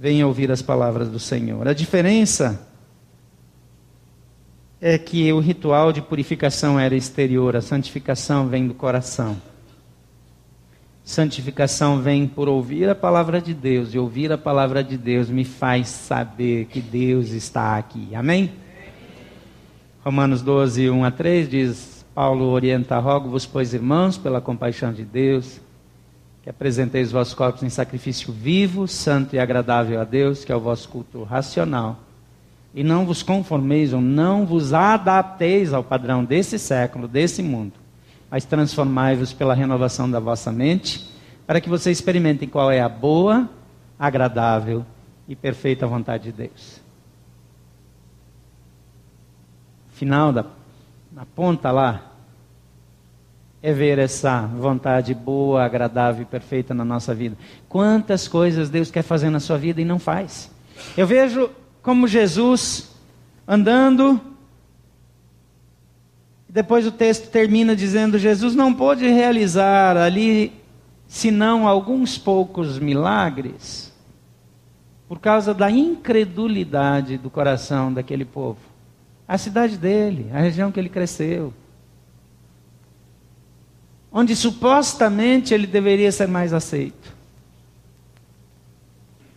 venha 0.00 0.26
ouvir 0.26 0.50
as 0.50 0.62
palavras 0.62 1.10
do 1.10 1.18
Senhor. 1.18 1.68
A 1.68 1.74
diferença 1.74 2.66
é 4.80 4.96
que 4.96 5.30
o 5.30 5.40
ritual 5.40 5.92
de 5.92 6.00
purificação 6.00 6.80
era 6.80 6.96
exterior, 6.96 7.54
a 7.54 7.60
santificação 7.60 8.48
vem 8.48 8.66
do 8.66 8.72
coração. 8.72 9.36
Santificação 11.04 12.00
vem 12.00 12.26
por 12.26 12.48
ouvir 12.48 12.88
a 12.88 12.94
palavra 12.94 13.42
de 13.42 13.52
Deus, 13.52 13.92
e 13.92 13.98
ouvir 13.98 14.32
a 14.32 14.38
palavra 14.38 14.82
de 14.82 14.96
Deus 14.96 15.28
me 15.28 15.44
faz 15.44 15.88
saber 15.88 16.64
que 16.64 16.80
Deus 16.80 17.28
está 17.32 17.76
aqui. 17.76 18.14
Amém? 18.14 18.52
Romanos 20.02 20.40
12, 20.40 20.88
1 20.88 21.04
a 21.04 21.10
3 21.10 21.50
diz: 21.50 22.06
Paulo 22.14 22.46
orienta, 22.46 22.98
rogo-vos, 22.98 23.44
pois 23.44 23.74
irmãos, 23.74 24.16
pela 24.16 24.40
compaixão 24.40 24.94
de 24.94 25.04
Deus 25.04 25.60
que 26.42 26.48
apresentei 26.48 27.02
os 27.02 27.12
vossos 27.12 27.34
corpos 27.34 27.62
em 27.62 27.68
sacrifício 27.68 28.32
vivo, 28.32 28.88
santo 28.88 29.36
e 29.36 29.38
agradável 29.38 30.00
a 30.00 30.04
Deus, 30.04 30.44
que 30.44 30.52
é 30.52 30.56
o 30.56 30.60
vosso 30.60 30.88
culto 30.88 31.22
racional. 31.22 31.98
E 32.74 32.82
não 32.82 33.04
vos 33.04 33.22
conformeis 33.22 33.92
ou 33.92 34.00
não 34.00 34.46
vos 34.46 34.72
adapteis 34.72 35.72
ao 35.72 35.84
padrão 35.84 36.24
desse 36.24 36.58
século, 36.58 37.06
desse 37.06 37.42
mundo, 37.42 37.74
mas 38.30 38.44
transformai-vos 38.44 39.32
pela 39.32 39.54
renovação 39.54 40.10
da 40.10 40.20
vossa 40.20 40.50
mente, 40.52 41.08
para 41.46 41.60
que 41.60 41.68
vocês 41.68 41.98
experimentem 41.98 42.48
qual 42.48 42.70
é 42.70 42.80
a 42.80 42.88
boa, 42.88 43.48
agradável 43.98 44.86
e 45.28 45.34
perfeita 45.34 45.86
vontade 45.86 46.24
de 46.24 46.32
Deus. 46.32 46.80
Final 49.90 50.32
da 50.32 50.46
na 51.12 51.26
ponta 51.26 51.70
lá, 51.70 52.09
é 53.62 53.72
ver 53.72 53.98
essa 53.98 54.46
vontade 54.46 55.14
boa, 55.14 55.64
agradável 55.64 56.22
e 56.22 56.26
perfeita 56.26 56.72
na 56.72 56.84
nossa 56.84 57.14
vida. 57.14 57.36
Quantas 57.68 58.26
coisas 58.26 58.70
Deus 58.70 58.90
quer 58.90 59.02
fazer 59.02 59.28
na 59.28 59.40
sua 59.40 59.58
vida 59.58 59.80
e 59.80 59.84
não 59.84 59.98
faz. 59.98 60.50
Eu 60.96 61.06
vejo 61.06 61.50
como 61.82 62.08
Jesus 62.08 62.90
andando. 63.46 64.20
Depois 66.48 66.86
o 66.86 66.92
texto 66.92 67.28
termina 67.30 67.76
dizendo: 67.76 68.18
Jesus 68.18 68.54
não 68.54 68.72
pôde 68.72 69.06
realizar 69.06 69.96
ali 69.96 70.52
senão 71.06 71.68
alguns 71.68 72.16
poucos 72.16 72.78
milagres 72.78 73.90
por 75.06 75.18
causa 75.18 75.52
da 75.52 75.70
incredulidade 75.70 77.18
do 77.18 77.28
coração 77.28 77.92
daquele 77.92 78.24
povo. 78.24 78.60
A 79.26 79.36
cidade 79.36 79.76
dele, 79.76 80.30
a 80.32 80.40
região 80.40 80.72
que 80.72 80.78
ele 80.78 80.88
cresceu 80.88 81.52
onde 84.12 84.34
supostamente 84.34 85.54
ele 85.54 85.66
deveria 85.66 86.10
ser 86.10 86.26
mais 86.26 86.52
aceito. 86.52 87.14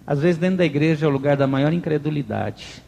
Às 0.05 0.19
vezes, 0.19 0.37
dentro 0.37 0.57
da 0.57 0.65
igreja 0.65 1.05
é 1.05 1.09
o 1.09 1.11
lugar 1.11 1.37
da 1.37 1.47
maior 1.47 1.71
incredulidade. 1.71 2.83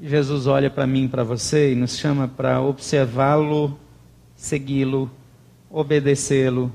Jesus 0.00 0.46
olha 0.46 0.68
para 0.68 0.86
mim, 0.86 1.08
para 1.08 1.22
você, 1.22 1.72
e 1.72 1.74
nos 1.74 1.96
chama 1.96 2.28
para 2.28 2.60
observá-lo, 2.60 3.78
segui-lo, 4.34 5.10
obedecê-lo 5.70 6.72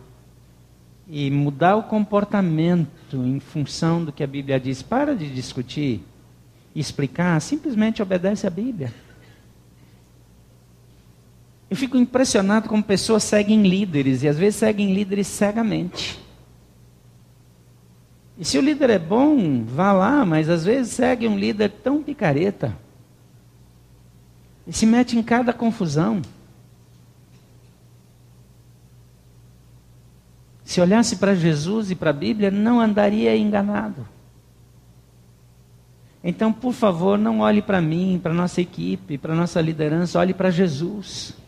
e 1.07 1.29
mudar 1.29 1.75
o 1.75 1.84
comportamento 1.84 3.15
em 3.17 3.39
função 3.39 4.03
do 4.03 4.11
que 4.11 4.23
a 4.23 4.27
Bíblia 4.27 4.59
diz. 4.59 4.82
Para 4.82 5.13
de 5.13 5.29
discutir 5.29 6.01
explicar, 6.73 7.39
simplesmente 7.41 8.01
obedece 8.01 8.47
a 8.47 8.49
Bíblia. 8.49 8.93
Eu 11.72 11.78
fico 11.78 11.95
impressionado 11.95 12.67
como 12.67 12.84
pessoas 12.84 13.24
seguem 13.24 13.63
líderes 13.63 14.24
e 14.24 14.28
às 14.28 14.38
vezes 14.38 14.57
seguem 14.57 14.93
líderes 14.93 15.26
cegamente. 15.26 16.22
E 18.38 18.43
se 18.43 18.57
o 18.57 18.61
líder 18.61 18.89
é 18.89 18.99
bom, 18.99 19.63
vá 19.63 19.93
lá, 19.93 20.26
mas 20.26 20.49
às 20.49 20.65
vezes 20.65 20.91
segue 20.91 21.30
um 21.30 21.39
líder 21.39 21.69
tão 21.82 22.03
picareta. 22.03 22.78
E 24.67 24.74
se 24.74 24.86
mete 24.86 25.17
em 25.17 25.24
cada 25.24 25.53
confusão. 25.53 26.22
Se 30.65 30.82
olhasse 30.82 31.15
para 31.15 31.34
Jesus 31.34 31.89
e 31.89 31.95
para 31.95 32.09
a 32.09 32.13
Bíblia, 32.13 32.51
não 32.51 32.82
andaria 32.82 33.34
enganado. 33.38 34.05
Então, 36.22 36.51
por 36.51 36.74
favor, 36.74 37.17
não 37.17 37.39
olhe 37.39 37.61
para 37.61 37.80
mim, 37.80 38.19
para 38.22 38.34
nossa 38.34 38.59
equipe, 38.59 39.17
para 39.17 39.34
nossa 39.34 39.61
liderança, 39.61 40.19
olhe 40.19 40.34
para 40.34 40.51
Jesus. 40.51 41.39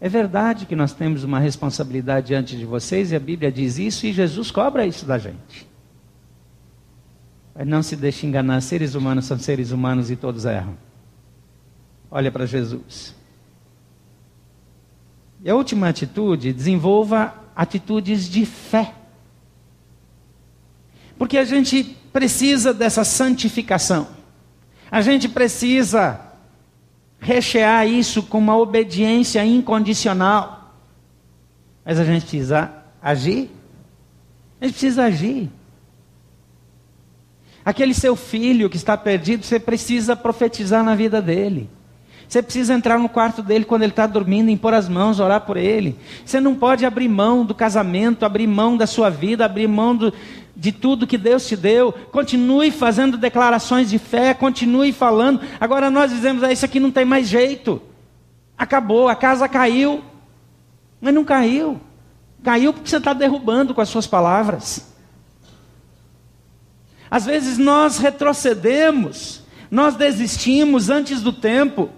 É 0.00 0.08
verdade 0.08 0.66
que 0.66 0.76
nós 0.76 0.92
temos 0.92 1.24
uma 1.24 1.40
responsabilidade 1.40 2.28
diante 2.28 2.56
de 2.56 2.64
vocês, 2.64 3.10
e 3.10 3.16
a 3.16 3.20
Bíblia 3.20 3.50
diz 3.50 3.78
isso, 3.78 4.06
e 4.06 4.12
Jesus 4.12 4.50
cobra 4.50 4.86
isso 4.86 5.04
da 5.04 5.18
gente. 5.18 5.68
Mas 7.54 7.66
não 7.66 7.82
se 7.82 7.96
deixe 7.96 8.24
enganar, 8.24 8.60
seres 8.60 8.94
humanos 8.94 9.24
são 9.24 9.38
seres 9.38 9.72
humanos 9.72 10.10
e 10.10 10.16
todos 10.16 10.44
erram. 10.44 10.76
Olha 12.08 12.30
para 12.30 12.46
Jesus. 12.46 13.14
E 15.42 15.50
a 15.50 15.56
última 15.56 15.88
atitude, 15.88 16.52
desenvolva 16.52 17.34
atitudes 17.56 18.28
de 18.28 18.46
fé. 18.46 18.94
Porque 21.18 21.36
a 21.36 21.44
gente 21.44 21.82
precisa 22.12 22.72
dessa 22.72 23.02
santificação. 23.02 24.08
A 24.88 25.00
gente 25.00 25.28
precisa 25.28 26.27
rechear 27.20 27.86
isso 27.86 28.22
com 28.22 28.38
uma 28.38 28.56
obediência 28.56 29.44
incondicional. 29.44 30.74
Mas 31.84 31.98
a 31.98 32.04
gente 32.04 32.22
precisa 32.22 32.72
agir. 33.02 33.50
A 34.60 34.64
gente 34.64 34.74
precisa 34.74 35.04
agir. 35.04 35.50
Aquele 37.64 37.92
seu 37.92 38.16
filho 38.16 38.70
que 38.70 38.76
está 38.76 38.96
perdido, 38.96 39.44
você 39.44 39.60
precisa 39.60 40.16
profetizar 40.16 40.82
na 40.82 40.94
vida 40.94 41.20
dele. 41.20 41.68
Você 42.28 42.42
precisa 42.42 42.74
entrar 42.74 42.98
no 42.98 43.08
quarto 43.08 43.42
dele 43.42 43.64
quando 43.64 43.82
ele 43.82 43.92
está 43.92 44.06
dormindo, 44.06 44.50
impor 44.50 44.74
as 44.74 44.86
mãos, 44.86 45.18
orar 45.18 45.40
por 45.42 45.56
ele. 45.56 45.96
Você 46.24 46.40
não 46.40 46.54
pode 46.54 46.84
abrir 46.84 47.08
mão 47.08 47.44
do 47.44 47.54
casamento, 47.54 48.24
abrir 48.24 48.46
mão 48.46 48.76
da 48.76 48.86
sua 48.86 49.08
vida, 49.08 49.46
abrir 49.46 49.66
mão 49.66 49.96
do, 49.96 50.12
de 50.58 50.72
tudo 50.72 51.06
que 51.06 51.16
Deus 51.16 51.46
te 51.46 51.56
deu. 51.56 51.92
Continue 51.92 52.72
fazendo 52.72 53.16
declarações 53.16 53.88
de 53.88 53.98
fé, 53.98 54.34
continue 54.34 54.92
falando. 54.92 55.40
Agora 55.60 55.88
nós 55.88 56.10
dizemos: 56.10 56.42
ah, 56.42 56.52
isso 56.52 56.64
aqui 56.64 56.80
não 56.80 56.90
tem 56.90 57.04
mais 57.04 57.28
jeito. 57.28 57.80
Acabou, 58.58 59.08
a 59.08 59.14
casa 59.14 59.48
caiu. 59.48 60.02
Mas 61.00 61.14
não 61.14 61.24
caiu. 61.24 61.80
Caiu 62.42 62.72
porque 62.72 62.90
você 62.90 62.96
está 62.96 63.12
derrubando 63.12 63.72
com 63.72 63.80
as 63.80 63.88
suas 63.88 64.06
palavras. 64.06 64.92
Às 67.08 67.24
vezes 67.24 67.56
nós 67.56 67.98
retrocedemos, 67.98 69.42
nós 69.70 69.94
desistimos 69.94 70.90
antes 70.90 71.22
do 71.22 71.32
tempo. 71.32 71.88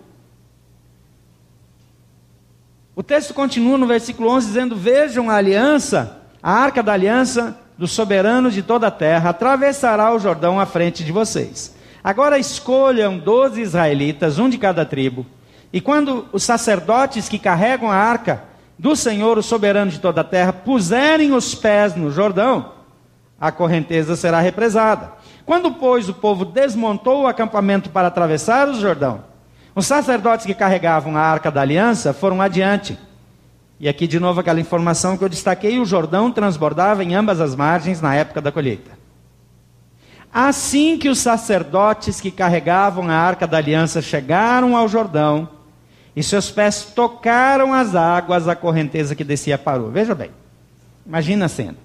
O 2.95 3.03
texto 3.03 3.33
continua 3.33 3.79
no 3.79 3.87
versículo 3.87 4.29
11 4.29 4.47
dizendo: 4.49 4.77
Vejam 4.77 5.31
a 5.31 5.37
aliança, 5.37 6.21
a 6.43 6.53
arca 6.53 6.83
da 6.83 6.93
aliança 6.93 7.59
do 7.81 7.89
soberano 7.89 8.51
de 8.51 8.63
toda 8.63 8.89
a 8.89 8.91
terra, 8.91 9.31
atravessará 9.31 10.15
o 10.15 10.19
Jordão 10.19 10.61
à 10.61 10.67
frente 10.67 11.03
de 11.03 11.11
vocês. 11.11 11.75
Agora 12.05 12.39
escolham 12.39 13.17
doze 13.17 13.63
israelitas, 13.63 14.39
um 14.39 14.51
de 14.51 14.59
cada 14.59 14.85
tribo, 14.85 15.25
e 15.73 15.81
quando 15.81 16.29
os 16.31 16.43
sacerdotes 16.43 17.27
que 17.27 17.39
carregam 17.39 17.91
a 17.91 17.97
arca 17.97 18.45
do 18.79 18.95
Senhor, 18.95 19.39
o 19.39 19.43
soberano 19.43 19.91
de 19.91 19.99
toda 19.99 20.21
a 20.21 20.25
terra, 20.25 20.53
puserem 20.53 21.33
os 21.33 21.55
pés 21.55 21.95
no 21.95 22.11
Jordão, 22.11 22.73
a 23.41 23.51
correnteza 23.51 24.15
será 24.15 24.41
represada. 24.41 25.13
Quando, 25.47 25.73
pois, 25.73 26.07
o 26.07 26.13
povo 26.13 26.45
desmontou 26.45 27.23
o 27.23 27.27
acampamento 27.27 27.89
para 27.89 28.09
atravessar 28.09 28.69
o 28.69 28.75
Jordão, 28.75 29.25
os 29.75 29.87
sacerdotes 29.87 30.45
que 30.45 30.53
carregavam 30.53 31.17
a 31.17 31.23
arca 31.23 31.51
da 31.51 31.63
aliança 31.63 32.13
foram 32.13 32.43
adiante. 32.43 32.99
E 33.81 33.89
aqui 33.89 34.07
de 34.07 34.21
novo 34.21 34.39
aquela 34.39 34.61
informação 34.61 35.17
que 35.17 35.25
eu 35.25 35.29
destaquei: 35.29 35.81
o 35.81 35.87
Jordão 35.87 36.31
transbordava 36.31 37.03
em 37.03 37.15
ambas 37.15 37.41
as 37.41 37.57
margens 37.57 38.03
na 38.03 38.15
época 38.15 38.43
da 38.43 38.53
colheita. 38.53 39.01
Assim 40.33 40.99
que 40.99 41.09
os 41.09 41.19
sacerdotes 41.19 42.21
que 42.21 42.31
carregavam 42.31 43.09
a 43.09 43.15
arca 43.15 43.47
da 43.47 43.57
aliança 43.57 44.03
chegaram 44.03 44.77
ao 44.77 44.87
Jordão, 44.87 45.49
e 46.15 46.23
seus 46.23 46.51
pés 46.51 46.85
tocaram 46.95 47.73
as 47.73 47.95
águas, 47.97 48.47
a 48.47 48.55
correnteza 48.55 49.17
que 49.17 49.25
descia 49.25 49.57
parou. 49.57 49.91
Veja 49.91 50.15
bem, 50.15 50.31
imagina 51.07 51.47
a 51.47 51.49
cena. 51.49 51.79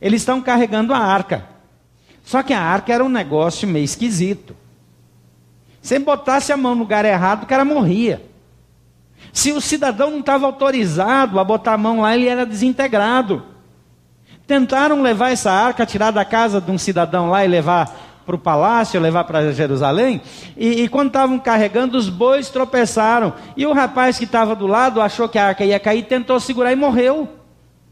Eles 0.00 0.20
estão 0.20 0.42
carregando 0.42 0.92
a 0.92 0.98
arca, 0.98 1.46
só 2.24 2.42
que 2.42 2.52
a 2.52 2.60
arca 2.60 2.92
era 2.92 3.04
um 3.04 3.08
negócio 3.08 3.68
meio 3.68 3.84
esquisito. 3.84 4.54
Se 5.80 5.96
botasse 6.00 6.52
a 6.52 6.56
mão 6.56 6.74
no 6.74 6.80
lugar 6.80 7.04
errado, 7.04 7.44
o 7.44 7.46
cara 7.46 7.64
morria. 7.64 8.20
Se 9.36 9.52
o 9.52 9.60
cidadão 9.60 10.10
não 10.10 10.20
estava 10.20 10.46
autorizado 10.46 11.38
a 11.38 11.44
botar 11.44 11.74
a 11.74 11.76
mão 11.78 12.00
lá, 12.00 12.16
ele 12.16 12.26
era 12.26 12.46
desintegrado. 12.46 13.42
Tentaram 14.46 15.02
levar 15.02 15.30
essa 15.30 15.52
arca, 15.52 15.84
tirar 15.84 16.10
da 16.10 16.24
casa 16.24 16.58
de 16.58 16.70
um 16.70 16.78
cidadão 16.78 17.28
lá 17.28 17.44
e 17.44 17.48
levar 17.48 18.22
para 18.24 18.34
o 18.34 18.38
palácio, 18.38 18.98
levar 18.98 19.24
para 19.24 19.52
Jerusalém. 19.52 20.22
E, 20.56 20.84
e 20.84 20.88
quando 20.88 21.08
estavam 21.08 21.38
carregando, 21.38 21.98
os 21.98 22.08
bois 22.08 22.48
tropeçaram. 22.48 23.34
E 23.54 23.66
o 23.66 23.74
rapaz 23.74 24.16
que 24.16 24.24
estava 24.24 24.56
do 24.56 24.66
lado 24.66 25.02
achou 25.02 25.28
que 25.28 25.38
a 25.38 25.48
arca 25.48 25.66
ia 25.66 25.78
cair, 25.78 26.04
tentou 26.04 26.40
segurar 26.40 26.72
e 26.72 26.76
morreu. 26.76 27.28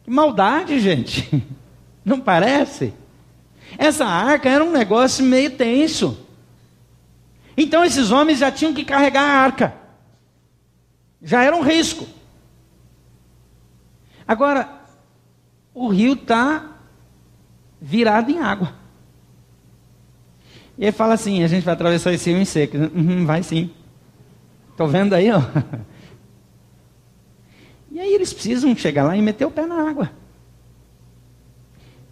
Que 0.03 0.11
maldade, 0.11 0.81
gente. 0.81 1.45
Não 2.03 2.21
parece? 2.21 2.95
Essa 3.77 4.07
arca 4.07 4.49
era 4.49 4.65
um 4.65 4.73
negócio 4.73 5.23
meio 5.23 5.51
tenso. 5.51 6.19
Então 7.55 7.85
esses 7.85 8.11
homens 8.11 8.39
já 8.39 8.51
tinham 8.51 8.73
que 8.73 8.83
carregar 8.83 9.25
a 9.25 9.41
arca. 9.43 9.84
Já 11.25 11.43
era 11.43 11.57
um 11.57 11.63
risco. 11.63 12.07
Agora, 14.29 14.83
o 15.75 15.89
rio 15.89 16.13
está 16.13 16.77
virado 17.81 18.31
em 18.31 18.39
água. 18.39 18.75
E 20.79 20.85
ele 20.85 20.93
fala 20.93 21.15
assim: 21.15 21.43
a 21.43 21.49
gente 21.49 21.65
vai 21.65 21.75
atravessar 21.75 22.13
esse 22.13 22.31
rio 22.31 22.41
em 22.41 22.45
seco. 22.45 22.77
Uhum, 22.77 23.25
vai 23.25 23.43
sim. 23.43 23.71
Estou 24.71 24.87
vendo 24.87 25.15
aí, 25.15 25.31
ó. 25.31 25.41
E 27.91 28.01
aí 28.01 28.13
eles 28.13 28.33
precisam 28.33 28.75
chegar 28.75 29.05
lá 29.05 29.17
e 29.17 29.23
meter 29.23 29.45
o 29.45 29.53
pé 29.53 29.67
na 29.67 29.89
água. 29.89 30.11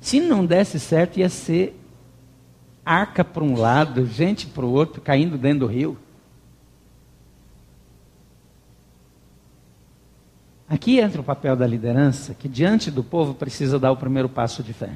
Se 0.00 0.20
não 0.20 0.46
desse 0.46 0.78
certo, 0.78 1.18
ia 1.18 1.28
ser 1.28 1.76
arca 2.84 3.24
para 3.24 3.42
um 3.42 3.56
lado, 3.56 4.06
gente 4.06 4.46
para 4.46 4.64
o 4.64 4.70
outro, 4.70 5.00
caindo 5.00 5.36
dentro 5.36 5.60
do 5.60 5.66
rio. 5.66 5.98
Aqui 10.73 11.01
entra 11.01 11.20
o 11.20 11.25
papel 11.25 11.55
da 11.55 11.66
liderança, 11.66 12.33
que 12.33 12.49
diante 12.49 12.91
do 12.91 13.05
povo 13.05 13.35
precisa 13.35 13.79
dar 13.79 13.93
o 13.93 13.97
primeiro 13.97 14.27
passo 14.27 14.62
de 14.62 14.73
fé. 14.73 14.93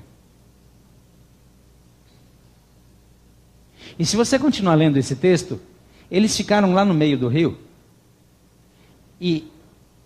E 3.99 4.07
se 4.07 4.17
você 4.17 4.39
continuar 4.39 4.75
lendo 4.75 4.97
esse 4.97 5.15
texto, 5.15 5.61
eles 6.11 6.35
ficaram 6.35 6.73
lá 6.73 6.83
no 6.83 6.95
meio 6.95 7.19
do 7.19 7.29
rio. 7.29 7.59
E 9.21 9.53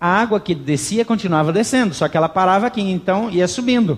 a 0.01 0.09
água 0.09 0.41
que 0.41 0.57
descia 0.57 1.05
continuava 1.05 1.53
descendo, 1.53 1.95
só 1.95 2.09
que 2.09 2.17
ela 2.17 2.29
parava 2.29 2.67
aqui, 2.67 2.81
então 2.81 3.31
ia 3.31 3.47
subindo. 3.47 3.97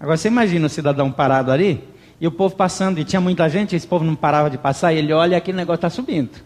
Agora 0.00 0.16
você 0.16 0.26
imagina 0.26 0.66
o 0.66 0.70
cidadão 0.70 1.12
parado 1.12 1.52
ali, 1.52 1.84
e 2.20 2.26
o 2.26 2.32
povo 2.32 2.56
passando, 2.56 2.98
e 2.98 3.04
tinha 3.04 3.20
muita 3.20 3.48
gente, 3.48 3.76
esse 3.76 3.86
povo 3.86 4.04
não 4.04 4.16
parava 4.16 4.50
de 4.50 4.58
passar, 4.58 4.92
e 4.92 4.98
ele 4.98 5.12
olha 5.12 5.38
aquele 5.38 5.56
negócio 5.56 5.76
está 5.76 5.88
subindo. 5.88 6.36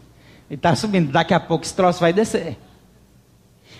E 0.50 0.54
está 0.54 0.76
subindo, 0.76 1.10
daqui 1.10 1.32
a 1.32 1.40
pouco 1.40 1.64
esse 1.64 1.74
troço 1.74 2.00
vai 2.00 2.12
descer. 2.12 2.58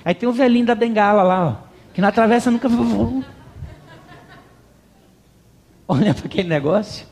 Aí 0.04 0.14
tem 0.14 0.28
o 0.28 0.32
velhinho 0.32 0.66
da 0.66 0.74
bengala 0.74 1.22
lá, 1.22 1.46
ó, 1.46 1.56
que 1.94 2.00
na 2.00 2.12
travessa 2.12 2.50
nunca. 2.50 2.68
Olha 5.88 6.14
para 6.14 6.26
aquele 6.26 6.48
negócio. 6.48 7.06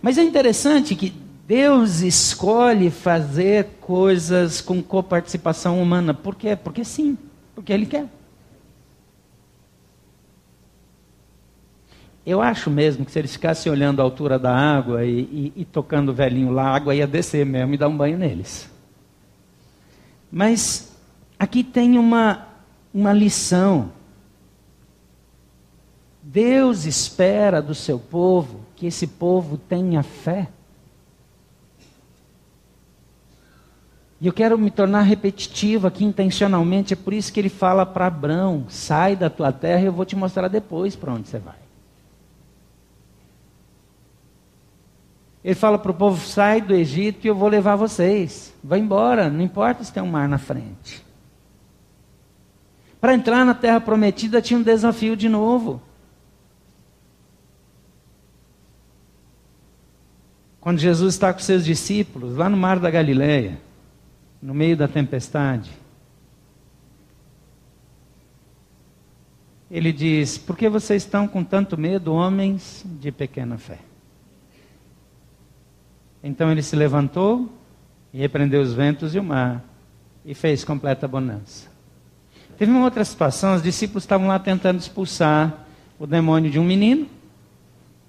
Mas 0.00 0.18
é 0.18 0.22
interessante 0.22 0.96
que 0.96 1.10
Deus 1.46 2.00
escolhe 2.00 2.90
fazer 2.90 3.76
coisas 3.80 4.60
com 4.60 4.82
coparticipação 4.82 5.80
humana. 5.80 6.14
Por 6.14 6.34
quê? 6.34 6.56
Porque 6.56 6.84
sim, 6.84 7.16
porque 7.54 7.72
Ele 7.72 7.86
quer. 7.86 8.06
Eu 12.24 12.40
acho 12.40 12.70
mesmo 12.70 13.04
que 13.04 13.10
se 13.10 13.18
eles 13.18 13.32
ficassem 13.32 13.70
olhando 13.70 14.00
a 14.00 14.04
altura 14.04 14.38
da 14.38 14.54
água 14.54 15.04
e, 15.04 15.20
e, 15.20 15.52
e 15.56 15.64
tocando 15.64 16.10
o 16.10 16.14
velhinho 16.14 16.52
lá, 16.52 16.68
a 16.68 16.76
água 16.76 16.94
ia 16.94 17.06
descer 17.06 17.44
mesmo 17.44 17.74
e 17.74 17.76
dar 17.78 17.88
um 17.88 17.96
banho 17.96 18.16
neles. 18.16 18.70
Mas 20.30 20.96
aqui 21.36 21.64
tem 21.64 21.98
uma, 21.98 22.46
uma 22.94 23.12
lição. 23.12 23.90
Deus 26.22 26.84
espera 26.84 27.60
do 27.60 27.74
seu 27.74 27.98
povo 27.98 28.60
que 28.76 28.86
esse 28.86 29.06
povo 29.08 29.58
tenha 29.58 30.04
fé. 30.04 30.48
E 34.20 34.28
eu 34.28 34.32
quero 34.32 34.56
me 34.56 34.70
tornar 34.70 35.02
repetitivo 35.02 35.88
aqui 35.88 36.04
intencionalmente, 36.04 36.92
é 36.92 36.96
por 36.96 37.12
isso 37.12 37.32
que 37.32 37.40
ele 37.40 37.48
fala 37.48 37.84
para 37.84 38.06
Abraão: 38.06 38.66
sai 38.68 39.16
da 39.16 39.28
tua 39.28 39.50
terra 39.50 39.82
e 39.82 39.86
eu 39.86 39.92
vou 39.92 40.04
te 40.04 40.14
mostrar 40.14 40.46
depois 40.46 40.94
para 40.94 41.12
onde 41.12 41.28
você 41.28 41.40
vai. 41.40 41.61
Ele 45.44 45.54
fala 45.54 45.78
para 45.78 45.90
o 45.90 45.94
povo: 45.94 46.24
sai 46.24 46.60
do 46.60 46.74
Egito 46.74 47.24
e 47.24 47.28
eu 47.28 47.34
vou 47.34 47.48
levar 47.48 47.76
vocês. 47.76 48.54
Vai 48.62 48.78
embora, 48.78 49.28
não 49.28 49.40
importa 49.40 49.82
se 49.82 49.92
tem 49.92 50.02
um 50.02 50.10
mar 50.10 50.28
na 50.28 50.38
frente. 50.38 51.04
Para 53.00 53.14
entrar 53.14 53.44
na 53.44 53.54
terra 53.54 53.80
prometida 53.80 54.40
tinha 54.40 54.58
um 54.58 54.62
desafio 54.62 55.16
de 55.16 55.28
novo. 55.28 55.82
Quando 60.60 60.78
Jesus 60.78 61.14
está 61.14 61.32
com 61.32 61.40
seus 61.40 61.64
discípulos 61.64 62.36
lá 62.36 62.48
no 62.48 62.56
mar 62.56 62.78
da 62.78 62.88
Galileia, 62.88 63.58
no 64.40 64.54
meio 64.54 64.76
da 64.76 64.86
tempestade, 64.86 65.72
ele 69.68 69.92
diz: 69.92 70.38
Por 70.38 70.56
que 70.56 70.68
vocês 70.68 71.02
estão 71.02 71.26
com 71.26 71.42
tanto 71.42 71.76
medo, 71.76 72.14
homens 72.14 72.84
de 72.86 73.10
pequena 73.10 73.58
fé? 73.58 73.91
Então 76.22 76.50
ele 76.50 76.62
se 76.62 76.76
levantou 76.76 77.48
e 78.12 78.18
repreendeu 78.18 78.60
os 78.62 78.72
ventos 78.72 79.14
e 79.14 79.18
o 79.18 79.24
mar 79.24 79.64
e 80.24 80.34
fez 80.34 80.64
completa 80.64 81.08
bonança. 81.08 81.70
Teve 82.56 82.70
uma 82.70 82.84
outra 82.84 83.04
situação, 83.04 83.54
os 83.56 83.62
discípulos 83.62 84.04
estavam 84.04 84.28
lá 84.28 84.38
tentando 84.38 84.78
expulsar 84.78 85.66
o 85.98 86.06
demônio 86.06 86.50
de 86.50 86.58
um 86.58 86.64
menino 86.64 87.06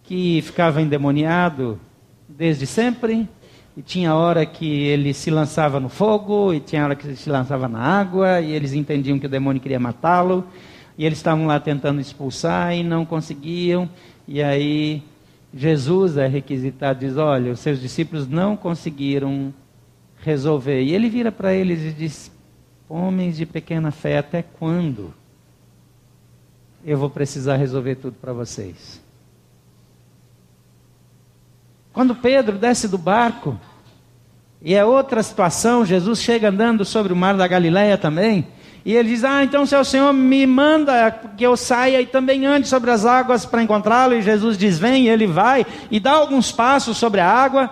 que 0.03 0.41
ficava 0.41 0.81
endemoniado 0.81 1.79
desde 2.27 2.67
sempre, 2.67 3.27
e 3.75 3.81
tinha 3.81 4.13
hora 4.13 4.45
que 4.45 4.67
ele 4.67 5.13
se 5.13 5.31
lançava 5.31 5.79
no 5.79 5.89
fogo, 5.89 6.53
e 6.53 6.59
tinha 6.59 6.83
hora 6.83 6.95
que 6.95 7.07
ele 7.07 7.15
se 7.15 7.29
lançava 7.29 7.67
na 7.67 7.79
água, 7.79 8.41
e 8.41 8.51
eles 8.51 8.73
entendiam 8.73 9.17
que 9.17 9.25
o 9.25 9.29
demônio 9.29 9.61
queria 9.61 9.79
matá-lo, 9.79 10.45
e 10.97 11.05
eles 11.05 11.17
estavam 11.17 11.47
lá 11.47 11.59
tentando 11.59 11.99
expulsar 11.99 12.75
e 12.75 12.83
não 12.83 13.05
conseguiam, 13.05 13.89
e 14.27 14.43
aí 14.43 15.01
Jesus 15.53 16.17
é 16.17 16.27
requisitado, 16.27 16.99
diz: 16.99 17.15
Olha, 17.15 17.51
os 17.51 17.59
seus 17.59 17.79
discípulos 17.79 18.27
não 18.27 18.57
conseguiram 18.57 19.53
resolver. 20.21 20.81
E 20.81 20.93
ele 20.93 21.09
vira 21.09 21.31
para 21.31 21.53
eles 21.53 21.81
e 21.81 21.91
diz: 21.91 22.31
Homens 22.89 23.37
de 23.37 23.45
pequena 23.45 23.91
fé, 23.91 24.17
até 24.17 24.41
quando 24.41 25.13
eu 26.83 26.97
vou 26.97 27.09
precisar 27.09 27.55
resolver 27.57 27.95
tudo 27.95 28.15
para 28.19 28.33
vocês? 28.33 29.01
Quando 31.93 32.15
Pedro 32.15 32.57
desce 32.57 32.87
do 32.87 32.97
barco, 32.97 33.59
e 34.59 34.73
é 34.73 34.83
outra 34.83 35.21
situação, 35.21 35.85
Jesus 35.85 36.19
chega 36.19 36.49
andando 36.49 36.83
sobre 36.83 37.13
o 37.13 37.15
mar 37.15 37.37
da 37.37 37.47
Galileia 37.47 37.97
também, 37.97 38.47
e 38.85 38.93
ele 38.93 39.09
diz: 39.09 39.23
Ah, 39.23 39.43
então 39.43 39.65
se 39.65 39.75
o 39.75 39.83
Senhor 39.83 40.11
me 40.11 40.45
manda 40.45 41.11
que 41.37 41.43
eu 41.43 41.55
saia 41.55 42.01
e 42.01 42.05
também 42.05 42.45
ande 42.45 42.67
sobre 42.67 42.91
as 42.91 43.05
águas 43.05 43.45
para 43.45 43.63
encontrá-lo, 43.63 44.13
e 44.13 44.21
Jesus 44.21 44.57
diz: 44.57 44.77
Vem, 44.77 45.05
e 45.05 45.09
ele 45.09 45.25
vai, 45.25 45.65
e 45.89 45.99
dá 45.99 46.11
alguns 46.11 46.51
passos 46.51 46.97
sobre 46.97 47.21
a 47.21 47.29
água, 47.29 47.69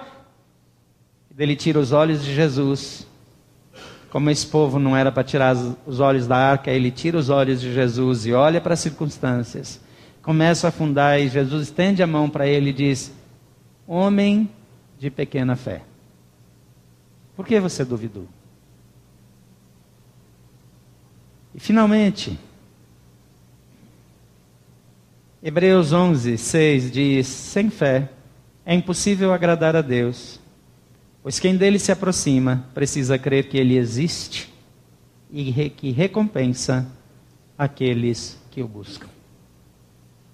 ele 1.38 1.55
tira 1.55 1.80
os 1.80 1.91
olhos 1.91 2.24
de 2.24 2.34
Jesus. 2.34 3.07
Como 4.09 4.30
esse 4.30 4.45
povo 4.45 4.78
não 4.78 4.95
era 4.95 5.12
para 5.12 5.24
tirar 5.24 5.55
os 5.86 5.99
olhos 6.01 6.28
da 6.28 6.36
arca, 6.36 6.70
ele 6.70 6.91
tira 6.91 7.18
os 7.18 7.30
olhos 7.30 7.62
de 7.62 7.74
Jesus 7.74 8.26
e 8.26 8.34
olha 8.34 8.59
para 8.59 8.74
as 8.74 8.80
circunstâncias. 8.80 9.80
Começa 10.22 10.68
a 10.68 10.70
afundar 10.70 11.20
e 11.20 11.30
Jesus 11.30 11.64
estende 11.64 12.03
a 12.03 12.07
mão 12.07 12.30
para 12.30 12.47
ele 12.47 12.70
e 12.70 12.74
diz: 12.74 13.12
Homem 13.88 14.49
de 14.97 15.09
pequena 15.09 15.55
fé, 15.55 15.82
por 17.36 17.45
que 17.45 17.59
você 17.59 17.84
duvidou? 17.84 18.28
E 21.54 21.60
finalmente, 21.60 22.39
Hebreus 25.43 25.91
11, 25.91 26.38
6 26.38 26.91
diz: 26.91 27.28
Sem 27.28 27.70
fé 27.70 28.10
é 28.66 28.74
impossível 28.74 29.34
agradar 29.34 29.76
a 29.76 29.82
Deus, 29.82 30.39
pois 31.22 31.39
quem 31.39 31.58
dele 31.58 31.80
se 31.80 31.91
aproxima 31.91 32.66
precisa 32.74 33.18
crer 33.18 33.49
que 33.49 33.58
ele 33.58 33.76
existe 33.76 34.54
e 35.32 35.70
que 35.72 35.91
recompensa 35.91 36.88
aqueles 37.58 38.39
que 38.52 38.62
o 38.62 38.68
buscam. 38.68 39.08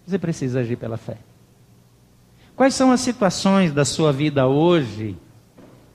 Você 0.05 0.17
precisa 0.17 0.59
agir 0.59 0.77
pela 0.77 0.97
fé. 0.97 1.17
Quais 2.55 2.73
são 2.73 2.91
as 2.91 3.01
situações 3.01 3.71
da 3.71 3.85
sua 3.85 4.11
vida 4.11 4.47
hoje 4.47 5.15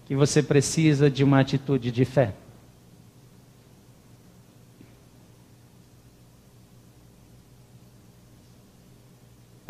que 0.06 0.14
você 0.14 0.42
precisa 0.42 1.10
de 1.10 1.24
uma 1.24 1.40
atitude 1.40 1.90
de 1.90 2.04
fé? 2.04 2.34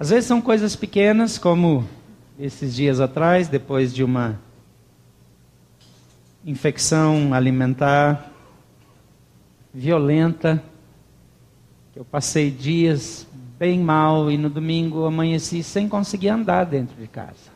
Às 0.03 0.11
vezes 0.11 0.25
são 0.25 0.43
coisas 0.43 0.75
pequenas, 0.75 1.39
como 1.39 1.89
esses 2.37 2.75
dias 2.75 2.99
atrás, 2.99 3.47
depois 3.47 3.95
de 3.95 4.03
uma 4.03 4.37
infecção 6.45 7.33
alimentar 7.33 8.29
violenta, 9.73 10.61
que 11.93 12.01
eu 12.01 12.05
passei 12.05 12.51
dias 12.51 13.29
bem 13.57 13.79
mal 13.79 14.29
e 14.29 14.37
no 14.37 14.51
domingo 14.51 15.05
amanheci 15.05 15.63
sem 15.63 15.89
conseguir 15.89 16.31
andar 16.31 16.65
dentro 16.65 16.97
de 16.97 17.07
casa. 17.07 17.53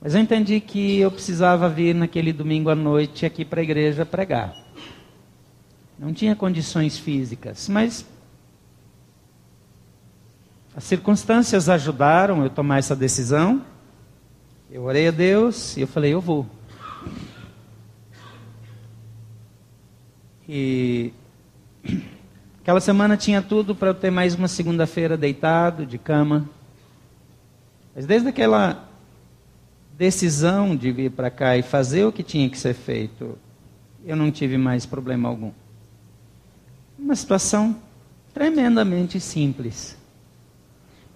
Mas 0.00 0.16
eu 0.16 0.20
entendi 0.20 0.58
que 0.60 0.98
eu 0.98 1.12
precisava 1.12 1.68
vir 1.68 1.94
naquele 1.94 2.32
domingo 2.32 2.70
à 2.70 2.74
noite 2.74 3.24
aqui 3.24 3.44
para 3.44 3.60
a 3.60 3.62
igreja 3.62 4.04
pregar. 4.04 4.52
Não 5.96 6.12
tinha 6.12 6.34
condições 6.34 6.98
físicas, 6.98 7.68
mas 7.68 8.04
as 10.78 10.84
circunstâncias 10.84 11.68
ajudaram 11.68 12.44
eu 12.44 12.48
tomar 12.48 12.78
essa 12.78 12.94
decisão. 12.94 13.64
Eu 14.70 14.84
orei 14.84 15.08
a 15.08 15.10
Deus 15.10 15.76
e 15.76 15.80
eu 15.80 15.88
falei, 15.88 16.14
eu 16.14 16.20
vou. 16.20 16.46
E 20.48 21.12
Aquela 22.62 22.80
semana 22.80 23.16
tinha 23.16 23.42
tudo 23.42 23.74
para 23.74 23.88
eu 23.88 23.94
ter 23.94 24.12
mais 24.12 24.36
uma 24.36 24.46
segunda-feira 24.46 25.16
deitado, 25.16 25.84
de 25.84 25.98
cama. 25.98 26.48
Mas 27.92 28.06
desde 28.06 28.28
aquela 28.28 28.88
decisão 29.96 30.76
de 30.76 30.92
vir 30.92 31.10
para 31.10 31.28
cá 31.28 31.56
e 31.56 31.62
fazer 31.62 32.04
o 32.04 32.12
que 32.12 32.22
tinha 32.22 32.48
que 32.48 32.56
ser 32.56 32.74
feito, 32.74 33.36
eu 34.06 34.14
não 34.14 34.30
tive 34.30 34.56
mais 34.56 34.86
problema 34.86 35.28
algum. 35.28 35.50
Uma 36.96 37.16
situação 37.16 37.76
tremendamente 38.32 39.18
simples. 39.18 39.97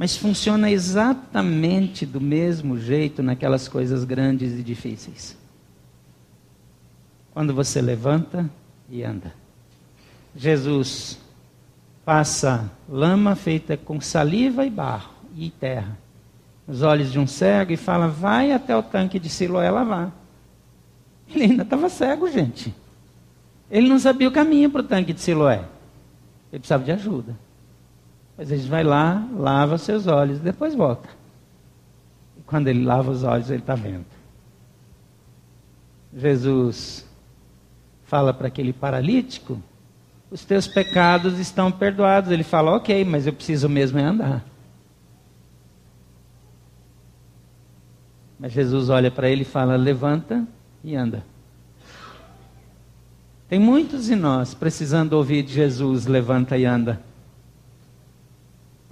Mas 0.03 0.17
funciona 0.17 0.69
exatamente 0.69 2.05
do 2.05 2.21
mesmo 2.21 2.77
jeito 2.77 3.23
naquelas 3.23 3.69
coisas 3.69 4.03
grandes 4.03 4.59
e 4.59 4.61
difíceis. 4.61 5.39
Quando 7.33 7.55
você 7.55 7.81
levanta 7.81 8.51
e 8.91 9.05
anda. 9.05 9.33
Jesus 10.35 11.21
passa 12.05 12.69
lama 12.89 13.37
feita 13.37 13.77
com 13.77 14.01
saliva 14.01 14.67
e 14.67 14.71
barro 14.71 15.13
e 15.37 15.51
terra 15.51 15.97
nos 16.67 16.83
olhos 16.83 17.13
de 17.13 17.21
um 17.21 17.27
cego 17.29 17.71
e 17.71 17.77
fala: 17.77 18.09
Vai 18.09 18.51
até 18.51 18.77
o 18.77 18.83
tanque 18.83 19.21
de 19.21 19.29
Siloé 19.29 19.71
lavar. 19.71 20.11
Ele 21.33 21.45
ainda 21.45 21.63
estava 21.63 21.89
cego, 21.89 22.29
gente. 22.29 22.75
Ele 23.71 23.89
não 23.89 24.01
sabia 24.01 24.27
o 24.27 24.33
caminho 24.33 24.69
para 24.69 24.81
o 24.81 24.85
tanque 24.85 25.13
de 25.13 25.21
Siloé. 25.21 25.65
Ele 26.51 26.59
precisava 26.59 26.83
de 26.83 26.91
ajuda. 26.91 27.39
Mas 28.37 28.51
ele 28.51 28.63
vai 28.69 28.83
lá, 28.83 29.27
lava 29.37 29.79
seus 29.79 30.07
olhos, 30.07 30.39
depois 30.41 30.75
volta. 30.75 31.09
E 32.39 32.43
quando 32.43 32.69
ele 32.69 32.85
lava 32.85 33.11
os 33.11 33.23
olhos, 33.25 33.51
ele 33.51 33.61
está 33.61 33.75
vendo. 33.75 34.07
Jesus 36.15 37.07
fala 38.05 38.35
para 38.35 38.49
aquele 38.49 38.73
paralítico 38.73 39.63
os 40.33 40.47
teus 40.47 40.67
pecados 40.67 41.39
estão 41.39 41.71
perdoados. 41.71 42.31
Ele 42.31 42.43
fala, 42.43 42.75
ok, 42.75 43.05
mas 43.05 43.27
eu 43.27 43.35
preciso 43.35 43.69
mesmo 43.69 43.99
é 43.99 44.03
andar. 44.03 44.43
Mas 48.43 48.51
Jesus 48.51 48.89
olha 48.89 49.11
para 49.11 49.29
ele 49.29 49.43
e 49.43 49.45
fala: 49.45 49.77
levanta 49.77 50.45
e 50.83 50.97
anda. 50.97 51.25
Tem 53.47 53.59
muitos 53.59 54.07
de 54.07 54.17
nós 54.17 54.53
precisando 54.53 55.13
ouvir 55.13 55.45
de 55.45 55.53
Jesus: 55.53 56.07
levanta 56.07 56.57
e 56.57 56.65
anda. 56.65 57.01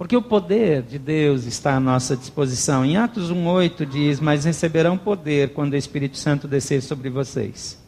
Porque 0.01 0.17
o 0.17 0.21
poder 0.23 0.81
de 0.81 0.97
Deus 0.97 1.45
está 1.45 1.75
à 1.75 1.79
nossa 1.79 2.17
disposição. 2.17 2.83
Em 2.83 2.97
Atos 2.97 3.31
1,8 3.31 3.85
diz: 3.85 4.19
Mas 4.19 4.45
receberão 4.45 4.97
poder 4.97 5.53
quando 5.53 5.73
o 5.73 5.75
Espírito 5.75 6.17
Santo 6.17 6.47
descer 6.47 6.81
sobre 6.81 7.07
vocês. 7.07 7.79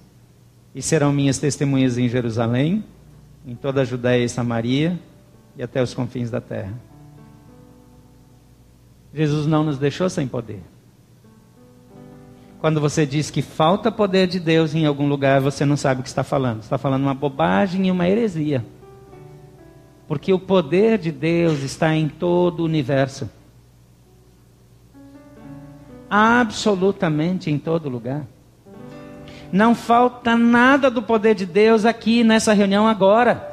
E 0.75 0.81
serão 0.83 1.11
minhas 1.11 1.39
testemunhas 1.39 1.97
em 1.97 2.07
Jerusalém, 2.07 2.83
em 3.47 3.55
toda 3.55 3.81
a 3.81 3.83
Judéia 3.83 4.23
e 4.23 4.29
Samaria 4.29 4.99
e 5.57 5.63
até 5.63 5.81
os 5.81 5.95
confins 5.95 6.29
da 6.29 6.39
terra. 6.39 6.79
Jesus 9.11 9.47
não 9.47 9.63
nos 9.63 9.79
deixou 9.79 10.07
sem 10.07 10.27
poder. 10.27 10.61
Quando 12.59 12.79
você 12.79 13.07
diz 13.07 13.31
que 13.31 13.41
falta 13.41 13.91
poder 13.91 14.27
de 14.27 14.39
Deus 14.39 14.75
em 14.75 14.85
algum 14.85 15.07
lugar, 15.07 15.41
você 15.41 15.65
não 15.65 15.75
sabe 15.75 16.01
o 16.01 16.03
que 16.03 16.09
está 16.09 16.23
falando. 16.23 16.61
Está 16.61 16.77
falando 16.77 17.01
uma 17.01 17.15
bobagem 17.15 17.87
e 17.87 17.91
uma 17.91 18.07
heresia. 18.07 18.63
Porque 20.07 20.33
o 20.33 20.39
poder 20.39 20.97
de 20.97 21.11
Deus 21.11 21.59
está 21.59 21.95
em 21.95 22.09
todo 22.09 22.61
o 22.61 22.65
universo. 22.65 23.29
Absolutamente 26.09 27.49
em 27.49 27.57
todo 27.57 27.89
lugar. 27.89 28.25
Não 29.51 29.73
falta 29.75 30.35
nada 30.35 30.89
do 30.89 31.01
poder 31.01 31.35
de 31.35 31.45
Deus 31.45 31.85
aqui 31.85 32.23
nessa 32.23 32.53
reunião 32.53 32.87
agora. 32.87 33.51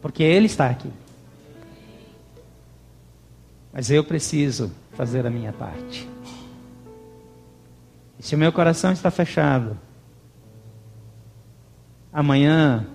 Porque 0.00 0.22
Ele 0.22 0.46
está 0.46 0.70
aqui. 0.70 0.90
Mas 3.72 3.90
eu 3.90 4.02
preciso 4.02 4.72
fazer 4.92 5.26
a 5.26 5.30
minha 5.30 5.52
parte. 5.52 6.08
E 8.18 8.22
se 8.22 8.34
o 8.34 8.38
meu 8.38 8.52
coração 8.52 8.92
está 8.92 9.10
fechado, 9.10 9.78
amanhã 12.12 12.86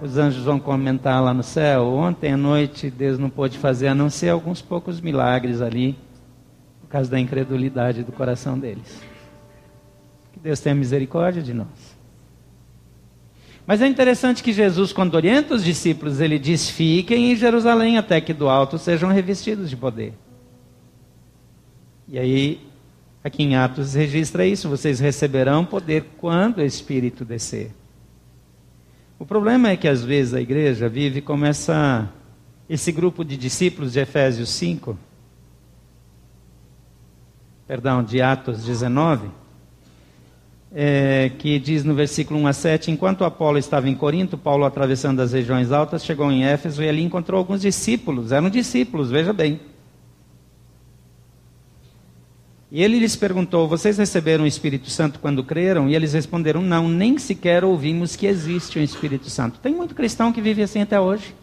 os 0.00 0.18
anjos 0.18 0.44
vão 0.44 0.58
comentar 0.58 1.22
lá 1.22 1.32
no 1.32 1.42
céu. 1.42 1.86
Ontem 1.86 2.32
à 2.32 2.36
noite 2.36 2.90
Deus 2.90 3.18
não 3.18 3.30
pôde 3.30 3.58
fazer 3.58 3.88
a 3.88 3.94
não 3.94 4.10
ser 4.10 4.28
alguns 4.28 4.60
poucos 4.60 5.00
milagres 5.00 5.60
ali, 5.60 5.96
por 6.80 6.88
causa 6.88 7.10
da 7.10 7.18
incredulidade 7.18 8.02
do 8.02 8.12
coração 8.12 8.58
deles. 8.58 9.02
Que 10.32 10.40
Deus 10.40 10.60
tenha 10.60 10.74
misericórdia 10.74 11.42
de 11.42 11.54
nós. 11.54 11.96
Mas 13.66 13.82
é 13.82 13.88
interessante 13.88 14.42
que 14.42 14.52
Jesus, 14.52 14.92
quando 14.92 15.14
orienta 15.14 15.54
os 15.54 15.64
discípulos, 15.64 16.20
ele 16.20 16.38
diz: 16.38 16.70
Fiquem 16.70 17.32
em 17.32 17.36
Jerusalém 17.36 17.98
até 17.98 18.20
que 18.20 18.32
do 18.32 18.48
alto 18.48 18.78
sejam 18.78 19.10
revestidos 19.10 19.68
de 19.68 19.76
poder. 19.76 20.12
E 22.06 22.16
aí, 22.16 22.60
aqui 23.24 23.42
em 23.42 23.56
Atos 23.56 23.94
registra 23.94 24.46
isso: 24.46 24.68
vocês 24.68 25.00
receberão 25.00 25.64
poder 25.64 26.04
quando 26.16 26.58
o 26.58 26.62
Espírito 26.62 27.24
descer. 27.24 27.72
O 29.18 29.24
problema 29.24 29.70
é 29.70 29.76
que 29.76 29.88
às 29.88 30.04
vezes 30.04 30.34
a 30.34 30.40
igreja 30.40 30.88
vive 30.88 31.20
como 31.20 31.44
essa, 31.44 32.08
esse 32.68 32.92
grupo 32.92 33.24
de 33.24 33.36
discípulos 33.36 33.92
de 33.92 34.00
Efésios 34.00 34.50
5, 34.50 34.98
perdão, 37.66 38.02
de 38.02 38.20
Atos 38.20 38.64
19 38.64 39.30
é, 40.78 41.30
que 41.38 41.58
diz 41.58 41.84
no 41.84 41.94
versículo 41.94 42.38
1 42.40 42.46
a 42.46 42.52
7: 42.52 42.90
Enquanto 42.90 43.24
Apolo 43.24 43.56
estava 43.56 43.88
em 43.88 43.94
Corinto, 43.94 44.36
Paulo, 44.36 44.66
atravessando 44.66 45.20
as 45.20 45.32
regiões 45.32 45.72
altas, 45.72 46.04
chegou 46.04 46.30
em 46.30 46.44
Éfeso 46.44 46.82
e 46.82 46.88
ali 46.88 47.02
encontrou 47.02 47.38
alguns 47.38 47.62
discípulos. 47.62 48.30
Eram 48.30 48.50
discípulos, 48.50 49.10
veja 49.10 49.32
bem. 49.32 49.58
E 52.70 52.82
ele 52.82 52.98
lhes 52.98 53.14
perguntou: 53.14 53.68
Vocês 53.68 53.98
receberam 53.98 54.44
o 54.44 54.46
Espírito 54.46 54.90
Santo 54.90 55.18
quando 55.20 55.44
creram? 55.44 55.88
E 55.88 55.94
eles 55.94 56.12
responderam: 56.12 56.60
Não, 56.60 56.88
nem 56.88 57.18
sequer 57.18 57.64
ouvimos 57.64 58.16
que 58.16 58.26
existe 58.26 58.78
o 58.78 58.82
Espírito 58.82 59.30
Santo. 59.30 59.58
Tem 59.60 59.74
muito 59.74 59.94
cristão 59.94 60.32
que 60.32 60.40
vive 60.40 60.62
assim 60.62 60.82
até 60.82 61.00
hoje. 61.00 61.34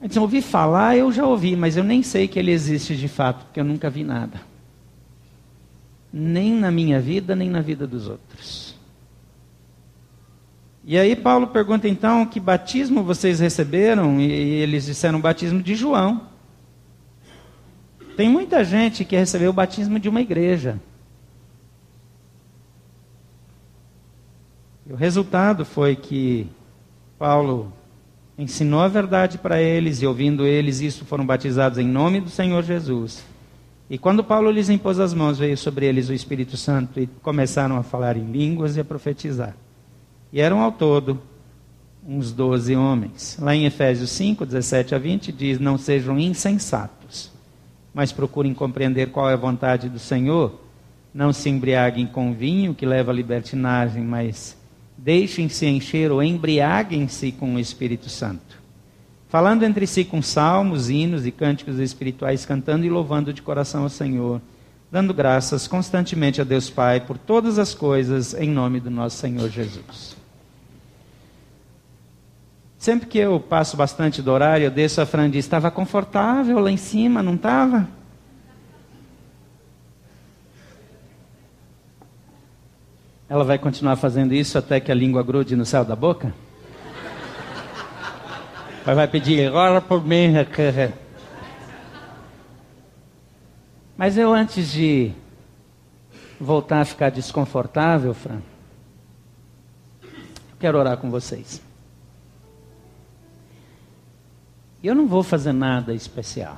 Eles 0.00 0.16
ouvi 0.16 0.40
falar, 0.40 0.96
eu 0.96 1.10
já 1.10 1.26
ouvi, 1.26 1.56
mas 1.56 1.76
eu 1.76 1.82
nem 1.82 2.04
sei 2.04 2.28
que 2.28 2.38
ele 2.38 2.52
existe 2.52 2.96
de 2.96 3.08
fato, 3.08 3.46
porque 3.46 3.58
eu 3.58 3.64
nunca 3.64 3.90
vi 3.90 4.04
nada 4.04 4.40
nem 6.12 6.54
na 6.54 6.70
minha 6.70 7.00
vida, 7.00 7.36
nem 7.36 7.50
na 7.50 7.60
vida 7.60 7.86
dos 7.86 8.08
outros. 8.08 8.76
E 10.84 10.98
aí 10.98 11.14
Paulo 11.14 11.48
pergunta 11.48 11.86
então 11.86 12.24
que 12.24 12.40
batismo 12.40 13.02
vocês 13.02 13.40
receberam? 13.40 14.18
E 14.20 14.30
eles 14.30 14.86
disseram 14.86 15.20
batismo 15.20 15.62
de 15.62 15.74
João. 15.74 16.22
Tem 18.18 18.28
muita 18.28 18.64
gente 18.64 19.04
que 19.04 19.14
recebeu 19.14 19.50
o 19.50 19.52
batismo 19.52 19.96
de 19.96 20.08
uma 20.08 20.20
igreja. 20.20 20.80
E 24.84 24.92
o 24.92 24.96
resultado 24.96 25.64
foi 25.64 25.94
que 25.94 26.48
Paulo 27.16 27.72
ensinou 28.36 28.80
a 28.80 28.88
verdade 28.88 29.38
para 29.38 29.62
eles 29.62 30.02
e 30.02 30.06
ouvindo 30.06 30.44
eles, 30.44 30.80
isso 30.80 31.04
foram 31.04 31.24
batizados 31.24 31.78
em 31.78 31.86
nome 31.86 32.20
do 32.20 32.28
Senhor 32.28 32.64
Jesus. 32.64 33.24
E 33.88 33.96
quando 33.96 34.24
Paulo 34.24 34.50
lhes 34.50 34.68
impôs 34.68 34.98
as 34.98 35.14
mãos, 35.14 35.38
veio 35.38 35.56
sobre 35.56 35.86
eles 35.86 36.08
o 36.08 36.12
Espírito 36.12 36.56
Santo 36.56 36.98
e 36.98 37.06
começaram 37.22 37.76
a 37.76 37.84
falar 37.84 38.16
em 38.16 38.28
línguas 38.32 38.76
e 38.76 38.80
a 38.80 38.84
profetizar. 38.84 39.54
E 40.32 40.40
eram 40.40 40.60
ao 40.60 40.72
todo 40.72 41.22
uns 42.04 42.32
doze 42.32 42.74
homens. 42.74 43.38
Lá 43.40 43.54
em 43.54 43.64
Efésios 43.64 44.10
5, 44.10 44.44
17 44.44 44.92
a 44.96 44.98
20, 44.98 45.30
diz: 45.30 45.60
Não 45.60 45.78
sejam 45.78 46.18
insensatos, 46.18 47.37
mas 47.98 48.12
procurem 48.12 48.54
compreender 48.54 49.10
qual 49.10 49.28
é 49.28 49.32
a 49.32 49.36
vontade 49.36 49.88
do 49.88 49.98
Senhor. 49.98 50.60
Não 51.12 51.32
se 51.32 51.48
embriaguem 51.48 52.06
com 52.06 52.32
vinho, 52.32 52.72
que 52.72 52.86
leva 52.86 53.10
à 53.10 53.14
libertinagem, 53.14 54.04
mas 54.04 54.56
deixem-se 54.96 55.66
encher 55.66 56.12
ou 56.12 56.22
embriaguem-se 56.22 57.32
com 57.32 57.56
o 57.56 57.58
Espírito 57.58 58.08
Santo 58.08 58.58
falando 59.28 59.62
entre 59.62 59.86
si 59.86 60.04
com 60.04 60.22
salmos, 60.22 60.88
hinos 60.88 61.26
e 61.26 61.30
cânticos 61.30 61.78
espirituais, 61.78 62.46
cantando 62.46 62.86
e 62.86 62.90
louvando 62.90 63.32
de 63.32 63.42
coração 63.42 63.82
ao 63.82 63.88
Senhor, 63.88 64.40
dando 64.90 65.12
graças 65.12 65.68
constantemente 65.68 66.40
a 66.40 66.44
Deus 66.44 66.70
Pai 66.70 67.00
por 67.00 67.18
todas 67.18 67.58
as 67.58 67.74
coisas, 67.74 68.34
em 68.34 68.48
nome 68.48 68.80
do 68.80 68.90
nosso 68.90 69.18
Senhor 69.18 69.50
Jesus. 69.50 70.17
Sempre 72.88 73.06
que 73.06 73.18
eu 73.18 73.38
passo 73.38 73.76
bastante 73.76 74.22
do 74.22 74.32
horário, 74.32 74.64
eu 74.64 74.70
desço 74.70 75.02
a 75.02 75.04
Fran 75.04 75.28
diz, 75.28 75.44
estava 75.44 75.70
confortável 75.70 76.58
lá 76.58 76.70
em 76.70 76.78
cima, 76.78 77.22
não 77.22 77.34
estava? 77.34 77.86
Ela 83.28 83.44
vai 83.44 83.58
continuar 83.58 83.96
fazendo 83.96 84.32
isso 84.32 84.56
até 84.56 84.80
que 84.80 84.90
a 84.90 84.94
língua 84.94 85.22
grude 85.22 85.54
no 85.54 85.66
céu 85.66 85.84
da 85.84 85.94
boca? 85.94 86.32
Mas 88.86 88.96
vai 88.96 89.06
pedir, 89.06 89.52
ora 89.52 89.82
por 89.82 90.02
mim. 90.02 90.32
Mas 93.98 94.16
eu, 94.16 94.32
antes 94.32 94.72
de 94.72 95.12
voltar 96.40 96.80
a 96.80 96.84
ficar 96.86 97.10
desconfortável, 97.10 98.14
Fran, 98.14 98.40
quero 100.58 100.78
orar 100.78 100.96
com 100.96 101.10
vocês. 101.10 101.67
Eu 104.88 104.94
não 104.94 105.06
vou 105.06 105.22
fazer 105.22 105.52
nada 105.52 105.92
especial. 105.92 106.56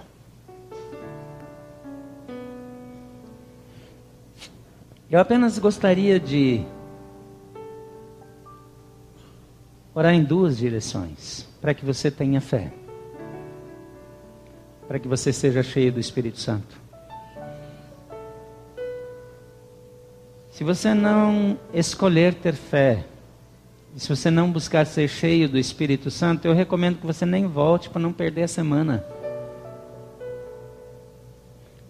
Eu 5.10 5.18
apenas 5.18 5.58
gostaria 5.58 6.20
de 6.20 6.64
orar 9.92 10.14
em 10.14 10.22
duas 10.22 10.58
direções 10.58 11.44
para 11.60 11.74
que 11.74 11.84
você 11.84 12.08
tenha 12.08 12.40
fé, 12.40 12.72
para 14.86 15.00
que 15.00 15.08
você 15.08 15.32
seja 15.32 15.64
cheio 15.64 15.90
do 15.90 15.98
Espírito 15.98 16.38
Santo. 16.38 16.80
Se 20.52 20.62
você 20.62 20.94
não 20.94 21.58
escolher 21.74 22.34
ter 22.34 22.54
fé, 22.54 23.04
se 24.00 24.08
você 24.08 24.30
não 24.30 24.50
buscar 24.50 24.86
ser 24.86 25.06
cheio 25.08 25.46
do 25.46 25.58
Espírito 25.58 26.10
Santo, 26.10 26.46
eu 26.46 26.54
recomendo 26.54 26.96
que 26.96 27.06
você 27.06 27.26
nem 27.26 27.46
volte 27.46 27.90
para 27.90 28.00
não 28.00 28.14
perder 28.14 28.44
a 28.44 28.48
semana. 28.48 29.04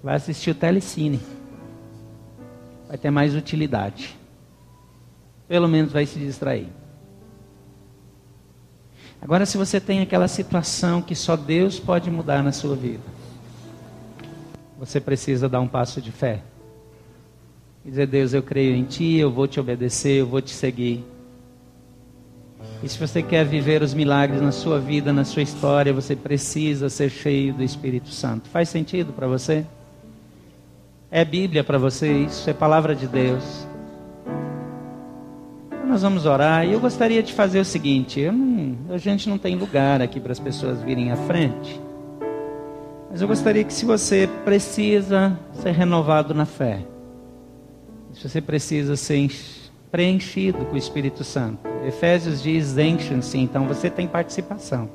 Vai 0.02 0.16
assistir 0.16 0.50
o 0.50 0.54
telecine. 0.56 1.20
Vai 2.88 2.98
ter 2.98 3.12
mais 3.12 3.36
utilidade. 3.36 4.18
Pelo 5.46 5.68
menos 5.68 5.92
vai 5.92 6.04
se 6.04 6.18
distrair. 6.18 6.66
Agora, 9.22 9.46
se 9.46 9.56
você 9.56 9.80
tem 9.80 10.00
aquela 10.00 10.26
situação 10.26 11.00
que 11.00 11.14
só 11.14 11.36
Deus 11.36 11.78
pode 11.78 12.10
mudar 12.10 12.42
na 12.42 12.50
sua 12.50 12.74
vida, 12.74 13.04
você 14.76 15.00
precisa 15.00 15.48
dar 15.48 15.60
um 15.60 15.68
passo 15.68 16.02
de 16.02 16.10
fé. 16.10 16.42
E 17.84 17.90
dizer, 17.90 18.08
Deus, 18.08 18.34
eu 18.34 18.42
creio 18.42 18.74
em 18.74 18.82
Ti, 18.82 19.14
eu 19.14 19.30
vou 19.30 19.46
te 19.46 19.60
obedecer, 19.60 20.18
eu 20.18 20.26
vou 20.26 20.42
te 20.42 20.50
seguir. 20.50 21.04
E 22.82 22.88
se 22.88 22.98
você 22.98 23.22
quer 23.22 23.44
viver 23.44 23.82
os 23.82 23.92
milagres 23.92 24.40
na 24.40 24.52
sua 24.52 24.78
vida, 24.78 25.12
na 25.12 25.24
sua 25.24 25.42
história, 25.42 25.92
você 25.92 26.16
precisa 26.16 26.88
ser 26.88 27.10
cheio 27.10 27.52
do 27.52 27.62
Espírito 27.62 28.08
Santo. 28.08 28.48
Faz 28.48 28.68
sentido 28.68 29.12
para 29.12 29.26
você? 29.26 29.64
É 31.10 31.24
Bíblia 31.24 31.62
para 31.62 31.78
você? 31.78 32.10
Isso 32.10 32.48
é 32.48 32.52
palavra 32.52 32.94
de 32.94 33.06
Deus 33.06 33.68
nós 35.90 36.02
vamos 36.02 36.24
orar 36.24 36.64
e 36.64 36.72
eu 36.72 36.78
gostaria 36.78 37.20
de 37.20 37.32
fazer 37.32 37.58
o 37.58 37.64
seguinte: 37.64 38.24
não, 38.30 38.94
a 38.94 38.96
gente 38.96 39.28
não 39.28 39.36
tem 39.36 39.56
lugar 39.56 40.00
aqui 40.00 40.20
para 40.20 40.30
as 40.30 40.38
pessoas 40.38 40.80
virem 40.82 41.10
à 41.10 41.16
frente, 41.16 41.80
mas 43.10 43.20
eu 43.20 43.26
gostaria 43.26 43.64
que, 43.64 43.72
se 43.72 43.84
você 43.84 44.28
precisa 44.44 45.36
ser 45.54 45.72
renovado 45.72 46.32
na 46.32 46.46
fé, 46.46 46.80
se 48.12 48.28
você 48.28 48.40
precisa 48.40 48.94
ser 48.94 49.30
preenchido 49.90 50.64
com 50.66 50.74
o 50.74 50.78
Espírito 50.78 51.24
Santo, 51.24 51.68
Efésios 51.86 52.42
diz: 52.42 52.76
enchem-se, 52.76 53.38
então 53.38 53.66
você 53.66 53.88
tem 53.88 54.06
participação. 54.06 54.88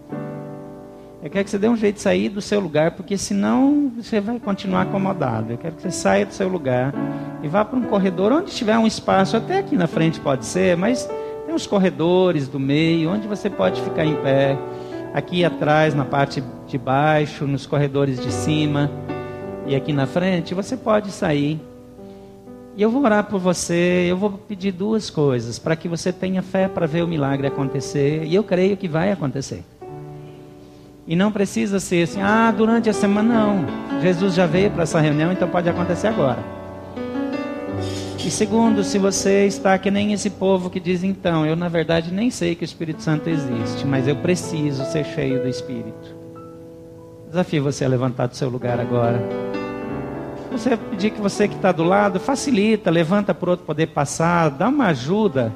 Eu 1.24 1.30
quero 1.32 1.44
que 1.44 1.50
você 1.50 1.58
dê 1.58 1.68
um 1.68 1.76
jeito 1.76 1.96
de 1.96 2.02
sair 2.02 2.30
do 2.30 2.40
seu 2.40 2.60
lugar, 2.60 2.92
porque 2.92 3.18
senão 3.18 3.92
você 3.96 4.22
vai 4.22 4.40
continuar 4.40 4.84
acomodado. 4.84 5.54
Eu 5.54 5.58
quero 5.58 5.76
que 5.76 5.82
você 5.82 5.90
saia 5.90 6.24
do 6.24 6.34
seu 6.34 6.48
lugar 6.48 6.94
e 7.42 7.48
vá 7.48 7.66
para 7.66 7.80
um 7.80 7.84
corredor 7.84 8.32
onde 8.32 8.52
tiver 8.52 8.78
um 8.78 8.86
espaço, 8.86 9.36
até 9.36 9.58
aqui 9.58 9.76
na 9.76 9.88
frente 9.88 10.20
pode 10.20 10.46
ser, 10.46 10.78
mas 10.78 11.10
tem 11.46 11.56
uns 11.56 11.66
corredores 11.66 12.48
do 12.48 12.60
meio 12.60 13.10
onde 13.10 13.28
você 13.28 13.50
pode 13.50 13.82
ficar 13.82 14.06
em 14.06 14.16
pé. 14.18 14.56
Aqui 15.16 15.44
atrás, 15.44 15.96
na 15.96 16.06
parte 16.06 16.44
de 16.68 16.78
baixo, 16.78 17.48
nos 17.48 17.66
corredores 17.66 18.20
de 18.20 18.32
cima 18.32 18.92
e 19.66 19.76
aqui 19.76 19.92
na 19.92 20.06
frente, 20.06 20.54
você 20.54 20.78
pode 20.78 21.10
sair. 21.10 21.60
E 22.78 22.82
eu 22.82 22.92
vou 22.92 23.04
orar 23.04 23.24
por 23.24 23.40
você, 23.40 24.06
eu 24.10 24.18
vou 24.18 24.32
pedir 24.32 24.74
duas 24.74 25.10
coisas, 25.10 25.58
para 25.58 25.78
que 25.78 25.88
você 25.88 26.12
tenha 26.12 26.42
fé 26.42 26.68
para 26.68 26.86
ver 26.86 27.04
o 27.04 27.08
milagre 27.08 27.48
acontecer, 27.48 28.26
e 28.26 28.36
eu 28.36 28.44
creio 28.44 28.76
que 28.76 28.88
vai 28.88 29.12
acontecer. 29.12 29.64
E 31.08 31.16
não 31.16 31.32
precisa 31.32 31.80
ser 31.80 32.04
assim, 32.04 32.22
ah, 32.22 32.52
durante 32.52 32.90
a 32.90 32.94
semana 32.94 33.34
não. 33.34 34.02
Jesus 34.02 34.34
já 34.34 34.46
veio 34.46 34.72
para 34.72 34.84
essa 34.84 35.00
reunião, 35.00 35.32
então 35.32 35.48
pode 35.48 35.70
acontecer 35.70 36.08
agora. 36.08 36.40
E 38.26 38.30
segundo, 38.30 38.84
se 38.84 38.98
você 38.98 39.46
está 39.46 39.78
que 39.78 39.92
nem 39.92 40.12
esse 40.12 40.32
povo 40.32 40.70
que 40.70 40.80
diz, 40.80 41.04
então, 41.04 41.46
eu 41.46 41.56
na 41.56 41.70
verdade 41.70 42.12
nem 42.12 42.30
sei 42.30 42.56
que 42.56 42.64
o 42.64 42.66
Espírito 42.66 43.04
Santo 43.04 43.30
existe, 43.30 43.86
mas 43.86 44.06
eu 44.08 44.16
preciso 44.18 44.84
ser 44.86 45.06
cheio 45.06 45.42
do 45.42 45.48
Espírito. 45.48 46.16
Desafio 47.30 47.64
você 47.64 47.86
a 47.86 47.88
levantar 47.88 48.28
do 48.28 48.36
seu 48.36 48.50
lugar 48.50 48.80
agora. 48.80 49.22
Você 50.58 50.78
pedir 50.78 51.12
que 51.12 51.22
você 51.22 51.48
que 51.48 51.56
está 51.56 51.72
do 51.72 51.84
lado, 51.84 52.20
facilita, 52.20 52.90
levanta 52.90 53.34
para 53.34 53.48
o 53.48 53.52
outro 53.52 53.66
poder 53.66 53.88
passar, 53.88 54.50
dá 54.50 54.70
uma 54.70 54.88
ajuda 54.88 55.54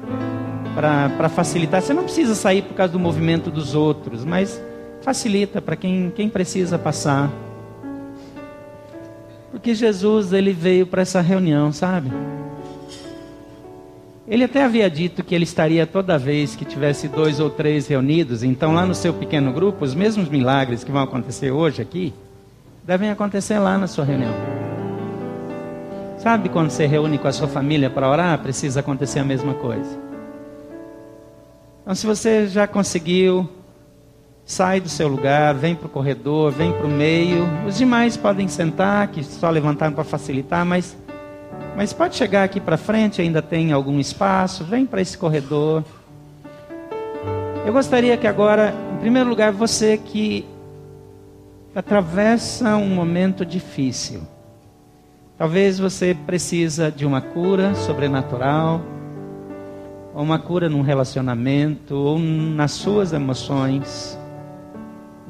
para 0.74 1.28
facilitar. 1.28 1.80
Você 1.80 1.94
não 1.94 2.04
precisa 2.04 2.34
sair 2.34 2.62
por 2.62 2.74
causa 2.74 2.92
do 2.92 2.98
movimento 2.98 3.50
dos 3.50 3.74
outros, 3.74 4.24
mas 4.24 4.60
Facilita 5.02 5.62
para 5.62 5.76
quem, 5.76 6.12
quem 6.14 6.28
precisa 6.28 6.78
passar. 6.78 7.30
Porque 9.50 9.74
Jesus 9.74 10.32
ele 10.32 10.52
veio 10.52 10.86
para 10.86 11.02
essa 11.02 11.20
reunião, 11.20 11.72
sabe? 11.72 12.10
Ele 14.28 14.44
até 14.44 14.62
havia 14.62 14.88
dito 14.88 15.24
que 15.24 15.34
ele 15.34 15.44
estaria 15.44 15.86
toda 15.86 16.18
vez 16.18 16.54
que 16.54 16.64
tivesse 16.64 17.08
dois 17.08 17.40
ou 17.40 17.50
três 17.50 17.88
reunidos. 17.88 18.44
Então, 18.44 18.74
lá 18.74 18.86
no 18.86 18.94
seu 18.94 19.12
pequeno 19.12 19.52
grupo, 19.52 19.84
os 19.84 19.94
mesmos 19.94 20.28
milagres 20.28 20.84
que 20.84 20.92
vão 20.92 21.02
acontecer 21.02 21.50
hoje 21.50 21.82
aqui, 21.82 22.12
devem 22.84 23.10
acontecer 23.10 23.58
lá 23.58 23.76
na 23.76 23.88
sua 23.88 24.04
reunião. 24.04 24.69
Sabe 26.20 26.50
quando 26.50 26.68
você 26.68 26.84
reúne 26.84 27.16
com 27.16 27.28
a 27.28 27.32
sua 27.32 27.48
família 27.48 27.88
para 27.88 28.06
orar, 28.06 28.38
precisa 28.40 28.80
acontecer 28.80 29.20
a 29.20 29.24
mesma 29.24 29.54
coisa. 29.54 29.98
Então, 31.80 31.94
se 31.94 32.06
você 32.06 32.46
já 32.46 32.66
conseguiu 32.66 33.48
sai 34.44 34.82
do 34.82 34.88
seu 34.90 35.08
lugar, 35.08 35.54
vem 35.54 35.74
para 35.74 35.86
o 35.86 35.88
corredor, 35.88 36.52
vem 36.52 36.72
para 36.72 36.84
o 36.84 36.90
meio. 36.90 37.48
Os 37.66 37.78
demais 37.78 38.18
podem 38.18 38.48
sentar, 38.48 39.08
que 39.08 39.24
só 39.24 39.48
levantaram 39.48 39.94
para 39.94 40.04
facilitar, 40.04 40.66
mas, 40.66 40.94
mas 41.74 41.94
pode 41.94 42.16
chegar 42.16 42.44
aqui 42.44 42.60
para 42.60 42.76
frente, 42.76 43.22
ainda 43.22 43.40
tem 43.40 43.72
algum 43.72 43.98
espaço, 43.98 44.62
vem 44.62 44.84
para 44.84 45.00
esse 45.00 45.16
corredor. 45.16 45.82
Eu 47.64 47.72
gostaria 47.72 48.14
que 48.18 48.26
agora, 48.26 48.74
em 48.94 48.98
primeiro 48.98 49.30
lugar, 49.30 49.52
você 49.52 49.96
que 49.96 50.44
atravessa 51.74 52.76
um 52.76 52.88
momento 52.88 53.42
difícil. 53.46 54.20
Talvez 55.40 55.78
você 55.78 56.14
precisa 56.26 56.92
de 56.92 57.06
uma 57.06 57.22
cura 57.22 57.74
sobrenatural, 57.74 58.78
ou 60.14 60.22
uma 60.22 60.38
cura 60.38 60.68
num 60.68 60.82
relacionamento, 60.82 61.94
ou 61.94 62.18
nas 62.18 62.72
suas 62.72 63.14
emoções. 63.14 64.18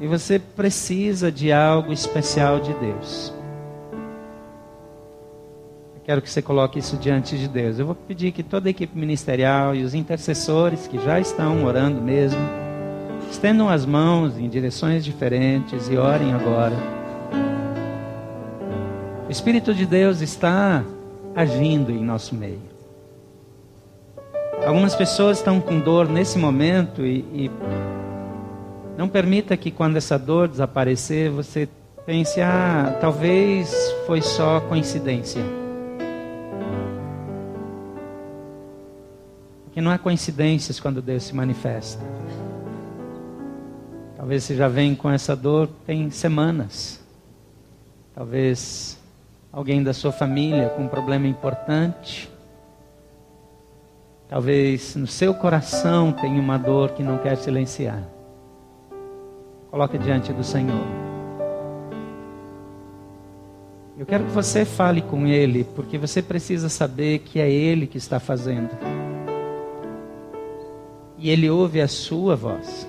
E 0.01 0.07
você 0.07 0.37
precisa 0.37 1.31
de 1.31 1.53
algo 1.53 1.93
especial 1.93 2.59
de 2.59 2.73
Deus. 2.73 3.33
Eu 5.95 6.01
quero 6.03 6.21
que 6.21 6.29
você 6.29 6.41
coloque 6.41 6.77
isso 6.77 6.97
diante 6.97 7.37
de 7.37 7.47
Deus. 7.47 7.79
Eu 7.79 7.85
vou 7.85 7.95
pedir 7.95 8.33
que 8.33 8.43
toda 8.43 8.67
a 8.67 8.71
equipe 8.71 8.99
ministerial 8.99 9.73
e 9.73 9.81
os 9.81 9.93
intercessores 9.93 10.87
que 10.87 10.99
já 10.99 11.21
estão 11.21 11.63
orando 11.63 12.01
mesmo, 12.01 12.41
estendam 13.31 13.69
as 13.69 13.85
mãos 13.85 14.37
em 14.37 14.49
direções 14.49 15.05
diferentes 15.05 15.87
e 15.87 15.95
orem 15.95 16.33
agora. 16.33 17.00
O 19.31 19.39
Espírito 19.41 19.73
de 19.73 19.85
Deus 19.85 20.19
está 20.19 20.83
agindo 21.33 21.89
em 21.89 22.03
nosso 22.03 22.35
meio. 22.35 22.59
Algumas 24.67 24.93
pessoas 24.93 25.37
estão 25.37 25.61
com 25.61 25.79
dor 25.79 26.09
nesse 26.09 26.37
momento 26.37 27.05
e, 27.05 27.19
e 27.33 27.51
não 28.97 29.07
permita 29.07 29.55
que 29.55 29.71
quando 29.71 29.95
essa 29.95 30.19
dor 30.19 30.49
desaparecer, 30.49 31.31
você 31.31 31.69
pense, 32.05 32.41
ah, 32.41 32.97
talvez 32.99 33.73
foi 34.05 34.21
só 34.21 34.59
coincidência. 34.59 35.41
Porque 39.63 39.79
não 39.79 39.91
há 39.91 39.97
coincidências 39.97 40.77
quando 40.77 41.01
Deus 41.01 41.23
se 41.23 41.33
manifesta. 41.33 42.03
Talvez 44.17 44.43
você 44.43 44.57
já 44.57 44.67
vem 44.67 44.93
com 44.93 45.09
essa 45.09 45.37
dor 45.37 45.69
tem 45.87 46.09
semanas. 46.11 46.99
Talvez 48.13 48.99
alguém 49.51 49.83
da 49.83 49.93
sua 49.93 50.11
família 50.11 50.69
com 50.69 50.83
um 50.83 50.87
problema 50.87 51.27
importante. 51.27 52.31
Talvez 54.29 54.95
no 54.95 55.07
seu 55.07 55.33
coração 55.33 56.13
tenha 56.13 56.39
uma 56.39 56.57
dor 56.57 56.91
que 56.91 57.03
não 57.03 57.17
quer 57.17 57.35
silenciar. 57.35 58.01
Coloque 59.69 59.97
diante 59.97 60.31
do 60.31 60.43
Senhor. 60.43 60.85
Eu 63.97 64.05
quero 64.05 64.23
que 64.23 64.31
você 64.31 64.65
fale 64.65 65.01
com 65.01 65.27
Ele, 65.27 65.63
porque 65.63 65.97
você 65.97 66.21
precisa 66.21 66.69
saber 66.69 67.19
que 67.19 67.39
é 67.39 67.51
Ele 67.51 67.85
que 67.85 67.97
está 67.97 68.19
fazendo. 68.19 68.69
E 71.17 71.29
Ele 71.29 71.49
ouve 71.49 71.81
a 71.81 71.87
sua 71.87 72.35
voz. 72.35 72.87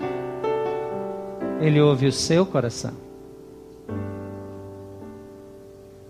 Ele 1.61 1.81
ouve 1.81 2.07
o 2.07 2.13
seu 2.13 2.47
coração. 2.47 3.12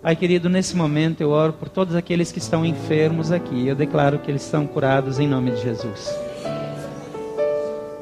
Pai 0.03 0.17
querido, 0.17 0.49
nesse 0.49 0.77
momento 0.77 1.21
eu 1.21 1.31
oro 1.31 1.53
por 1.53 1.69
todos 1.69 1.95
aqueles 1.95 2.33
que 2.33 2.39
estão 2.39 2.67
enfermos 2.67 3.31
aqui. 3.31 3.67
Eu 3.67 3.77
declaro 3.77 4.19
que 4.19 4.31
eles 4.31 4.43
são 4.43 4.67
curados 4.67 5.19
em 5.21 5.29
nome 5.29 5.53
de 5.53 5.63
Jesus 5.63 6.13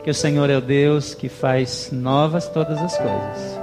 que 0.03 0.11
o 0.11 0.15
Senhor 0.15 0.49
é 0.49 0.57
o 0.57 0.61
Deus 0.61 1.15
que 1.15 1.29
faz 1.29 1.91
novas 1.93 2.49
todas 2.49 2.79
as 2.79 2.97
coisas. 2.97 3.61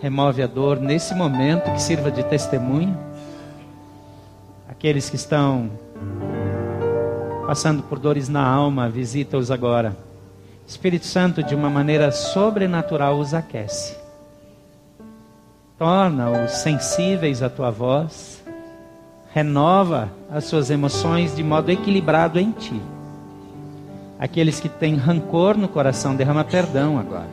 Remove 0.00 0.42
a 0.42 0.46
dor 0.46 0.78
nesse 0.78 1.14
momento, 1.14 1.72
que 1.72 1.82
sirva 1.82 2.10
de 2.10 2.22
testemunho. 2.22 2.96
Aqueles 4.68 5.10
que 5.10 5.16
estão 5.16 5.70
passando 7.46 7.82
por 7.82 7.98
dores 7.98 8.28
na 8.28 8.46
alma, 8.46 8.88
visita-os 8.88 9.50
agora. 9.50 9.96
Espírito 10.66 11.06
Santo, 11.06 11.42
de 11.42 11.54
uma 11.54 11.70
maneira 11.70 12.12
sobrenatural, 12.12 13.18
os 13.18 13.32
aquece. 13.32 13.97
Torna-os 15.78 16.50
sensíveis 16.50 17.40
à 17.40 17.48
tua 17.48 17.70
voz. 17.70 18.42
Renova 19.32 20.10
as 20.28 20.44
suas 20.44 20.70
emoções 20.70 21.36
de 21.36 21.42
modo 21.44 21.70
equilibrado 21.70 22.40
em 22.40 22.50
ti. 22.50 22.82
Aqueles 24.18 24.58
que 24.58 24.68
têm 24.68 24.96
rancor 24.96 25.56
no 25.56 25.68
coração, 25.68 26.16
derrama 26.16 26.42
perdão 26.42 26.98
agora. 26.98 27.28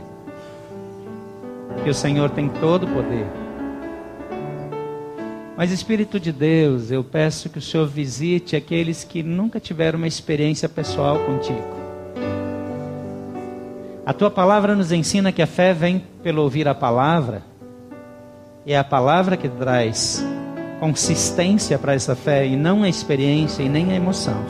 Que 1.84 1.90
o 1.90 1.94
Senhor 1.94 2.30
tem 2.30 2.48
todo 2.48 2.84
o 2.84 2.90
poder. 2.94 3.26
Mas 5.58 5.72
Espírito 5.72 6.20
de 6.20 6.32
Deus, 6.32 6.92
eu 6.92 7.04
peço 7.04 7.50
que 7.50 7.58
o 7.58 7.62
Senhor 7.62 7.88
visite 7.88 8.56
aqueles 8.56 9.04
que 9.04 9.24
nunca 9.24 9.60
tiveram 9.60 9.98
uma 9.98 10.08
experiência 10.08 10.70
pessoal 10.70 11.18
contigo. 11.20 11.76
A 14.06 14.14
tua 14.14 14.30
palavra 14.30 14.76
nos 14.76 14.92
ensina 14.92 15.32
que 15.32 15.42
a 15.42 15.48
fé 15.48 15.74
vem 15.74 16.04
pelo 16.22 16.44
ouvir 16.44 16.68
a 16.68 16.76
palavra, 16.76 17.42
e 18.66 18.74
é 18.74 18.78
a 18.78 18.84
palavra 18.84 19.38
que 19.38 19.48
traz 19.48 20.26
consistência 20.80 21.78
para 21.78 21.94
essa 21.94 22.16
fé, 22.16 22.46
e 22.46 22.56
não 22.56 22.84
a 22.84 22.90
experiência 22.90 23.64
e 23.64 23.70
nem 23.70 23.92
a 23.92 23.96
emoção. 23.96 24.44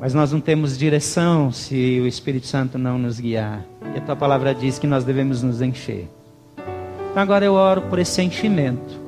Mas 0.00 0.12
nós 0.12 0.32
não 0.32 0.40
temos 0.40 0.76
direção 0.76 1.52
se 1.52 2.00
o 2.00 2.06
Espírito 2.06 2.46
Santo 2.46 2.76
não 2.76 2.98
nos 2.98 3.20
guiar. 3.20 3.64
E 3.94 3.98
a 3.98 4.00
tua 4.00 4.16
palavra 4.16 4.52
diz 4.52 4.78
que 4.78 4.86
nós 4.86 5.04
devemos 5.04 5.42
nos 5.42 5.62
encher. 5.62 6.08
Então 6.56 7.22
agora 7.22 7.44
eu 7.44 7.54
oro 7.54 7.82
por 7.82 7.98
esse 8.00 8.20
enchimento. 8.20 9.00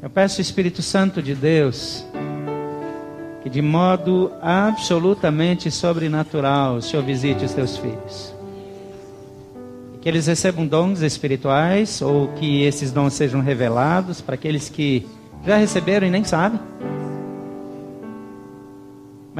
Eu 0.00 0.08
peço 0.08 0.38
o 0.38 0.40
Espírito 0.40 0.80
Santo 0.80 1.22
de 1.22 1.34
Deus 1.34 2.06
que 3.42 3.50
de 3.50 3.60
modo 3.60 4.32
absolutamente 4.40 5.70
sobrenatural 5.70 6.76
o 6.76 6.82
Senhor 6.82 7.02
visite 7.02 7.44
os 7.44 7.52
teus 7.52 7.76
filhos. 7.76 8.39
Que 10.00 10.08
eles 10.08 10.26
recebam 10.26 10.66
dons 10.66 11.02
espirituais 11.02 12.00
ou 12.00 12.28
que 12.28 12.62
esses 12.62 12.90
dons 12.90 13.12
sejam 13.12 13.40
revelados 13.40 14.20
para 14.20 14.34
aqueles 14.34 14.68
que 14.68 15.06
já 15.46 15.56
receberam 15.56 16.06
e 16.06 16.10
nem 16.10 16.24
sabem 16.24 16.60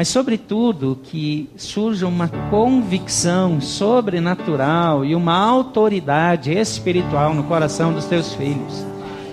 mas, 0.01 0.09
sobretudo, 0.09 0.99
que 1.03 1.51
surja 1.57 2.07
uma 2.07 2.29
convicção 2.49 3.61
sobrenatural 3.61 5.05
e 5.05 5.15
uma 5.15 5.37
autoridade 5.37 6.53
espiritual 6.53 7.35
no 7.35 7.45
coração 7.45 7.93
dos 7.93 8.07
teus 8.07 8.33
filhos, 8.35 8.83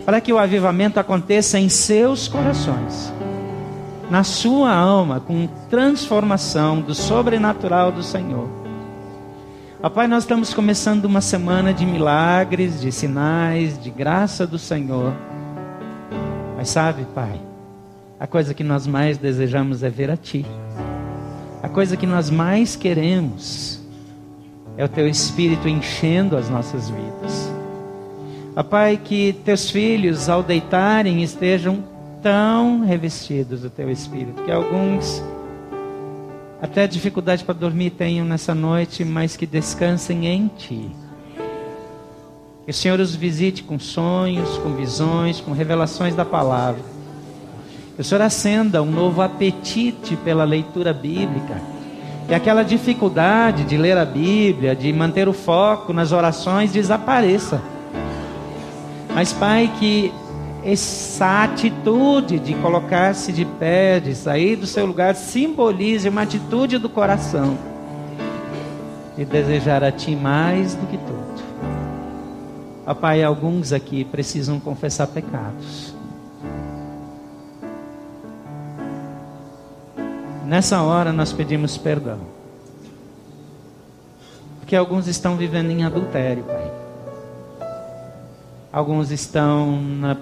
para 0.06 0.20
que 0.20 0.34
o 0.34 0.38
avivamento 0.38 1.00
aconteça 1.00 1.60
em 1.60 1.70
seus 1.70 2.28
corações, 2.28 3.14
na 4.10 4.24
sua 4.26 4.74
alma, 4.74 5.20
com 5.20 5.48
transformação 5.70 6.82
do 6.82 6.96
sobrenatural 6.96 7.92
do 7.92 8.02
Senhor. 8.02 8.67
Pai, 9.94 10.08
nós 10.08 10.24
estamos 10.24 10.56
começando 10.56 11.06
uma 11.06 11.22
semana 11.22 11.72
de 11.72 11.86
milagres, 11.86 12.82
de 12.82 12.92
sinais, 12.92 13.82
de 13.82 13.92
graça 13.92 14.46
do 14.46 14.58
Senhor. 14.58 15.14
Mas 16.58 16.70
sabe, 16.70 17.06
Pai, 17.14 17.40
a 18.20 18.26
coisa 18.26 18.56
que 18.56 18.64
nós 18.64 18.88
mais 18.88 19.20
desejamos 19.20 19.84
é 19.84 19.90
ver 19.90 20.10
a 20.10 20.18
Ti. 20.18 20.44
A 21.62 21.70
coisa 21.70 21.96
que 21.96 22.08
nós 22.08 22.32
mais 22.32 22.76
queremos 22.76 23.80
é 24.76 24.84
o 24.84 24.90
Teu 24.90 25.08
Espírito 25.08 25.70
enchendo 25.70 26.36
as 26.36 26.50
nossas 26.50 26.90
vidas. 26.90 27.52
Pai, 28.70 29.00
que 29.02 29.34
Teus 29.46 29.70
filhos, 29.70 30.28
ao 30.28 30.42
deitarem, 30.42 31.22
estejam 31.22 31.84
tão 32.22 32.84
revestidos 32.84 33.62
do 33.62 33.70
Teu 33.70 33.92
Espírito, 33.92 34.42
que 34.42 34.52
alguns 34.52 35.24
até 36.62 36.88
dificuldade 36.88 37.44
para 37.44 37.54
dormir 37.54 37.92
tenham 37.92 38.26
nessa 38.26 38.56
noite, 38.56 39.06
mas 39.06 39.36
que 39.36 39.46
descansem 39.46 40.26
em 40.28 40.48
Ti. 40.48 40.90
Que 42.66 42.72
o 42.72 42.74
Senhor 42.74 43.00
os 43.00 43.16
visite 43.16 43.64
com 43.64 43.80
sonhos, 43.80 44.58
com 44.58 44.74
visões, 44.74 45.40
com 45.40 45.52
revelações 45.52 46.16
da 46.16 46.26
palavra 46.26 46.98
que 47.98 48.02
o 48.02 48.04
Senhor 48.04 48.22
acenda 48.22 48.84
um 48.84 48.92
novo 48.92 49.24
apetite 49.24 50.16
pela 50.18 50.44
leitura 50.44 50.94
bíblica. 50.94 51.60
Que 52.28 52.36
aquela 52.36 52.62
dificuldade 52.62 53.64
de 53.64 53.76
ler 53.76 53.98
a 53.98 54.06
Bíblia, 54.06 54.76
de 54.76 54.94
manter 54.94 55.28
o 55.28 55.34
foco 55.34 55.92
nas 55.92 56.12
orações, 56.12 56.72
desapareça. 56.72 57.60
Mas, 59.16 59.34
Pai, 59.34 59.74
que 59.80 60.14
essa 60.64 61.44
atitude 61.44 62.40
de 62.40 62.54
colocar-se 62.56 63.32
de 63.32 63.46
pé, 63.46 64.00
de 64.00 64.16
sair 64.16 64.56
do 64.56 64.68
seu 64.68 64.86
lugar, 64.86 65.16
simbolize 65.16 66.10
uma 66.10 66.24
atitude 66.24 66.78
do 66.78 66.90
coração 66.90 67.58
de 69.18 69.26
desejar 69.26 69.84
a 69.84 69.92
Ti 69.92 70.16
mais 70.16 70.76
do 70.76 70.86
que 70.86 70.98
tudo. 70.98 71.28
Ó 72.86 72.94
Pai, 72.94 73.24
alguns 73.24 73.74
aqui 73.74 74.06
precisam 74.06 74.60
confessar 74.60 75.08
pecados. 75.08 75.94
Nessa 80.46 80.82
hora 80.82 81.12
nós 81.12 81.34
pedimos 81.34 81.78
perdão. 81.78 82.20
Porque 84.60 84.76
alguns 84.76 85.08
estão 85.08 85.36
vivendo 85.36 85.72
em 85.72 85.84
adultério, 85.84 86.44
Pai. 86.44 86.72
Alguns 88.72 89.12
estão 89.12 89.82
na 89.82 90.16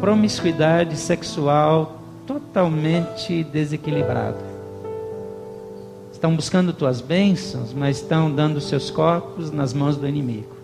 promiscuidade 0.00 0.96
sexual 0.96 2.00
totalmente 2.26 3.44
desequilibrada. 3.44 4.50
Estão 6.12 6.34
buscando 6.34 6.72
tuas 6.72 7.00
bênçãos, 7.00 7.72
mas 7.72 7.96
estão 7.96 8.30
dando 8.30 8.60
seus 8.60 8.90
corpos 8.90 9.50
nas 9.50 9.72
mãos 9.72 9.96
do 9.96 10.06
inimigo. 10.06 10.56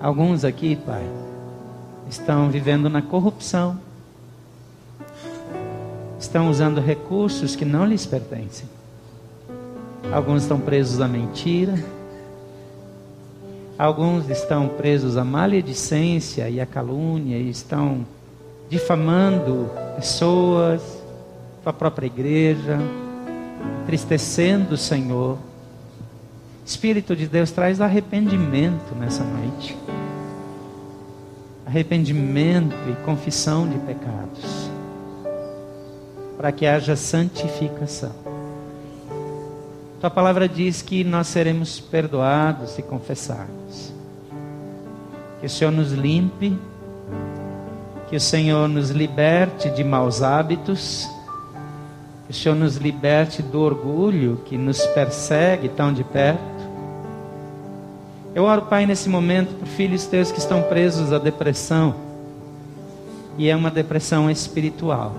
Alguns 0.00 0.44
aqui, 0.44 0.76
Pai, 0.76 1.04
estão 2.08 2.50
vivendo 2.50 2.88
na 2.88 3.02
corrupção 3.02 3.78
estão 6.20 6.50
usando 6.50 6.80
recursos 6.80 7.56
que 7.56 7.64
não 7.64 7.86
lhes 7.86 8.04
pertencem. 8.04 8.68
Alguns 10.12 10.42
estão 10.42 10.60
presos 10.60 11.00
à 11.00 11.08
mentira. 11.08 11.74
Alguns 13.80 14.28
estão 14.28 14.68
presos 14.68 15.16
à 15.16 15.24
maledicência 15.24 16.50
e 16.50 16.60
à 16.60 16.66
calúnia 16.66 17.38
e 17.38 17.48
estão 17.48 18.04
difamando 18.68 19.70
pessoas, 19.96 20.82
a 21.64 21.72
própria 21.72 22.04
igreja, 22.04 22.78
entristecendo 23.82 24.74
o 24.74 24.76
Senhor. 24.76 25.38
Espírito 26.62 27.16
de 27.16 27.26
Deus 27.26 27.50
traz 27.52 27.80
arrependimento 27.80 28.94
nessa 28.96 29.24
noite. 29.24 29.74
Arrependimento 31.64 32.76
e 32.86 33.02
confissão 33.02 33.66
de 33.66 33.78
pecados 33.78 34.70
para 36.36 36.52
que 36.52 36.66
haja 36.66 36.96
santificação. 36.96 38.12
Tua 40.00 40.08
palavra 40.08 40.48
diz 40.48 40.80
que 40.80 41.04
nós 41.04 41.26
seremos 41.26 41.78
perdoados 41.78 42.70
se 42.70 42.82
confessarmos. 42.82 43.92
Que 45.38 45.46
o 45.46 45.50
Senhor 45.50 45.70
nos 45.70 45.92
limpe, 45.92 46.58
que 48.08 48.16
o 48.16 48.20
Senhor 48.20 48.66
nos 48.66 48.88
liberte 48.88 49.68
de 49.68 49.84
maus 49.84 50.22
hábitos, 50.22 51.06
que 52.24 52.30
o 52.30 52.34
Senhor 52.34 52.54
nos 52.54 52.76
liberte 52.76 53.42
do 53.42 53.60
orgulho 53.60 54.40
que 54.46 54.56
nos 54.56 54.86
persegue 54.86 55.68
tão 55.68 55.92
de 55.92 56.02
perto. 56.02 56.40
Eu 58.34 58.44
oro, 58.44 58.62
Pai, 58.62 58.86
nesse 58.86 59.08
momento 59.08 59.54
por 59.58 59.68
filhos 59.68 60.06
teus 60.06 60.32
que 60.32 60.38
estão 60.38 60.62
presos 60.62 61.12
à 61.12 61.18
depressão, 61.18 61.94
e 63.36 63.50
é 63.50 63.54
uma 63.54 63.70
depressão 63.70 64.30
espiritual. 64.30 65.14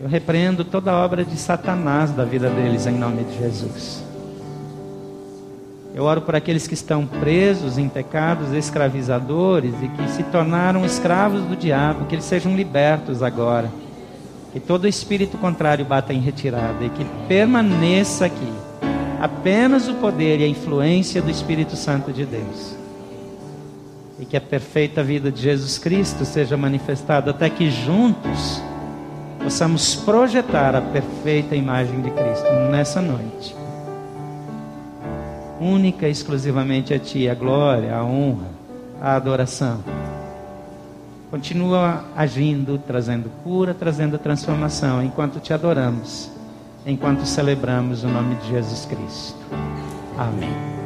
Eu 0.00 0.08
repreendo 0.08 0.64
toda 0.64 0.96
obra 0.96 1.22
de 1.22 1.36
Satanás 1.36 2.10
da 2.10 2.24
vida 2.24 2.48
deles 2.48 2.86
em 2.86 2.96
nome 2.96 3.22
de 3.22 3.36
Jesus. 3.36 4.02
Eu 5.94 6.04
oro 6.04 6.22
por 6.22 6.34
aqueles 6.34 6.66
que 6.66 6.72
estão 6.72 7.06
presos 7.06 7.76
em 7.76 7.86
pecados 7.86 8.54
escravizadores 8.54 9.74
e 9.82 9.88
que 9.88 10.10
se 10.10 10.22
tornaram 10.22 10.86
escravos 10.86 11.42
do 11.42 11.54
diabo, 11.54 12.06
que 12.06 12.14
eles 12.14 12.24
sejam 12.24 12.56
libertos 12.56 13.22
agora. 13.22 13.70
Que 14.54 14.58
todo 14.58 14.88
espírito 14.88 15.36
contrário 15.36 15.84
bata 15.84 16.14
em 16.14 16.20
retirada 16.20 16.82
e 16.82 16.88
que 16.88 17.04
permaneça 17.28 18.24
aqui 18.24 18.52
apenas 19.20 19.86
o 19.86 19.94
poder 19.96 20.40
e 20.40 20.44
a 20.44 20.48
influência 20.48 21.20
do 21.20 21.30
Espírito 21.30 21.76
Santo 21.76 22.10
de 22.10 22.24
Deus. 22.24 22.74
E 24.18 24.24
que 24.24 24.36
a 24.36 24.40
perfeita 24.40 25.02
vida 25.02 25.30
de 25.30 25.42
Jesus 25.42 25.76
Cristo 25.76 26.24
seja 26.24 26.56
manifestada 26.56 27.32
até 27.32 27.50
que 27.50 27.70
juntos 27.70 28.62
possamos 29.42 29.96
projetar 29.96 30.76
a 30.76 30.80
perfeita 30.80 31.56
imagem 31.56 32.00
de 32.00 32.10
Cristo 32.10 32.50
nessa 32.70 33.00
noite. 33.00 33.56
Única 35.60 36.08
e 36.08 36.10
exclusivamente 36.10 36.94
a 36.94 36.98
Ti 36.98 37.28
a 37.28 37.34
glória, 37.34 37.94
a 37.94 38.04
honra, 38.04 38.48
a 39.00 39.14
adoração. 39.14 39.82
Continua 41.30 42.04
agindo, 42.16 42.78
trazendo 42.78 43.30
cura, 43.44 43.74
trazendo 43.74 44.18
transformação, 44.18 45.02
enquanto 45.02 45.38
te 45.38 45.52
adoramos, 45.52 46.30
enquanto 46.84 47.24
celebramos 47.24 48.02
o 48.02 48.08
nome 48.08 48.34
de 48.36 48.48
Jesus 48.48 48.84
Cristo. 48.86 49.38
Amém. 50.18 50.79